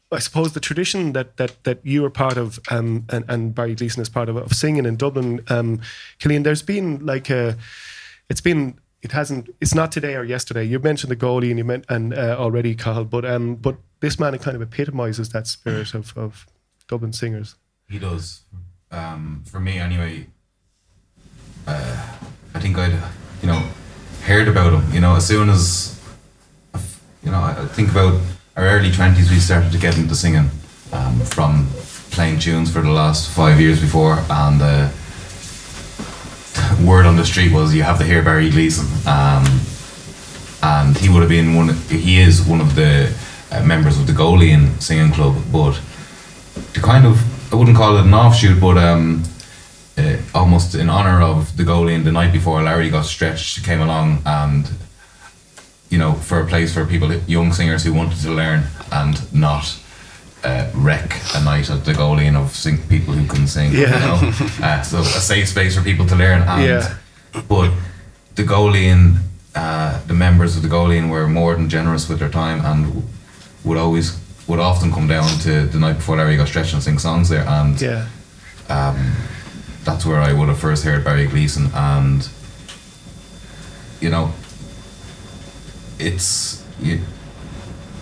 I 0.09 0.19
suppose 0.19 0.53
the 0.53 0.61
tradition 0.61 1.11
that 1.11 1.35
that 1.35 1.61
that 1.65 1.79
you 1.83 2.05
are 2.05 2.09
part 2.09 2.37
of, 2.37 2.59
um, 2.71 3.05
and 3.09 3.25
and 3.27 3.53
Barry 3.53 3.75
Gleeson 3.75 4.01
is 4.01 4.07
part 4.09 4.29
of, 4.29 4.37
of 4.37 4.53
singing 4.53 4.85
in 4.85 4.95
Dublin, 4.95 5.41
um, 5.49 5.81
Killian. 6.19 6.43
There's 6.43 6.61
been 6.61 7.05
like 7.05 7.29
a, 7.29 7.57
it's 8.29 8.39
been 8.39 8.79
it 9.01 9.11
hasn't 9.11 9.49
it's 9.59 9.75
not 9.75 9.91
today 9.91 10.15
or 10.15 10.23
yesterday. 10.23 10.63
You 10.63 10.79
mentioned 10.79 11.11
the 11.11 11.17
Góilín 11.17 11.49
and 11.49 11.57
you 11.57 11.65
meant 11.65 11.85
and 11.89 12.13
uh, 12.13 12.37
already 12.39 12.73
Cathal, 12.73 13.03
but 13.03 13.25
um, 13.25 13.55
but 13.55 13.75
this 13.99 14.17
man 14.17 14.37
kind 14.39 14.55
of 14.55 14.61
epitomizes 14.61 15.29
that 15.29 15.45
spirit 15.45 15.93
of 15.93 16.17
of 16.17 16.45
Dublin 16.87 17.11
singers. 17.11 17.55
He 17.89 17.99
does. 17.99 18.43
Um, 18.91 19.43
for 19.45 19.59
me, 19.59 19.77
anyway. 19.77 20.27
Uh, 21.65 22.15
I 22.53 22.59
think 22.59 22.77
I'd, 22.77 22.93
you 23.41 23.47
know, 23.47 23.61
heard 24.27 24.47
about 24.47 24.73
him. 24.73 24.93
You 24.93 24.99
know, 24.99 25.15
as 25.15 25.25
soon 25.25 25.49
as, 25.49 25.99
you 27.23 27.31
know, 27.31 27.41
I 27.41 27.65
think 27.75 27.89
about 27.91 28.19
our 28.55 28.65
early 28.65 28.91
twenties, 28.91 29.29
we 29.31 29.39
started 29.39 29.71
to 29.71 29.77
get 29.77 29.97
into 29.97 30.15
singing 30.15 30.49
um, 30.91 31.19
from 31.21 31.67
playing 32.11 32.39
tunes 32.39 32.71
for 32.71 32.81
the 32.81 32.91
last 32.91 33.29
five 33.29 33.59
years 33.59 33.79
before, 33.79 34.17
and 34.29 34.61
uh, 34.61 34.89
word 36.85 37.05
on 37.05 37.15
the 37.15 37.25
street 37.25 37.53
was 37.53 37.73
you 37.73 37.83
have 37.83 37.99
to 37.99 38.03
hear 38.03 38.21
Barry 38.21 38.49
Gleeson, 38.49 38.87
um, 39.07 39.45
and 40.61 40.97
he 40.97 41.07
would 41.09 41.21
have 41.21 41.29
been 41.29 41.55
one. 41.55 41.69
He 41.89 42.19
is 42.19 42.41
one 42.41 42.61
of 42.61 42.75
the 42.75 43.13
uh, 43.51 43.63
members 43.63 43.97
of 43.99 44.07
the 44.07 44.13
Góilín 44.13 44.81
singing 44.81 45.13
club, 45.13 45.35
but 45.51 45.79
to 46.73 46.81
kind 46.81 47.05
of 47.05 47.15
I 47.53 47.55
wouldn't 47.55 47.77
call 47.77 47.97
it 47.97 48.05
an 48.05 48.13
offshoot, 48.13 48.59
but 48.59 48.77
um, 48.77 49.23
uh, 49.97 50.17
almost 50.33 50.75
in 50.75 50.89
honor 50.89 51.21
of 51.21 51.55
the 51.57 51.63
Góilín 51.63 52.03
the 52.03 52.11
night 52.11 52.31
before 52.31 52.61
Larry 52.61 52.89
got 52.89 53.05
stretched, 53.05 53.63
came 53.63 53.81
along 53.81 54.21
and 54.25 54.69
you 55.89 55.97
know 55.97 56.13
for 56.13 56.41
a 56.41 56.45
place 56.45 56.73
for 56.73 56.85
people, 56.85 57.11
young 57.27 57.53
singers 57.53 57.83
who 57.83 57.93
wanted 57.93 58.19
to 58.21 58.31
learn 58.31 58.63
and 58.91 59.33
not 59.33 59.77
uh, 60.43 60.69
wreck 60.73 61.19
a 61.35 61.43
night 61.43 61.69
at 61.69 61.83
the 61.85 61.91
and 61.99 62.37
of 62.37 62.55
sing 62.55 62.77
people 62.87 63.13
who 63.13 63.27
couldn't 63.27 63.47
sing. 63.47 63.71
Yeah. 63.71 63.79
You 63.79 64.05
know? 64.05 64.65
uh, 64.65 64.81
so 64.81 64.99
a 64.99 65.03
safe 65.03 65.49
space 65.49 65.75
for 65.75 65.83
people 65.83 66.05
to 66.07 66.15
learn. 66.15 66.41
And, 66.43 66.63
Yeah. 66.63 66.97
But 67.47 67.71
the 68.35 68.43
Góilín 68.43 69.17
uh, 69.57 69.99
the 70.05 70.13
members 70.13 70.55
of 70.55 70.61
the 70.61 70.69
Góilín 70.69 71.09
were 71.09 71.27
more 71.27 71.55
than 71.55 71.67
generous 71.67 72.07
with 72.07 72.19
their 72.19 72.29
time 72.29 72.63
and 72.63 73.03
would 73.63 73.77
always 73.77 74.19
would 74.47 74.59
often 74.59 74.91
come 74.93 75.07
down 75.07 75.27
to 75.39 75.65
the 75.65 75.79
night 75.79 75.93
before 75.93 76.15
Larry 76.15 76.37
got 76.37 76.47
stretched 76.47 76.73
and 76.73 76.83
sing 76.83 76.99
songs 76.99 77.29
there 77.29 77.45
and 77.47 77.81
Yeah, 77.81 78.07
um, 78.69 79.13
that's 79.87 80.05
where 80.05 80.19
I 80.19 80.33
would 80.33 80.49
have 80.49 80.59
first 80.59 80.83
heard 80.83 81.03
Barry 81.03 81.27
Gleeson, 81.27 81.71
and 81.73 82.29
you 84.01 84.09
know, 84.09 84.33
it's 85.97 86.63
you, 86.79 86.99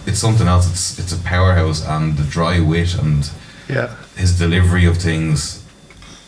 it's 0.07 0.19
something 0.19 0.47
else. 0.47 0.69
It's 0.69 0.99
it's 0.99 1.13
a 1.13 1.23
powerhouse, 1.23 1.85
and 1.85 2.17
the 2.17 2.23
dry 2.23 2.59
wit 2.59 2.95
and 2.95 3.29
yeah, 3.69 3.95
his 4.17 4.37
delivery 4.37 4.85
of 4.85 4.97
things. 4.97 5.63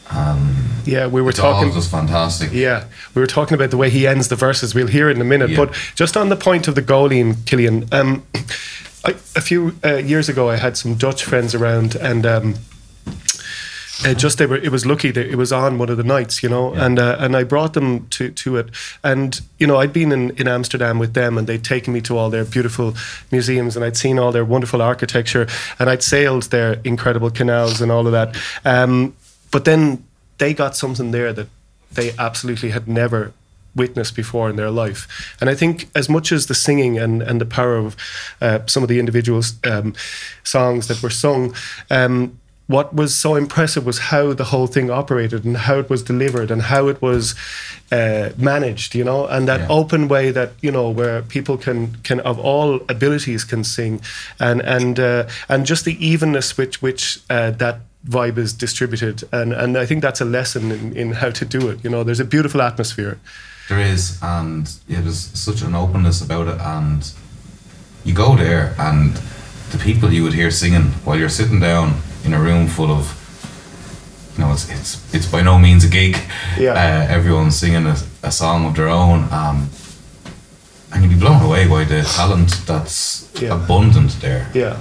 Um, 0.10 0.70
yeah. 0.86 1.08
We 1.08 1.22
were 1.22 1.32
it's 1.32 1.40
all 1.40 1.54
talking. 1.54 1.74
just 1.74 1.92
fantastic. 1.92 2.54
Yeah, 2.54 2.86
we 3.14 3.20
were 3.20 3.28
talking 3.28 3.56
about 3.56 3.72
the 3.72 3.78
way 3.78 3.90
he 3.90 4.08
ends 4.08 4.30
the 4.30 4.38
verses. 4.38 4.74
We'll 4.74 4.88
hear 4.88 5.10
in 5.10 5.20
a 5.20 5.26
minute. 5.26 5.50
Yeah. 5.50 5.66
But 5.66 5.74
just 5.96 6.16
on 6.16 6.30
the 6.30 6.38
point 6.38 6.68
of 6.68 6.76
the 6.76 6.82
Góilín 6.82 7.22
and 7.22 7.46
Killian, 7.46 7.90
um, 7.92 8.26
I, 9.04 9.12
a 9.36 9.42
few 9.42 9.76
uh, 9.84 9.96
years 9.96 10.30
ago, 10.30 10.50
I 10.50 10.58
had 10.58 10.78
some 10.78 10.96
Dutch 10.96 11.26
friends 11.26 11.56
around, 11.56 11.96
and 11.96 12.26
um, 12.26 12.56
uh, 14.06 14.14
just 14.14 14.38
they 14.38 14.46
were. 14.46 14.58
It 14.58 14.72
was 14.72 14.86
lucky 14.86 15.12
that 15.12 15.26
it 15.28 15.36
was 15.36 15.52
on 15.52 15.78
one 15.78 15.90
of 15.90 15.98
the 15.98 16.04
nights, 16.04 16.44
you 16.44 16.50
know, 16.50 16.74
and 16.74 17.00
uh, 17.00 17.18
and 17.20 17.36
I 17.36 17.44
brought 17.44 17.74
them 17.74 18.08
to 18.10 18.30
to 18.30 18.58
it, 18.58 18.70
and 19.04 19.40
you 19.58 19.66
know 19.66 19.78
I'd 19.78 19.94
been 19.94 20.12
in, 20.12 20.32
in 20.32 20.48
Amsterdam 20.48 21.00
with 21.00 21.14
them, 21.14 21.38
and 21.38 21.48
they'd 21.48 21.64
taken 21.64 21.94
me 21.94 22.02
to 22.02 22.18
all 22.18 22.30
their 22.30 22.46
beautiful 22.46 22.94
museums, 23.32 23.76
and 23.76 23.84
I'd 23.84 23.98
seen 23.98 24.20
all 24.20 24.32
their 24.32 24.46
wonderful 24.46 24.82
architecture, 24.82 25.48
and 25.80 25.90
I'd 25.90 26.04
sailed 26.04 26.44
their 26.44 26.80
incredible 26.84 27.32
canals 27.32 27.82
and 27.82 27.92
all 27.92 28.06
of 28.06 28.12
that. 28.14 28.38
Um, 28.66 29.16
but 29.52 29.66
then 29.66 30.04
they 30.38 30.54
got 30.54 30.76
something 30.76 31.12
there 31.12 31.34
that 31.34 31.48
they 31.92 32.14
absolutely 32.20 32.70
had 32.70 32.88
never 32.88 33.34
witnessed 33.76 34.16
before 34.16 34.50
in 34.50 34.56
their 34.56 34.72
life. 34.72 35.36
And 35.40 35.50
I 35.50 35.56
think 35.56 35.90
as 35.96 36.10
much 36.10 36.32
as 36.32 36.48
the 36.48 36.56
singing 36.56 36.98
and, 36.98 37.22
and 37.22 37.40
the 37.40 37.46
power 37.46 37.78
of 37.78 37.96
uh, 38.42 38.60
some 38.66 38.84
of 38.84 38.90
the 38.90 39.00
individual 39.00 39.42
um, 39.64 39.94
songs 40.44 40.88
that 40.88 41.02
were 41.02 41.12
sung, 41.12 41.54
um, 41.90 42.40
what 42.68 42.94
was 42.94 43.16
so 43.16 43.36
impressive 43.36 43.86
was 43.86 44.00
how 44.00 44.34
the 44.34 44.44
whole 44.46 44.68
thing 44.68 44.90
operated 44.92 45.46
and 45.46 45.58
how 45.58 45.80
it 45.80 45.90
was 45.90 46.04
delivered 46.04 46.52
and 46.52 46.64
how 46.64 46.90
it 46.90 47.02
was 47.02 47.34
uh, 47.92 48.30
managed, 48.38 48.94
you 48.94 49.04
know, 49.06 49.26
and 49.28 49.48
that 49.48 49.62
Yeah. 49.62 49.68
open 49.70 50.08
way 50.10 50.32
that 50.32 50.52
you 50.62 50.72
know 50.72 50.90
where 50.90 51.22
people 51.22 51.58
can 51.58 51.98
can 52.04 52.20
of 52.20 52.38
all 52.40 52.82
abilities 52.90 53.46
can 53.46 53.64
sing, 53.64 54.02
and 54.40 54.62
and 54.62 55.00
uh, 55.00 55.24
and 55.48 55.66
just 55.66 55.86
the 55.86 55.96
evenness 56.06 56.58
which 56.58 56.82
which 56.82 57.20
uh, 57.30 57.52
that 57.52 57.80
vibe 58.10 58.38
is 58.38 58.54
distributed, 58.54 59.24
and 59.32 59.54
and 59.54 59.78
I 59.78 59.86
think 59.86 60.02
that's 60.02 60.22
a 60.22 60.26
lesson 60.26 60.72
in, 60.72 60.96
in 60.98 61.12
how 61.14 61.30
to 61.32 61.46
do 61.46 61.70
it. 61.70 61.80
You 61.84 61.90
know, 61.90 62.04
there's 62.04 62.20
a 62.22 62.26
beautiful 62.26 62.62
atmosphere. 62.62 63.18
There 63.70 63.80
is, 63.94 64.18
and 64.22 64.70
yeah, 64.88 65.02
there's 65.02 65.20
such 65.40 65.62
an 65.62 65.74
openness 65.76 66.22
about 66.22 66.48
it, 66.48 66.60
and 66.62 67.10
you 68.04 68.14
go 68.14 68.36
there, 68.36 68.74
and 68.78 69.16
the 69.72 69.78
people 69.78 70.12
you 70.14 70.24
would 70.24 70.34
hear 70.34 70.52
singing 70.52 70.92
while 71.06 71.18
you're 71.20 71.30
sitting 71.30 71.60
down 71.62 72.02
in 72.28 72.34
a 72.34 72.40
room 72.40 72.68
full 72.68 72.92
of, 72.92 73.06
you 74.38 74.44
know, 74.44 74.52
it's 74.52 74.70
it's 74.70 75.14
it's 75.14 75.26
by 75.32 75.42
no 75.42 75.58
means 75.58 75.84
a 75.86 75.88
gig. 75.88 76.18
Yeah. 76.60 76.74
Uh, 76.74 77.08
everyone's 77.18 77.56
singing 77.58 77.86
a, 77.88 77.96
a 78.24 78.32
song 78.32 78.66
of 78.66 78.76
their 78.76 78.90
own, 78.90 79.24
um, 79.32 79.70
and 80.92 81.04
you'd 81.04 81.14
be 81.14 81.20
blown 81.20 81.42
away 81.42 81.68
by 81.68 81.86
the 81.86 82.04
talent 82.04 82.52
that's 82.68 83.24
Yeah. 83.42 83.54
abundant 83.56 84.20
there. 84.22 84.50
Yeah, 84.54 84.76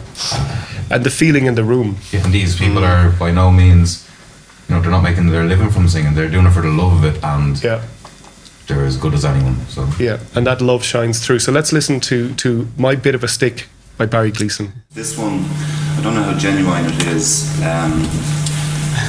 and 0.90 1.05
the 1.05 1.10
feeling 1.10 1.47
in 1.47 1.55
the 1.55 1.64
room. 1.64 1.97
yeah, 2.12 2.24
And 2.24 2.32
these 2.32 2.56
people 2.56 2.85
are 2.85 3.10
by 3.18 3.31
no 3.32 3.51
means, 3.51 4.05
you 4.68 4.74
know, 4.74 4.81
they're 4.82 4.90
not 4.90 5.02
making 5.02 5.31
their 5.31 5.44
living 5.44 5.70
from 5.70 5.89
singing. 5.89 6.14
They're 6.14 6.31
doing 6.31 6.47
it 6.47 6.52
for 6.52 6.62
the 6.62 6.70
love 6.82 6.93
of 7.05 7.05
it, 7.05 7.23
and 7.24 7.62
Yeah. 7.62 7.81
they're 8.66 8.86
as 8.86 8.97
good 8.97 9.14
as 9.14 9.24
anyone. 9.24 9.56
So. 9.68 9.86
Yeah, 9.98 10.18
and 10.35 10.47
that 10.47 10.60
love 10.60 10.82
shines 10.85 11.20
through. 11.24 11.39
So 11.40 11.52
let's 11.52 11.73
listen 11.73 12.01
to 12.01 12.35
to 12.35 12.66
my 12.77 12.97
bit 12.97 13.14
of 13.14 13.23
a 13.24 13.28
stick 13.28 13.68
by 13.97 14.06
Barry 14.06 14.31
Gleeson. 14.31 14.73
This 14.93 15.16
one, 15.16 15.44
I 15.97 16.01
don't 16.02 16.14
know 16.14 16.23
how 16.23 16.36
genuine 16.39 16.85
it 16.85 17.06
is. 17.06 17.51
Um, 17.62 18.02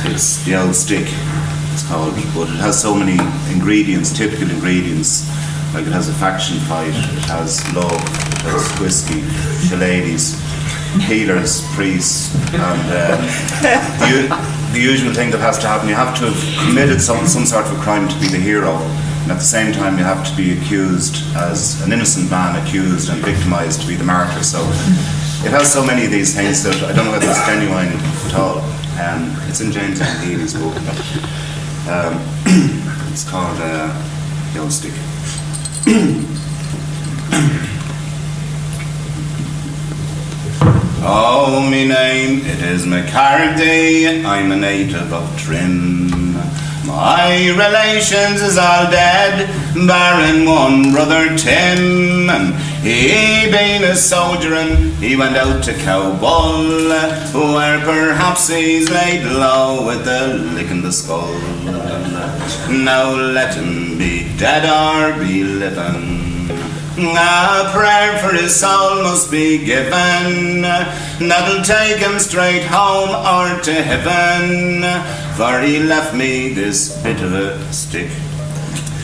it's 0.05 0.43
the 0.45 0.55
old 0.61 0.75
stick, 0.75 1.07
it's 1.73 1.87
called, 1.87 2.13
but 2.33 2.47
it 2.49 2.59
has 2.59 2.81
so 2.81 2.95
many 2.95 3.17
ingredients, 3.51 4.15
typical 4.17 4.49
ingredients. 4.49 5.27
Like 5.73 5.85
it 5.85 5.91
has 5.91 6.07
a 6.07 6.13
faction 6.13 6.57
fight, 6.59 6.95
it 6.95 7.27
has 7.27 7.61
love, 7.75 7.91
it 7.91 8.47
has 8.47 8.79
whiskey, 8.79 9.21
shillelaghs, 9.67 10.39
healers, 11.03 11.61
priests, 11.75 12.33
and 12.53 12.81
um, 12.95 13.19
the, 13.99 14.71
the 14.73 14.79
usual 14.79 15.13
thing 15.13 15.29
that 15.31 15.39
has 15.39 15.57
to 15.59 15.67
happen. 15.67 15.89
You 15.89 15.95
have 15.95 16.17
to 16.19 16.31
have 16.31 16.67
committed 16.67 17.01
some, 17.01 17.27
some 17.27 17.45
sort 17.45 17.65
of 17.65 17.77
a 17.77 17.81
crime 17.83 18.07
to 18.07 18.19
be 18.19 18.27
the 18.27 18.39
hero, 18.39 18.77
and 19.27 19.33
at 19.33 19.39
the 19.39 19.45
same 19.45 19.73
time, 19.73 19.97
you 19.97 20.05
have 20.05 20.25
to 20.25 20.33
be 20.37 20.57
accused 20.57 21.17
as 21.35 21.81
an 21.83 21.91
innocent 21.91 22.31
man, 22.31 22.55
accused 22.65 23.09
and 23.09 23.21
victimized 23.21 23.81
to 23.81 23.87
be 23.87 23.95
the 23.95 24.05
martyr. 24.05 24.41
So 24.41 24.61
it 25.43 25.51
has 25.51 25.69
so 25.69 25.85
many 25.85 26.05
of 26.05 26.11
these 26.11 26.33
things 26.33 26.63
that 26.63 26.81
I 26.81 26.93
don't 26.93 27.03
know 27.03 27.11
whether 27.11 27.27
it's 27.27 27.45
genuine 27.45 27.89
at 27.89 28.35
all. 28.35 28.59
Um, 28.97 29.35
it's 29.49 29.59
in 29.59 29.73
James. 29.73 29.99
Healy's 30.23 30.53
book. 30.53 30.77
Um, 31.91 32.23
it's 33.11 33.29
called 33.29 33.57
uh, 33.59 33.91
The 34.53 34.59
Old 34.61 34.71
Stick. 34.71 34.93
Oh, 41.09 41.65
me 41.69 41.87
name, 41.87 42.39
it 42.39 42.61
is 42.63 42.85
McCarthy, 42.85 44.25
I'm 44.25 44.51
a 44.51 44.57
native 44.57 45.13
of 45.13 45.39
Trim. 45.39 46.35
My 46.87 47.49
relations 47.49 48.41
is 48.41 48.57
all 48.57 48.89
dead, 48.89 49.49
barring 49.75 50.45
one 50.45 50.93
brother 50.93 51.37
Tim. 51.37 52.53
He 52.81 53.51
been 53.51 53.83
a 53.83 53.93
soldier 53.93 54.53
and 54.53 54.93
he 55.03 55.17
went 55.17 55.35
out 55.35 55.61
to 55.65 55.73
Cowbull, 55.73 56.89
where 57.33 57.79
perhaps 57.81 58.47
he's 58.47 58.89
laid 58.89 59.25
low 59.25 59.85
with 59.85 60.07
a 60.07 60.35
lick 60.55 60.71
in 60.71 60.81
the 60.81 60.93
skull. 60.93 61.33
Now 62.69 63.13
let 63.13 63.55
him 63.55 63.97
be 63.97 64.33
dead 64.37 64.63
or 64.65 65.19
be 65.19 65.43
living. 65.43 66.36
A 66.99 67.69
prayer 67.75 68.17
for 68.17 68.33
his 68.35 68.55
soul 68.55 69.03
must 69.03 69.29
be 69.29 69.63
given. 69.63 70.61
That'll 70.63 71.63
take 71.63 71.97
him 71.97 72.17
straight 72.17 72.63
home 72.63 73.09
or 73.09 73.61
to 73.61 73.73
heaven. 73.73 74.81
For 75.35 75.61
he 75.61 75.79
left 75.79 76.15
me 76.15 76.53
this 76.53 76.99
bit 77.03 77.21
of 77.21 77.33
a 77.33 77.71
stick. 77.71 78.09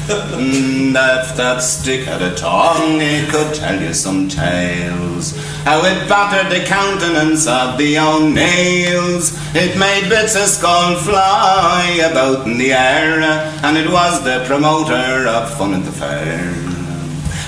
Mm, 0.07 0.90
If 0.90 1.38
that 1.38 1.60
stick 1.60 2.06
had 2.06 2.24
a 2.24 2.34
tongue, 2.36 2.99
it 2.99 3.30
could 3.30 3.53
tell 3.53 3.80
you 3.80 3.94
some 3.94 4.28
tales. 4.28 5.38
How 5.64 5.86
it 5.86 6.10
battered 6.10 6.52
the 6.52 6.65
countenance 6.65 7.45
of 7.48 7.78
the 7.78 7.99
O'Neills. 7.99 9.38
It 9.56 9.78
made 9.78 10.10
bits 10.10 10.36
of 10.36 10.48
skull 10.48 10.95
fly 10.95 12.02
about 12.11 12.48
in 12.48 12.57
the 12.57 12.74
air, 12.74 13.22
and 13.64 13.78
it 13.78 13.90
was 13.90 14.24
the 14.24 14.44
promoter 14.48 15.28
of 15.28 15.56
fun 15.57 15.76
at 15.76 15.86
the 15.86 15.91
fair. 15.91 16.62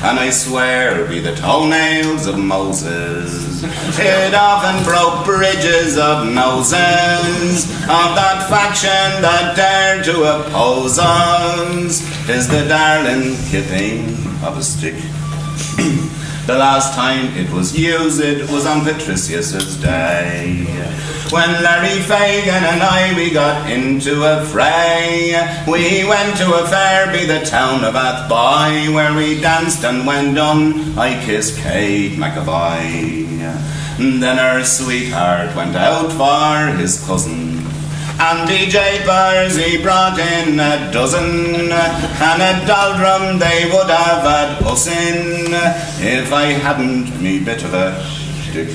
And 0.03 0.19
I 0.19 0.29
swear 0.29 1.05
be 1.05 1.19
the 1.19 1.35
toenails 1.35 2.27
of 2.27 2.37
Moses. 2.37 3.63
It 3.63 4.33
often 4.33 4.83
broke 4.83 5.25
bridges 5.25 5.97
of 5.97 6.27
noses 6.27 7.65
of 7.83 8.15
that 8.15 8.47
faction 8.49 9.21
that 9.21 9.55
dared 9.55 10.03
to 10.05 10.23
oppose 10.23 10.99
us. 10.99 12.01
Is 12.29 12.47
the 12.47 12.67
darling 12.67 13.35
keeping 13.49 14.15
of 14.43 14.57
a 14.57 14.63
stick. 14.63 14.95
The 16.45 16.59
last 16.59 16.93
time 16.93 17.35
it 17.35 17.49
was 17.51 17.75
used, 17.75 18.21
it 18.21 18.47
was 18.51 18.67
on 18.67 18.81
Patricius's 18.81 19.77
day. 19.77 20.63
When 21.31 21.49
Larry 21.63 21.99
Fagan 22.01 22.63
and 22.63 22.83
I, 22.83 23.15
we 23.15 23.31
got 23.31 23.67
into 23.69 24.23
a 24.23 24.45
fray. 24.45 25.33
We 25.67 26.07
went 26.07 26.37
to 26.37 26.53
a 26.53 26.67
fair 26.67 27.11
be 27.11 27.25
the 27.25 27.43
town 27.43 27.83
of 27.83 27.95
Athboy, 27.95 28.93
where 28.93 29.15
we 29.15 29.41
danced 29.41 29.83
and 29.83 30.05
when 30.05 30.35
done, 30.35 30.95
I 30.99 31.19
kissed 31.25 31.57
Kate 31.57 32.11
McAvoy. 32.11 33.25
Then 33.97 34.37
her 34.37 34.63
sweetheart 34.63 35.55
went 35.55 35.75
out 35.75 36.11
for 36.11 36.77
his 36.77 37.03
cousin. 37.07 37.54
And 38.17 38.47
DJ 38.47 39.05
Bars 39.05 39.57
he 39.57 39.81
brought 39.81 40.17
in 40.17 40.57
a 40.57 40.89
dozen, 40.91 41.69
and 41.69 42.41
a 42.41 42.65
doldrum 42.65 43.39
they 43.39 43.65
would 43.65 43.89
have 43.89 44.23
had 44.23 44.63
us 44.63 44.87
in 44.87 45.53
if 45.99 46.31
I 46.31 46.45
hadn't 46.45 47.21
me 47.21 47.39
bit 47.39 47.63
of 47.65 47.73
a 47.73 48.01
stick. 48.43 48.69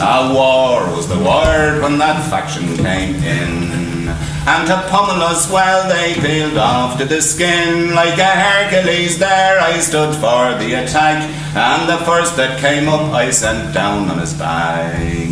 A 0.00 0.32
war 0.34 0.94
was 0.94 1.08
the 1.08 1.18
word 1.18 1.80
when 1.82 1.96
that 1.98 2.28
faction 2.28 2.76
came 2.76 3.14
in. 3.16 3.97
And 4.46 4.66
to 4.68 4.76
pummel 4.88 5.22
us 5.22 5.50
well 5.50 5.88
they 5.88 6.14
peeled 6.14 6.58
off 6.58 6.98
to 6.98 7.04
the 7.04 7.20
skin. 7.20 7.94
Like 7.94 8.18
a 8.18 8.24
Hercules 8.24 9.18
there 9.18 9.60
I 9.60 9.78
stood 9.80 10.14
for 10.14 10.54
the 10.62 10.82
attack. 10.82 11.22
And 11.56 11.88
the 11.88 12.04
first 12.04 12.36
that 12.36 12.58
came 12.60 12.88
up 12.88 13.12
I 13.12 13.30
sent 13.30 13.74
down 13.74 14.08
on 14.10 14.18
his 14.18 14.34
bag 14.34 15.28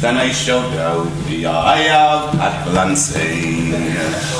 then 0.00 0.18
I 0.18 0.30
showed 0.30 0.74
out 0.74 1.08
the 1.26 1.46
eye 1.46 1.88
of 1.88 2.32
Pat 2.32 2.68
Clancy 2.68 3.72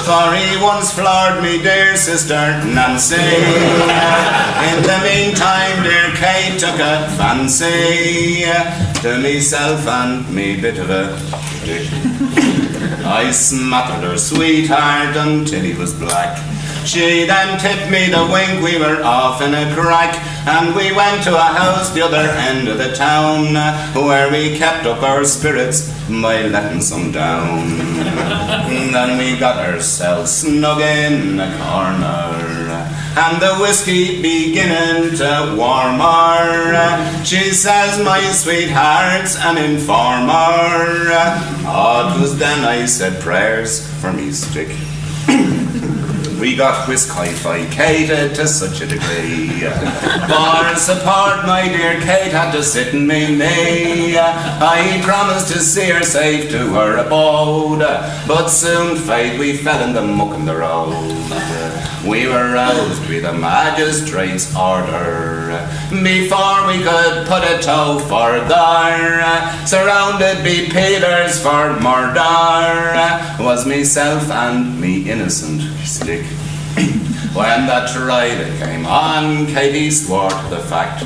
for 0.05 0.35
he 0.35 0.63
once 0.63 0.93
floored 0.93 1.43
me 1.43 1.63
dear 1.63 1.97
sister 1.97 2.35
Nancy. 2.65 3.17
In 3.17 4.83
the 4.85 5.01
meantime 5.03 5.83
dear 5.83 6.13
Kate 6.15 6.61
took 6.61 6.79
a 6.79 7.09
fancy 7.17 8.45
to 9.01 9.19
myself 9.19 9.87
and 9.89 10.29
me 10.33 10.61
bit 10.61 10.79
of 10.79 10.91
a 10.91 12.56
I 13.05 13.31
smothered 13.31 14.03
her 14.09 14.19
sweetheart 14.19 15.17
until 15.17 15.63
he 15.63 15.75
was 15.75 15.93
black. 15.95 16.39
She 16.87 17.27
then 17.27 17.59
tipped 17.59 17.91
me 17.91 18.09
the 18.09 18.29
wink, 18.31 18.63
we 18.63 18.79
were 18.79 19.03
off 19.03 19.43
in 19.43 19.55
a 19.55 19.75
crack, 19.75 20.15
and 20.47 20.75
we 20.77 20.93
went 20.93 21.25
to 21.25 21.35
a 21.35 21.41
house 21.41 21.91
the 21.91 22.03
other 22.03 22.17
end 22.17 22.69
of 22.69 22.79
the 22.79 22.95
town, 22.95 23.55
where 23.93 24.31
we 24.31 24.57
kept 24.57 24.87
up 24.87 25.03
our 25.03 25.25
spirits 25.25 25.91
by 26.09 26.43
letting 26.43 26.81
some 26.81 27.11
down. 27.11 27.77
then 28.93 29.19
we 29.19 29.37
got 29.37 29.59
ourselves 29.59 30.31
snug 30.31 30.81
in 30.81 31.41
a 31.41 31.59
corner. 31.59 32.66
And 33.17 33.41
the 33.41 33.57
whiskey 33.57 34.21
beginning 34.21 35.17
to 35.17 35.55
warm 35.57 36.01
her. 36.01 37.25
She 37.25 37.51
says, 37.53 38.03
My 38.05 38.21
sweetheart's 38.21 39.37
an 39.37 39.57
informer. 39.57 41.17
was 42.21 42.39
then 42.39 42.65
I 42.65 42.85
said 42.85 43.23
prayers 43.23 43.91
for 44.01 44.13
me 44.13 44.33
stick. 44.33 44.69
We 46.37 46.55
got 46.55 46.87
whiskificated 46.87 48.35
to 48.35 48.47
such 48.47 48.83
a 48.83 48.87
degree. 48.87 49.61
For 49.61 50.77
support, 50.77 51.47
my 51.47 51.67
dear 51.67 51.99
Kate 52.03 52.31
had 52.31 52.53
to 52.53 52.63
sit 52.63 52.95
in 52.95 53.07
me 53.07 53.35
knee. 53.35 54.19
I 54.19 55.01
promised 55.03 55.51
to 55.55 55.61
see 55.61 55.89
her 55.89 56.03
safe 56.03 56.51
to 56.51 56.75
her 56.75 56.99
abode, 56.99 57.79
but 58.29 58.49
soon 58.49 58.99
fate 58.99 59.39
we 59.39 59.57
fell 59.57 59.83
in 59.83 59.95
the 59.95 60.03
muck 60.03 60.37
in 60.39 60.45
the 60.45 60.57
road. 60.57 61.96
We 62.07 62.29
were 62.29 62.53
roused 62.53 63.09
with 63.09 63.23
the 63.25 63.33
magistrate's 63.33 64.55
order 64.55 65.69
before 65.91 66.67
we 66.69 66.79
could 66.83 67.27
put 67.27 67.43
a 67.43 67.59
toe 67.61 67.99
further. 67.99 69.67
Surrounded 69.67 70.45
be 70.45 70.69
Peters 70.69 71.43
for 71.43 71.75
murder 71.81 72.95
was 73.43 73.67
myself 73.67 74.31
and 74.31 74.81
me 74.81 75.11
innocent 75.11 75.63
stick. 75.85 76.25
when 77.35 77.67
the 77.67 77.91
trial 77.93 78.59
came 78.59 78.87
on, 78.87 79.47
Katie 79.47 79.91
swore 79.91 80.31
to 80.31 80.49
the 80.49 80.61
fact 80.61 81.03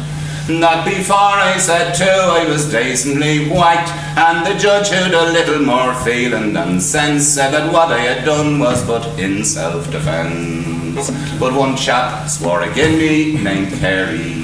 that 0.59 0.85
before 0.85 1.17
I 1.17 1.57
said 1.59 1.93
two, 1.93 2.05
I 2.05 2.45
was 2.49 2.69
decently 2.71 3.49
white, 3.49 3.89
and 4.17 4.45
the 4.45 4.59
judge, 4.59 4.89
who'd 4.89 5.15
a 5.15 5.33
little 5.33 5.63
more 5.63 5.95
feeling 6.03 6.53
than 6.53 6.81
sense, 6.81 7.29
said 7.29 7.53
that 7.53 7.73
what 7.73 7.93
I 7.93 8.01
had 8.01 8.25
done 8.25 8.59
was 8.59 8.85
but 8.85 9.07
in 9.21 9.45
self-defence. 9.45 11.11
But 11.39 11.55
one 11.55 11.77
chap 11.77 12.29
swore 12.29 12.63
again 12.63 12.99
me, 12.99 13.41
named 13.41 13.73
Carey. 13.79 14.41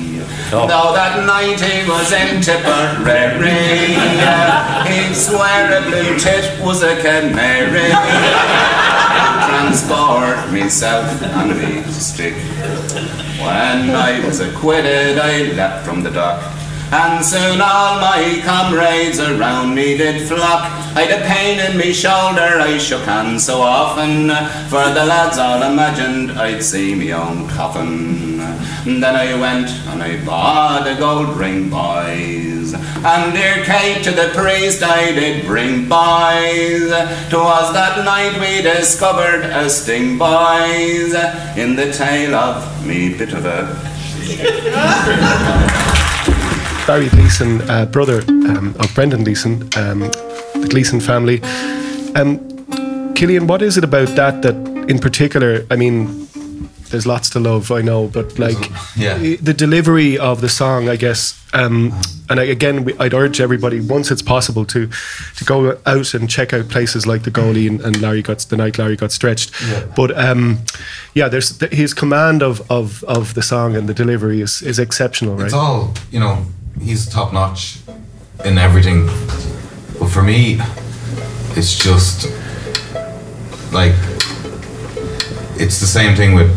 Oh. 0.52 0.68
Though 0.68 0.94
that 0.94 1.26
night 1.26 1.58
he 1.58 1.88
was 1.90 2.12
in 2.12 2.40
Tipperary, 2.40 3.50
he'd 4.86 5.14
swear 5.16 5.76
a 5.76 5.82
blue 5.82 6.16
tit 6.18 6.60
was 6.62 6.84
a 6.84 6.94
canary. 7.02 7.90
Transport 9.66 10.52
myself 10.52 11.20
and 11.22 11.58
me 11.58 11.82
stick. 11.90 12.34
When 13.40 13.90
I 13.90 14.24
was 14.24 14.38
acquitted, 14.38 15.18
I 15.18 15.42
leapt 15.54 15.84
from 15.84 16.04
the 16.04 16.10
dock. 16.12 16.55
And 16.92 17.24
soon 17.24 17.60
all 17.60 18.00
my 18.00 18.40
comrades 18.44 19.18
around 19.18 19.74
me 19.74 19.96
did 19.96 20.28
flock. 20.28 20.70
I'd 20.94 21.10
a 21.10 21.20
pain 21.26 21.58
in 21.58 21.76
me 21.76 21.92
shoulder, 21.92 22.60
I 22.60 22.78
shook 22.78 23.02
hands 23.02 23.44
so 23.44 23.60
often, 23.60 24.28
for 24.68 24.88
the 24.94 25.04
lads 25.04 25.36
all 25.36 25.62
imagined 25.62 26.30
I'd 26.32 26.62
see 26.62 26.94
me 26.94 27.12
own 27.12 27.48
coffin. 27.48 28.38
Then 28.84 29.16
I 29.16 29.34
went 29.38 29.68
and 29.88 30.00
I 30.00 30.24
bought 30.24 30.86
a 30.86 30.94
gold 30.94 31.36
ring, 31.36 31.68
boys, 31.68 32.72
and 32.72 33.32
dear 33.34 33.64
Kate 33.64 34.04
to 34.04 34.12
the 34.12 34.30
priest 34.32 34.80
I 34.84 35.10
did 35.10 35.44
bring, 35.44 35.88
boys. 35.88 36.88
'Twas 37.28 37.72
that 37.72 38.04
night 38.04 38.38
we 38.38 38.62
discovered 38.62 39.42
a 39.42 39.68
sting, 39.68 40.18
boys, 40.18 41.14
in 41.56 41.74
the 41.74 41.92
tail 41.92 42.36
of 42.36 42.86
me 42.86 43.12
bit 43.12 43.32
of 43.32 43.44
a 43.44 43.74
Barry 46.86 47.08
Gleeson, 47.08 47.60
uh, 47.68 47.84
brother 47.86 48.22
um, 48.28 48.74
of 48.78 48.94
Brendan 48.94 49.24
Gleeson, 49.24 49.62
um, 49.76 50.00
the 50.00 50.68
Gleeson 50.70 51.00
family. 51.00 51.42
Um, 52.14 52.38
Killian, 53.14 53.48
what 53.48 53.60
is 53.60 53.76
it 53.76 53.82
about 53.82 54.08
that 54.10 54.42
that, 54.42 54.54
in 54.88 55.00
particular, 55.00 55.66
I 55.68 55.74
mean, 55.74 56.28
there's 56.90 57.04
lots 57.04 57.28
to 57.30 57.40
love, 57.40 57.72
I 57.72 57.82
know, 57.82 58.06
but 58.06 58.38
like 58.38 58.70
yeah. 58.96 59.18
the 59.18 59.52
delivery 59.52 60.16
of 60.16 60.40
the 60.40 60.48
song, 60.48 60.88
I 60.88 60.94
guess, 60.94 61.44
um, 61.52 61.92
and 62.30 62.38
I, 62.38 62.44
again, 62.44 62.84
we- 62.84 62.96
I'd 62.98 63.14
urge 63.14 63.40
everybody 63.40 63.80
once 63.80 64.12
it's 64.12 64.22
possible 64.22 64.64
to 64.66 64.88
to 65.36 65.44
go 65.44 65.76
out 65.86 66.14
and 66.14 66.30
check 66.30 66.52
out 66.52 66.68
places 66.68 67.04
like 67.04 67.24
the 67.24 67.32
Góilín 67.32 67.68
and, 67.68 67.80
and 67.80 68.00
Larry 68.00 68.22
got 68.22 68.38
the 68.38 68.56
night 68.56 68.78
Larry 68.78 68.96
got 68.96 69.10
stretched. 69.10 69.52
But 69.96 70.16
um, 70.16 70.60
yeah, 71.14 71.28
there's 71.28 71.58
th- 71.58 71.72
his 71.72 71.94
command 71.94 72.42
of, 72.44 72.70
of 72.70 73.02
of 73.04 73.34
the 73.34 73.42
song 73.42 73.74
and 73.74 73.88
the 73.88 73.94
delivery 73.94 74.40
is 74.40 74.62
is 74.62 74.78
exceptional, 74.78 75.34
right? 75.34 75.46
It's 75.46 75.54
all, 75.54 75.92
you 76.12 76.20
know, 76.20 76.46
he's 76.80 77.08
top 77.08 77.32
notch 77.32 77.78
in 78.44 78.58
everything. 78.58 79.06
But 79.98 80.08
for 80.08 80.22
me, 80.22 80.58
it's 81.56 81.76
just 81.76 82.26
like 83.72 83.94
it's 85.58 85.80
the 85.80 85.86
same 85.86 86.16
thing 86.16 86.34
with 86.34 86.50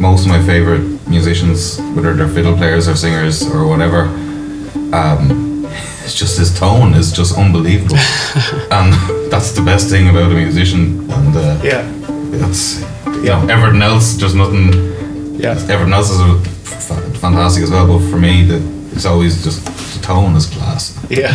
most 0.00 0.24
of 0.24 0.28
my 0.28 0.42
favorite 0.44 1.08
musicians, 1.08 1.78
whether 1.94 2.14
they're 2.14 2.28
fiddle 2.28 2.56
players 2.56 2.88
or 2.88 2.96
singers 2.96 3.42
or 3.46 3.66
whatever. 3.66 4.02
Um, 4.92 5.64
it's 6.04 6.14
just 6.14 6.38
his 6.38 6.56
tone 6.58 6.94
is 6.94 7.12
just 7.12 7.36
unbelievable, 7.38 7.96
and 8.70 8.92
that's 9.30 9.52
the 9.52 9.62
best 9.64 9.88
thing 9.88 10.08
about 10.08 10.30
a 10.30 10.34
musician. 10.34 11.10
And 11.10 11.36
uh, 11.36 11.60
yeah, 11.62 11.90
it's 12.46 12.80
you 13.06 13.30
know 13.30 13.46
everything 13.48 13.82
else, 13.82 14.16
just 14.16 14.34
nothing 14.34 14.94
yeah. 15.40 15.52
everything 15.68 15.92
else 15.92 16.10
is 16.10 16.20
fantastic 17.18 17.62
as 17.64 17.70
well, 17.70 17.86
but 17.86 18.10
for 18.10 18.18
me, 18.18 18.44
the, 18.44 18.58
it's 18.94 19.04
always 19.04 19.42
just 19.42 19.64
the 19.94 20.00
tone 20.06 20.36
is 20.36 20.46
class. 20.46 20.98
Yeah. 21.10 21.34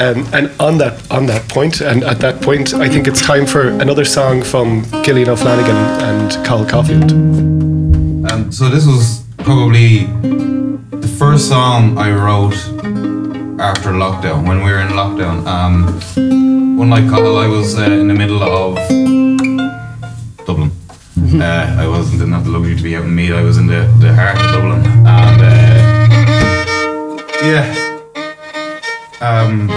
Um, 0.00 0.26
and 0.32 0.50
on 0.58 0.78
that 0.78 1.10
on 1.10 1.26
that 1.26 1.48
point, 1.48 1.80
and 1.80 2.02
at 2.02 2.18
that 2.20 2.42
point, 2.42 2.74
I 2.74 2.88
think 2.88 3.06
it's 3.06 3.20
time 3.20 3.46
for 3.46 3.68
another 3.68 4.04
song 4.04 4.42
from 4.42 4.84
Killian 5.02 5.28
O'Flanagan 5.28 5.76
and 6.02 6.32
Cathal 6.46 6.66
Caulfield. 6.66 7.12
Um, 8.32 8.50
so 8.50 8.68
this 8.68 8.86
was 8.86 9.22
probably 9.38 10.06
the 11.00 11.14
first 11.18 11.48
song 11.48 11.98
I 11.98 12.10
wrote 12.10 12.56
after 13.60 13.90
lockdown, 13.90 14.48
when 14.48 14.64
we 14.64 14.70
were 14.72 14.80
in 14.80 14.88
lockdown. 14.88 15.46
Um, 15.46 16.76
one 16.76 16.88
night, 16.88 17.08
Cathal, 17.08 17.36
I 17.36 17.46
was 17.46 17.78
uh, 17.78 17.82
in 17.82 18.08
the 18.08 18.14
middle 18.14 18.42
of 18.42 18.76
Dublin. 20.46 20.72
Uh, 21.40 21.76
I 21.78 21.86
wasn't 21.86 22.18
didn't 22.18 22.34
have 22.34 22.44
the 22.44 22.50
luxury 22.50 22.76
to 22.76 22.82
be 22.82 22.96
out 22.96 23.04
in 23.04 23.14
Meath. 23.14 23.32
I 23.32 23.42
was 23.42 23.56
in 23.56 23.66
the, 23.66 23.86
the 24.00 24.12
heart 24.12 24.36
of 24.36 24.50
Dublin, 24.52 24.84
and 25.06 25.40
uh, 25.40 25.71
yeah, 27.42 27.98
um, 29.20 29.68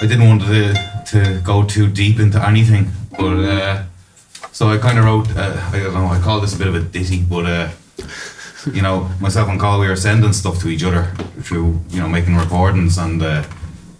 I 0.00 0.06
didn't 0.06 0.28
want 0.28 0.42
to 0.42 0.74
to 1.06 1.40
go 1.44 1.64
too 1.64 1.88
deep 1.88 2.20
into 2.20 2.44
anything, 2.46 2.90
but 3.18 3.36
uh, 3.44 3.82
so 4.52 4.68
I 4.68 4.78
kind 4.78 4.98
of 4.98 5.04
wrote. 5.04 5.28
Uh, 5.36 5.70
I 5.72 5.80
don't 5.80 5.94
know. 5.94 6.06
I 6.06 6.20
call 6.20 6.40
this 6.40 6.54
a 6.54 6.58
bit 6.58 6.68
of 6.68 6.74
a 6.76 6.80
ditty, 6.80 7.22
but 7.22 7.46
uh, 7.46 7.68
you 8.72 8.82
know, 8.82 9.10
myself 9.20 9.48
and 9.48 9.58
Cathal, 9.58 9.80
we 9.80 9.88
were 9.88 9.96
sending 9.96 10.32
stuff 10.32 10.60
to 10.60 10.68
each 10.68 10.84
other 10.84 11.06
through 11.42 11.80
you 11.90 12.00
know 12.00 12.08
making 12.08 12.36
recordings, 12.36 12.96
and 12.98 13.20
uh, 13.20 13.42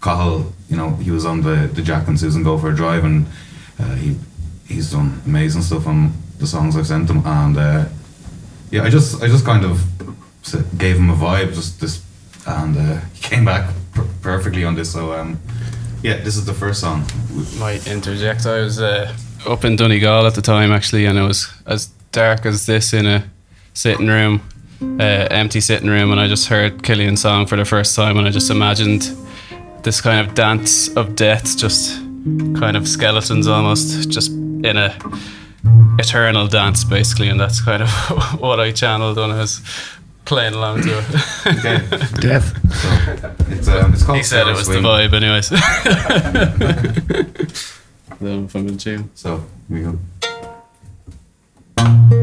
Cathal, 0.01 0.53
you 0.69 0.77
know, 0.77 0.95
he 0.95 1.11
was 1.11 1.25
on 1.25 1.41
the 1.41 1.69
the 1.73 1.81
Jack 1.81 2.07
and 2.07 2.17
Susan 2.17 2.43
Go 2.43 2.57
for 2.57 2.69
a 2.69 2.75
Drive, 2.75 3.03
and 3.03 3.25
uh, 3.77 3.95
he 3.95 4.15
he's 4.67 4.91
done 4.91 5.21
amazing 5.25 5.63
stuff 5.63 5.85
on 5.85 6.13
the 6.37 6.47
songs 6.47 6.77
I've 6.77 6.87
sent 6.87 7.09
him, 7.09 7.25
and 7.25 7.57
uh, 7.57 7.85
yeah, 8.71 8.83
I 8.83 8.89
just 8.89 9.21
I 9.21 9.27
just 9.27 9.43
kind 9.43 9.65
of 9.65 9.81
gave 10.77 10.97
him 10.97 11.09
a 11.09 11.15
vibe, 11.15 11.53
just 11.53 11.79
this, 11.81 12.03
and 12.47 12.77
uh, 12.77 12.99
he 13.13 13.21
came 13.21 13.45
back 13.45 13.69
per- 13.93 14.07
perfectly 14.21 14.63
on 14.63 14.75
this. 14.75 14.91
So 14.91 15.13
um, 15.13 15.39
yeah, 16.01 16.17
this 16.17 16.37
is 16.37 16.45
the 16.45 16.53
first 16.53 16.81
song. 16.81 17.05
might 17.57 17.87
interject. 17.87 18.45
I 18.45 18.59
was 18.59 18.79
uh, 18.79 19.13
up 19.47 19.65
in 19.65 19.75
Donegal 19.75 20.25
at 20.25 20.35
the 20.35 20.41
time 20.41 20.71
actually, 20.71 21.05
and 21.05 21.17
it 21.17 21.23
was 21.23 21.51
as 21.65 21.87
dark 22.11 22.45
as 22.45 22.65
this 22.65 22.93
in 22.93 23.05
a 23.05 23.29
sitting 23.73 24.07
room, 24.07 24.41
uh, 24.81 25.27
empty 25.31 25.61
sitting 25.61 25.89
room, 25.89 26.11
and 26.11 26.19
I 26.19 26.27
just 26.27 26.47
heard 26.47 26.83
Killian's 26.83 27.21
song 27.21 27.45
for 27.45 27.55
the 27.55 27.65
first 27.65 27.95
time, 27.95 28.17
and 28.17 28.27
I 28.27 28.31
just 28.31 28.49
imagined 28.49 29.11
this 29.83 30.01
kind 30.01 30.25
of 30.25 30.35
dance 30.35 30.89
of 30.95 31.15
death, 31.15 31.57
just 31.57 31.97
kind 32.59 32.75
of 32.75 32.87
skeletons 32.87 33.47
almost, 33.47 34.09
just 34.09 34.31
in 34.31 34.77
a 34.77 34.97
eternal 35.99 36.47
dance 36.47 36.83
basically, 36.83 37.27
and 37.27 37.39
that's 37.39 37.61
kind 37.61 37.83
of 37.83 37.89
what 38.39 38.59
I 38.59 38.71
channeled 38.71 39.17
when 39.17 39.31
I 39.31 39.39
was 39.39 39.61
playing 40.25 40.53
along 40.53 40.81
to 40.83 40.89
it. 40.97 41.05
Okay, 41.57 41.77
Death. 42.19 42.53
so 42.73 42.89
it's 43.49 43.67
um, 43.67 43.93
it's 43.93 44.03
called. 44.03 44.17
he 44.17 44.23
said 44.23 44.47
it 44.47 44.55
Sarah 44.55 44.55
was 44.55 44.67
the 44.67 44.73
Swing. 44.73 44.83
vibe, 44.83 45.13
anyways. 45.13 45.49
Then 48.19 48.45
if 48.45 48.55
I'm 48.55 48.67
in 48.67 48.77
tune. 48.77 49.09
So 49.15 49.43
here 49.69 49.77
we 49.77 49.81
go. 51.77 52.18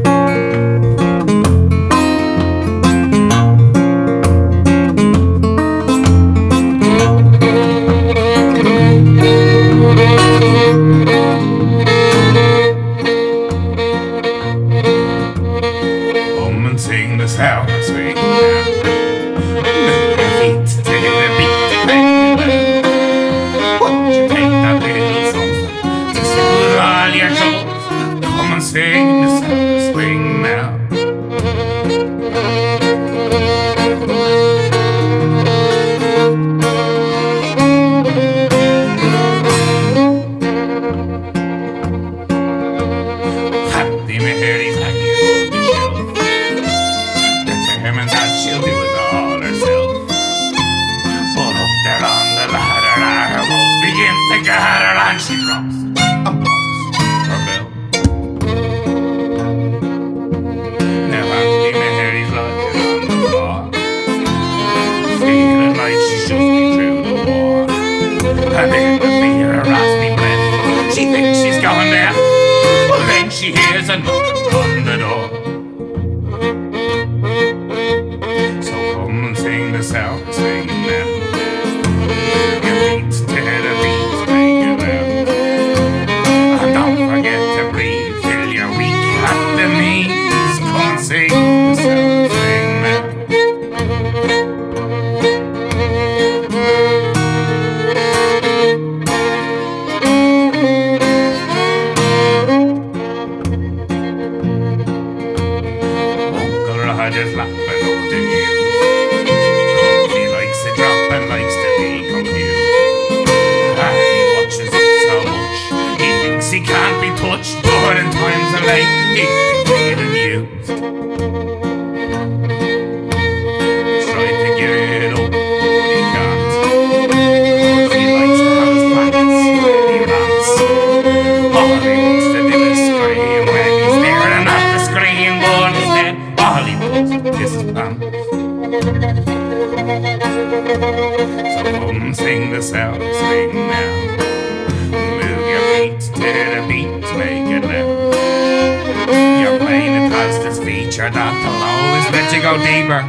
That'll 151.09 151.63
always 151.71 152.05
let 152.11 152.33
you 152.33 152.41
go 152.41 152.57
deeper. 152.57 153.07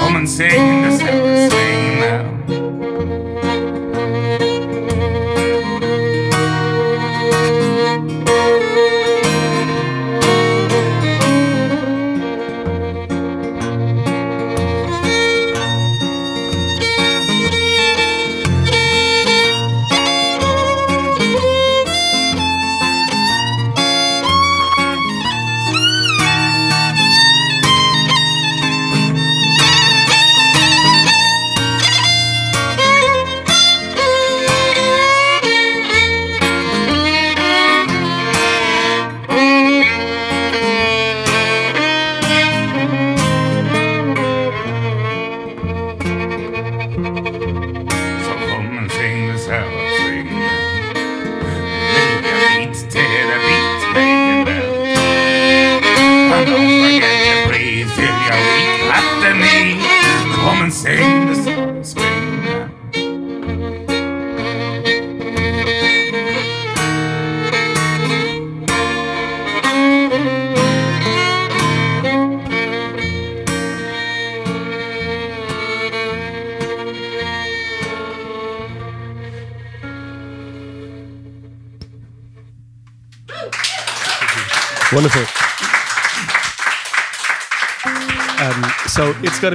Come 0.00 0.16
and 0.16 0.28
sing 0.28 0.50
in 0.52 0.82
the 0.82 0.98
sound 0.98 1.52
swing 1.52 1.85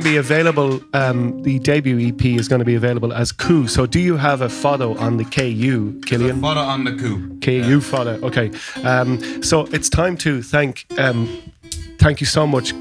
going 0.02 0.14
to 0.14 0.14
be 0.14 0.18
available. 0.18 0.82
Um, 0.94 1.44
the 1.44 1.60
debut 1.60 2.10
EP 2.10 2.26
is 2.26 2.48
going 2.48 2.60
to 2.60 2.65
be 2.65 2.76
available 2.76 3.14
as 3.14 3.32
Coup. 3.32 3.68
So 3.68 3.86
do 3.86 3.99
you 3.99 4.18
have 4.18 4.41
a 4.41 4.49
photo 4.49 4.98
on 4.98 5.18
the 5.18 5.26
KU, 5.26 5.99
Killian? 6.06 6.41
Photo 6.41 6.61
on 6.61 6.84
the 6.84 6.95
coup. 6.95 7.38
KU 7.40 7.80
photo. 7.82 8.14
Okay. 8.26 8.52
Um, 8.84 9.44
so 9.44 9.65
it's 9.68 9.90
time 9.90 10.18
to 10.18 10.41
thank. 10.41 10.86
Um, 10.98 11.41
thank 11.99 12.19
you 12.19 12.28
so 12.28 12.48
much, 12.48 12.72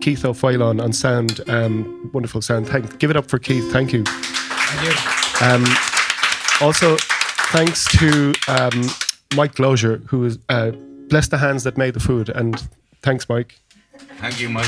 Keith 0.00 0.24
O'Failon 0.24 0.82
on 0.82 0.92
sound. 0.92 1.40
Um, 1.48 2.10
wonderful 2.14 2.40
sound. 2.40 2.68
Thank. 2.68 2.98
Give 2.98 3.10
it 3.10 3.16
up 3.16 3.28
for 3.28 3.38
Keith. 3.38 3.70
Thank 3.72 3.92
you. 3.92 4.04
Thank 4.04 5.42
Um, 5.42 5.64
also, 6.60 6.96
thanks 7.52 7.84
to 7.98 8.32
um, 8.48 8.82
Mike 9.34 9.54
Glozier, 9.54 10.06
who 10.06 10.24
is 10.24 10.38
uh, 10.48 10.70
bless 11.08 11.28
the 11.28 11.38
hands 11.38 11.64
that 11.64 11.76
made 11.76 11.94
the 11.94 12.00
food, 12.00 12.28
and 12.30 12.62
thanks, 13.02 13.28
Mike. 13.28 13.58
Thank 14.18 14.40
you, 14.40 14.48
Mike. 14.48 14.66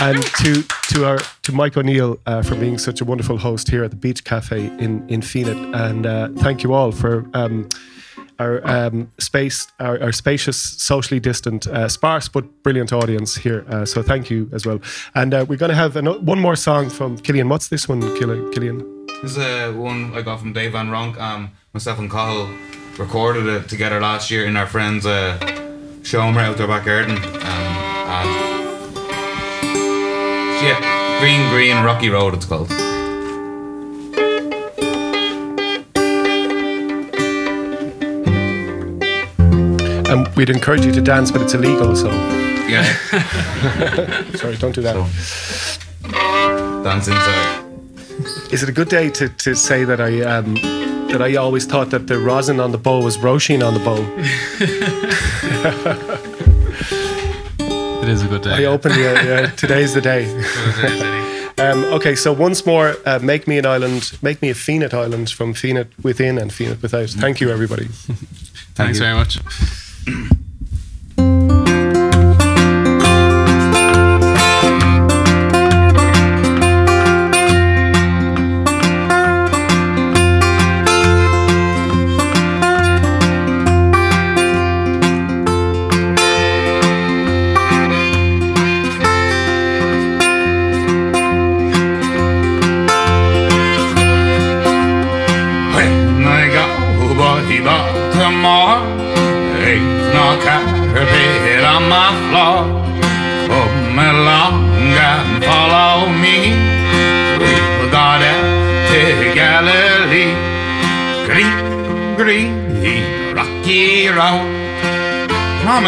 And 0.00 0.22
to 0.22 0.62
to 0.94 1.04
our 1.06 1.18
to 1.42 1.52
Mike 1.52 1.76
O'Neill 1.76 2.18
uh, 2.26 2.42
for 2.42 2.54
being 2.54 2.78
such 2.78 3.00
a 3.00 3.04
wonderful 3.04 3.36
host 3.36 3.70
here 3.70 3.84
at 3.84 3.90
the 3.90 3.96
Beach 3.96 4.24
Cafe 4.24 4.66
in 4.78 5.06
in 5.08 5.20
Fenit, 5.20 5.74
and 5.74 6.06
uh, 6.06 6.28
thank 6.38 6.62
you 6.62 6.72
all 6.72 6.92
for. 6.92 7.26
Um, 7.34 7.68
our 8.38 8.66
um, 8.66 9.12
space, 9.18 9.70
our, 9.80 10.00
our 10.02 10.12
spacious, 10.12 10.56
socially 10.56 11.20
distant, 11.20 11.66
uh, 11.66 11.86
sparse 11.88 12.26
but 12.26 12.62
brilliant 12.62 12.90
audience 12.90 13.36
here. 13.36 13.66
Uh, 13.68 13.84
so 13.84 14.02
thank 14.02 14.30
you 14.30 14.48
as 14.54 14.64
well. 14.64 14.80
And 15.14 15.34
uh, 15.34 15.44
we're 15.46 15.58
going 15.58 15.68
to 15.68 15.76
have 15.76 15.94
ano- 15.94 16.18
one 16.20 16.40
more 16.40 16.56
song 16.56 16.88
from 16.88 17.18
Killian. 17.18 17.50
What's 17.50 17.68
this 17.68 17.86
one, 17.86 18.00
Kill- 18.18 18.50
Killian? 18.52 19.06
This 19.20 19.32
is 19.32 19.38
uh, 19.38 19.74
one 19.76 20.16
I 20.16 20.22
got 20.22 20.40
from 20.40 20.54
Dave 20.54 20.72
Van 20.72 20.88
Ronk. 20.88 21.20
Um, 21.20 21.50
myself 21.74 21.98
and 21.98 22.10
Cathal 22.10 22.48
recorded 22.98 23.46
it 23.46 23.68
together 23.68 24.00
last 24.00 24.30
year 24.30 24.46
in 24.46 24.56
our 24.56 24.66
friend's 24.66 25.04
uh, 25.04 25.36
showroom 26.02 26.34
right 26.34 26.46
out 26.46 26.56
their 26.56 26.66
back 26.66 26.86
garden. 26.86 27.18
Um, 27.18 27.69
yeah, 30.62 31.20
Green 31.20 31.48
Green 31.50 31.84
Rocky 31.84 32.08
Road 32.10 32.34
it's 32.34 32.44
called. 32.46 32.70
And 40.10 40.26
we'd 40.36 40.50
encourage 40.50 40.84
you 40.84 40.92
to 40.92 41.00
dance, 41.00 41.30
but 41.30 41.40
it's 41.40 41.54
illegal. 41.54 41.94
So 41.94 42.10
Yeah, 42.68 42.82
sorry, 44.34 44.56
don't 44.56 44.74
do 44.74 44.82
that. 44.82 44.94
dance 46.84 47.08
inside. 47.08 47.64
Is 48.52 48.62
it 48.62 48.68
a 48.68 48.72
good 48.72 48.88
day 48.88 49.08
to, 49.10 49.28
to 49.28 49.54
say 49.54 49.84
that 49.84 50.00
I 50.00 50.20
um, 50.22 50.54
that 51.12 51.22
I 51.22 51.36
always 51.36 51.66
thought 51.66 51.90
that 51.90 52.06
the 52.06 52.18
rosin 52.18 52.60
on 52.60 52.72
the 52.72 52.78
bow 52.78 53.02
was 53.02 53.16
Roisin 53.18 53.62
on 53.66 53.74
the 53.74 53.80
bow? 53.80 54.00
It 58.10 58.14
is 58.14 58.22
a 58.24 58.28
good 58.28 58.42
day. 58.42 58.50
I 58.50 58.64
opened 58.64 58.96
the 58.96 59.44
uh, 59.44 59.50
today's 59.54 59.94
the 59.94 60.00
day. 60.00 60.26
Um, 61.60 61.84
okay, 61.92 62.14
so 62.14 62.32
once 62.32 62.64
more, 62.64 62.96
uh, 63.04 63.18
make 63.18 63.46
me 63.46 63.58
an 63.58 63.66
island, 63.66 64.16
make 64.22 64.40
me 64.40 64.48
a 64.48 64.54
Fenit 64.54 64.94
island 64.94 65.28
from 65.28 65.52
Fenit 65.52 65.88
within 66.02 66.38
and 66.38 66.50
Fenit 66.50 66.80
without. 66.80 67.10
Thank 67.10 67.38
you, 67.38 67.50
everybody. 67.50 67.84
Thanks 68.74 68.98
you. 68.98 69.04
very 69.04 69.14
much. 69.14 69.40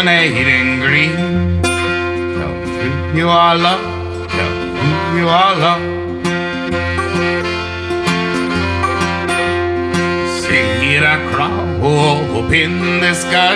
Promenading 0.03 0.81
green. 0.81 1.63
Tell 1.63 2.55
who 2.67 3.17
you 3.17 3.29
are 3.29 3.57
love. 3.57 3.81
Tell 4.31 4.53
who 4.81 5.19
you 5.19 5.29
are 5.29 5.55
love. 5.55 5.83
See 10.43 10.99
that 10.99 11.23
crowd 11.33 11.79
up 12.35 12.51
in 12.51 12.99
the 12.99 13.15
sky. 13.15 13.55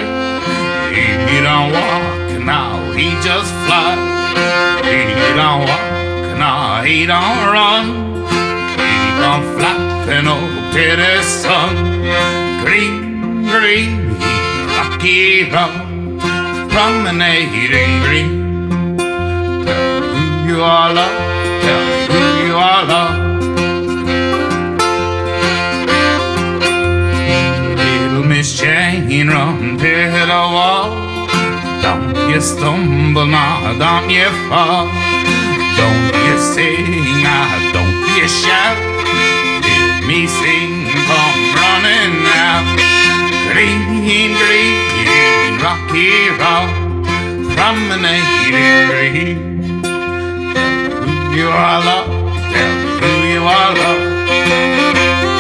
He 0.95 1.43
don't 1.43 1.73
walk 1.73 2.39
now, 2.47 2.93
he 2.93 3.11
just 3.27 3.51
flies. 3.67 3.99
He 4.87 5.03
don't 5.35 5.67
walk 5.67 6.39
now, 6.39 6.83
he 6.85 7.07
don't 7.07 7.43
run. 7.59 7.87
He 8.79 8.93
come 9.19 9.43
flapping 9.59 10.29
up 10.29 10.47
to 10.75 10.85
the 11.03 11.23
sun. 11.25 11.75
Green, 12.63 13.43
green, 13.51 14.15
rocky 14.79 15.51
road, 15.51 15.86
promenading 16.77 18.03
green. 18.05 18.33
Tell 18.99 20.01
me 20.13 20.25
who 20.45 20.49
you 20.49 20.59
are, 20.61 20.93
love. 20.93 21.17
Tell 21.65 21.83
me 21.89 22.01
who 22.13 22.23
you 22.45 22.55
are, 22.71 22.85
love. 22.93 23.15
Little 27.81 28.25
Miss 28.25 28.49
Jane, 28.61 29.29
run 29.29 29.79
to 29.79 29.95
the 30.33 30.43
wall. 30.55 30.87
Don't 31.81 32.15
you 32.31 32.41
stumble 32.43 33.25
now, 33.25 33.73
don't 33.79 34.11
you 34.11 34.29
fall. 34.51 34.85
Don't 35.81 36.13
you 36.27 36.37
sing, 36.53 37.25
ah, 37.25 37.73
don't 37.73 38.05
you 38.19 38.29
shout. 38.29 38.77
Hear 39.65 40.07
me 40.09 40.27
sing, 40.27 40.93
come 41.09 41.41
running 41.57 42.15
now. 42.21 42.61
Green, 43.49 44.37
green, 44.41 44.76
rocky 45.67 46.31
road, 46.41 46.71
promenading 47.57 48.87
green. 48.89 49.83
Tell 49.83 51.01
me 51.01 51.15
who 51.19 51.37
you 51.37 51.49
are, 51.49 51.81
love. 51.89 52.07
Tell 52.53 52.73
me 52.83 52.91
who 53.01 53.11
you 53.35 53.43
are, 53.43 53.75
love. 53.75 55.36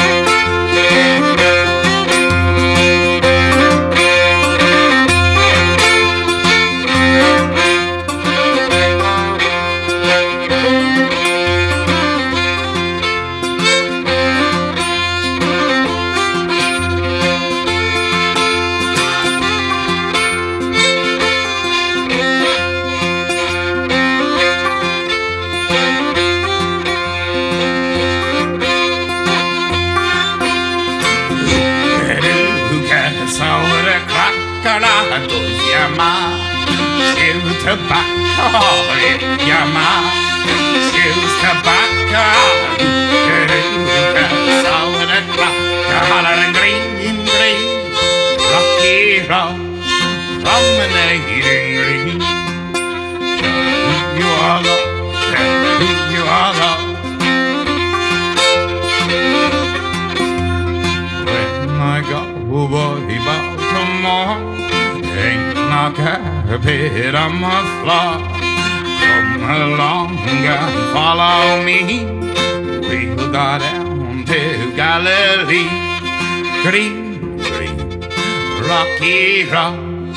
Ma 39.74 39.90
Shoot 40.90 41.30
tobacco. 41.42 42.56
Lucas 43.76 44.64
over 44.78 45.06
the 45.10 45.20
crocodile 45.34 46.40
and 46.44 46.54
green, 46.56 46.82
green 47.34 47.60
Rocky 48.52 49.20
road 49.30 49.56
Promenading 50.42 51.24
green 51.82 52.20
Tell 53.38 53.56
me 53.64 53.76
who 53.86 53.96
you 54.20 54.30
are 54.46 54.62
who 55.78 55.88
you 56.14 56.22
are 56.38 56.52
love 56.60 56.82
When 61.26 61.70
I 61.80 62.00
by 62.02 63.26
Baltimore, 63.26 64.36
ain't 65.18 65.54
no 65.54 65.82
carpet 65.96 67.14
on 67.14 67.32
my 67.40 67.60
floor. 67.82 68.35
Along 69.48 70.18
and 70.18 70.92
follow 70.92 71.62
me. 71.62 72.04
We'll 72.88 73.30
go 73.30 73.58
down 73.58 74.24
to 74.26 74.40
Galilee. 74.74 75.70
Green, 76.64 77.36
green, 77.38 78.00
rocky 78.68 79.44
road, 79.44 80.14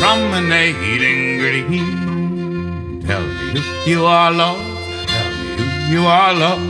promenading 0.00 1.38
green. 1.40 3.02
Tell 3.06 3.20
me 3.20 3.60
who 3.60 3.90
you 3.90 4.06
are, 4.06 4.32
love. 4.32 4.58
Tell 5.06 5.30
me 5.30 5.62
who 5.62 5.92
you 5.92 6.06
are, 6.06 6.32
love. 6.32 6.69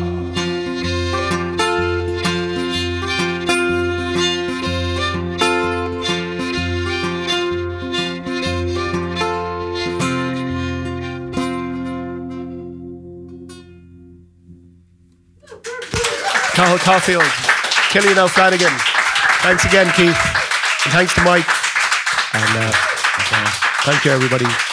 Cathal 16.79 16.93
Caulfield, 16.93 17.25
Killian 17.91 18.19
O'Flanagan. 18.19 18.71
Thanks 19.43 19.65
again, 19.65 19.91
Keith. 19.97 20.17
And 20.85 20.93
thanks 20.93 21.13
to 21.15 21.23
Mike. 21.23 21.49
And 22.33 22.65
uh, 22.65 22.73
thank 23.83 24.05
you, 24.05 24.13
everybody. 24.13 24.70